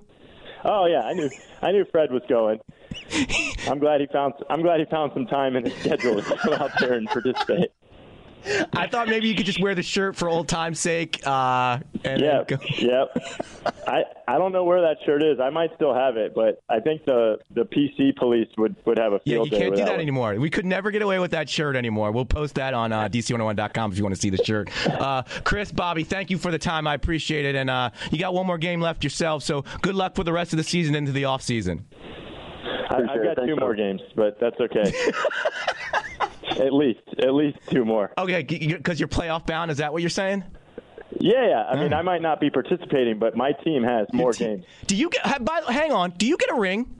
Oh 0.63 0.85
yeah, 0.87 1.01
I 1.01 1.13
knew 1.13 1.29
I 1.61 1.71
knew 1.71 1.85
Fred 1.91 2.11
was 2.11 2.23
going. 2.27 2.59
I'm 3.67 3.77
glad 3.77 4.01
he 4.01 4.07
found 4.07 4.33
I'm 4.49 4.63
glad 4.63 4.79
he 4.79 4.85
found 4.85 5.11
some 5.13 5.27
time 5.27 5.55
in 5.55 5.65
his 5.65 5.75
schedule 5.75 6.21
to 6.21 6.39
go 6.43 6.53
out 6.53 6.71
there 6.79 6.93
and 6.93 7.07
participate. 7.07 7.71
I 8.73 8.87
thought 8.87 9.07
maybe 9.07 9.27
you 9.27 9.35
could 9.35 9.45
just 9.45 9.61
wear 9.61 9.75
the 9.75 9.83
shirt 9.83 10.15
for 10.15 10.29
old 10.29 10.47
time's 10.47 10.79
sake. 10.79 11.25
Uh, 11.25 11.79
and 12.03 12.21
yep, 12.21 12.49
yep. 12.77 13.17
I 13.87 14.03
I 14.27 14.37
don't 14.37 14.51
know 14.51 14.63
where 14.63 14.81
that 14.81 14.97
shirt 15.05 15.23
is. 15.23 15.39
I 15.39 15.49
might 15.49 15.73
still 15.75 15.93
have 15.93 16.17
it, 16.17 16.33
but 16.35 16.61
I 16.69 16.79
think 16.79 17.05
the 17.05 17.37
the 17.51 17.63
PC 17.63 18.15
police 18.15 18.47
would 18.57 18.75
would 18.85 18.97
have 18.99 19.13
a 19.13 19.19
field 19.19 19.51
Yeah, 19.51 19.57
you 19.57 19.63
can't 19.63 19.75
do 19.75 19.81
that, 19.83 19.91
that 19.91 19.99
anymore. 19.99 20.35
We 20.35 20.49
could 20.49 20.65
never 20.65 20.91
get 20.91 21.01
away 21.01 21.19
with 21.19 21.31
that 21.31 21.49
shirt 21.49 21.75
anymore. 21.75 22.11
We'll 22.11 22.25
post 22.25 22.55
that 22.55 22.73
on 22.73 22.91
uh, 22.91 23.07
DC101.com 23.07 23.91
if 23.91 23.97
you 23.97 24.03
want 24.03 24.15
to 24.15 24.21
see 24.21 24.29
the 24.29 24.43
shirt. 24.43 24.69
Uh, 24.87 25.23
Chris, 25.43 25.71
Bobby, 25.71 26.03
thank 26.03 26.29
you 26.29 26.37
for 26.37 26.51
the 26.51 26.59
time. 26.59 26.87
I 26.87 26.93
appreciate 26.93 27.45
it. 27.45 27.55
And 27.55 27.69
uh, 27.69 27.91
you 28.11 28.19
got 28.19 28.33
one 28.33 28.45
more 28.45 28.57
game 28.57 28.81
left 28.81 29.03
yourself, 29.03 29.43
so 29.43 29.63
good 29.81 29.95
luck 29.95 30.15
for 30.15 30.23
the 30.23 30.33
rest 30.33 30.53
of 30.53 30.57
the 30.57 30.63
season 30.63 30.95
into 30.95 31.11
the 31.11 31.25
off 31.25 31.41
season. 31.41 31.85
I, 32.89 32.97
I've 32.97 33.23
got 33.23 33.45
two 33.45 33.55
more 33.55 33.75
games, 33.75 34.01
but 34.15 34.39
that's 34.39 34.59
okay. 34.59 34.93
at 36.59 36.73
least, 36.73 37.01
at 37.19 37.33
least 37.33 37.57
two 37.69 37.85
more. 37.85 38.11
Okay, 38.17 38.43
because 38.43 38.99
you're 38.99 39.09
playoff 39.09 39.45
bound. 39.45 39.71
Is 39.71 39.77
that 39.77 39.91
what 39.93 40.01
you're 40.01 40.09
saying? 40.09 40.43
Yeah, 41.19 41.47
yeah. 41.47 41.63
I 41.63 41.75
mean, 41.75 41.93
I 41.93 42.01
might 42.01 42.21
not 42.21 42.39
be 42.39 42.49
participating, 42.49 43.19
but 43.19 43.37
my 43.37 43.51
team 43.51 43.83
has 43.83 44.07
more 44.11 44.33
te- 44.33 44.45
games. 44.45 44.65
Do 44.87 44.95
you 44.95 45.09
get? 45.09 45.45
By, 45.45 45.61
hang 45.67 45.91
on. 45.91 46.11
Do 46.11 46.25
you 46.25 46.37
get 46.37 46.51
a 46.51 46.55
ring? 46.59 46.99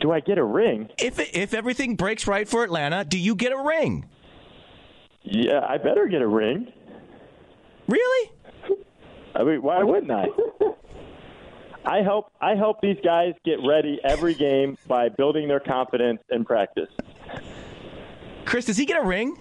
Do 0.00 0.12
I 0.12 0.20
get 0.20 0.38
a 0.38 0.44
ring? 0.44 0.88
If 0.98 1.18
if 1.34 1.54
everything 1.54 1.96
breaks 1.96 2.26
right 2.26 2.48
for 2.48 2.64
Atlanta, 2.64 3.04
do 3.04 3.18
you 3.18 3.34
get 3.34 3.52
a 3.52 3.62
ring? 3.62 4.06
Yeah, 5.22 5.64
I 5.68 5.78
better 5.78 6.06
get 6.06 6.22
a 6.22 6.26
ring. 6.26 6.72
Really? 7.86 8.30
I 9.34 9.44
mean, 9.44 9.62
why 9.62 9.82
wouldn't 9.82 10.10
I? 10.10 10.26
I 11.84 12.02
help 12.02 12.32
I 12.40 12.54
help 12.54 12.80
these 12.80 12.98
guys 13.04 13.34
get 13.44 13.58
ready 13.66 13.98
every 14.04 14.34
game 14.34 14.76
by 14.86 15.08
building 15.08 15.48
their 15.48 15.60
confidence 15.60 16.20
in 16.30 16.44
practice. 16.44 16.90
Chris, 18.48 18.64
does 18.64 18.78
he 18.78 18.86
get 18.86 18.98
a 18.98 19.04
ring? 19.04 19.36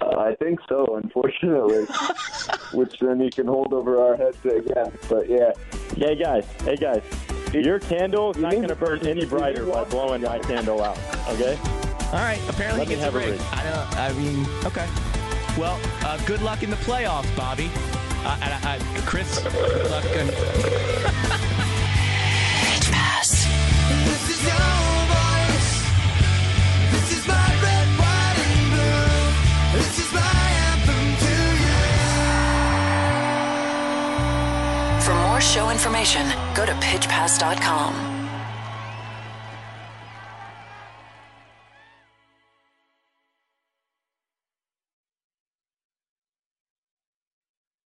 Uh, 0.00 0.16
I 0.18 0.36
think 0.36 0.60
so, 0.68 1.00
unfortunately. 1.02 1.84
Which 2.72 2.96
then 3.00 3.18
he 3.18 3.28
can 3.28 3.48
hold 3.48 3.72
over 3.72 4.00
our 4.00 4.16
heads 4.16 4.38
again. 4.44 4.92
But 5.08 5.28
yeah. 5.28 5.50
Hey 5.96 6.14
guys, 6.14 6.46
hey 6.62 6.76
guys, 6.76 7.02
your 7.52 7.80
candle 7.80 8.30
is 8.30 8.36
not 8.36 8.52
going 8.52 8.68
to 8.68 8.76
burn 8.76 9.04
any 9.04 9.26
brighter 9.26 9.66
by 9.66 9.82
blowing 9.82 10.22
my 10.22 10.38
candle 10.38 10.80
out. 10.80 10.96
Okay. 11.30 11.58
All 12.12 12.20
right. 12.20 12.38
Apparently 12.48 12.86
Let 12.86 12.88
he 12.88 12.94
me 12.94 13.00
gets 13.00 13.02
have 13.02 13.16
a 13.16 13.18
a 13.18 13.20
ring. 13.20 13.30
ring. 13.30 13.40
I 13.50 13.64
don't. 13.64 13.96
I 13.96 14.12
mean, 14.12 14.46
okay. 14.64 14.86
Well, 15.60 15.80
uh, 16.06 16.16
good 16.24 16.42
luck 16.42 16.62
in 16.62 16.70
the 16.70 16.76
playoffs, 16.76 17.34
Bobby. 17.36 17.68
Uh, 18.24 18.38
and 18.42 18.54
I, 18.64 18.76
I, 18.76 18.78
Chris, 19.06 19.40
good 19.42 19.90
luck. 19.90 20.04
And 20.14 20.30
For 35.04 35.14
more 35.14 35.40
show 35.40 35.70
information, 35.70 36.26
go 36.54 36.66
to 36.66 36.72
pitchpass.com. 36.72 38.17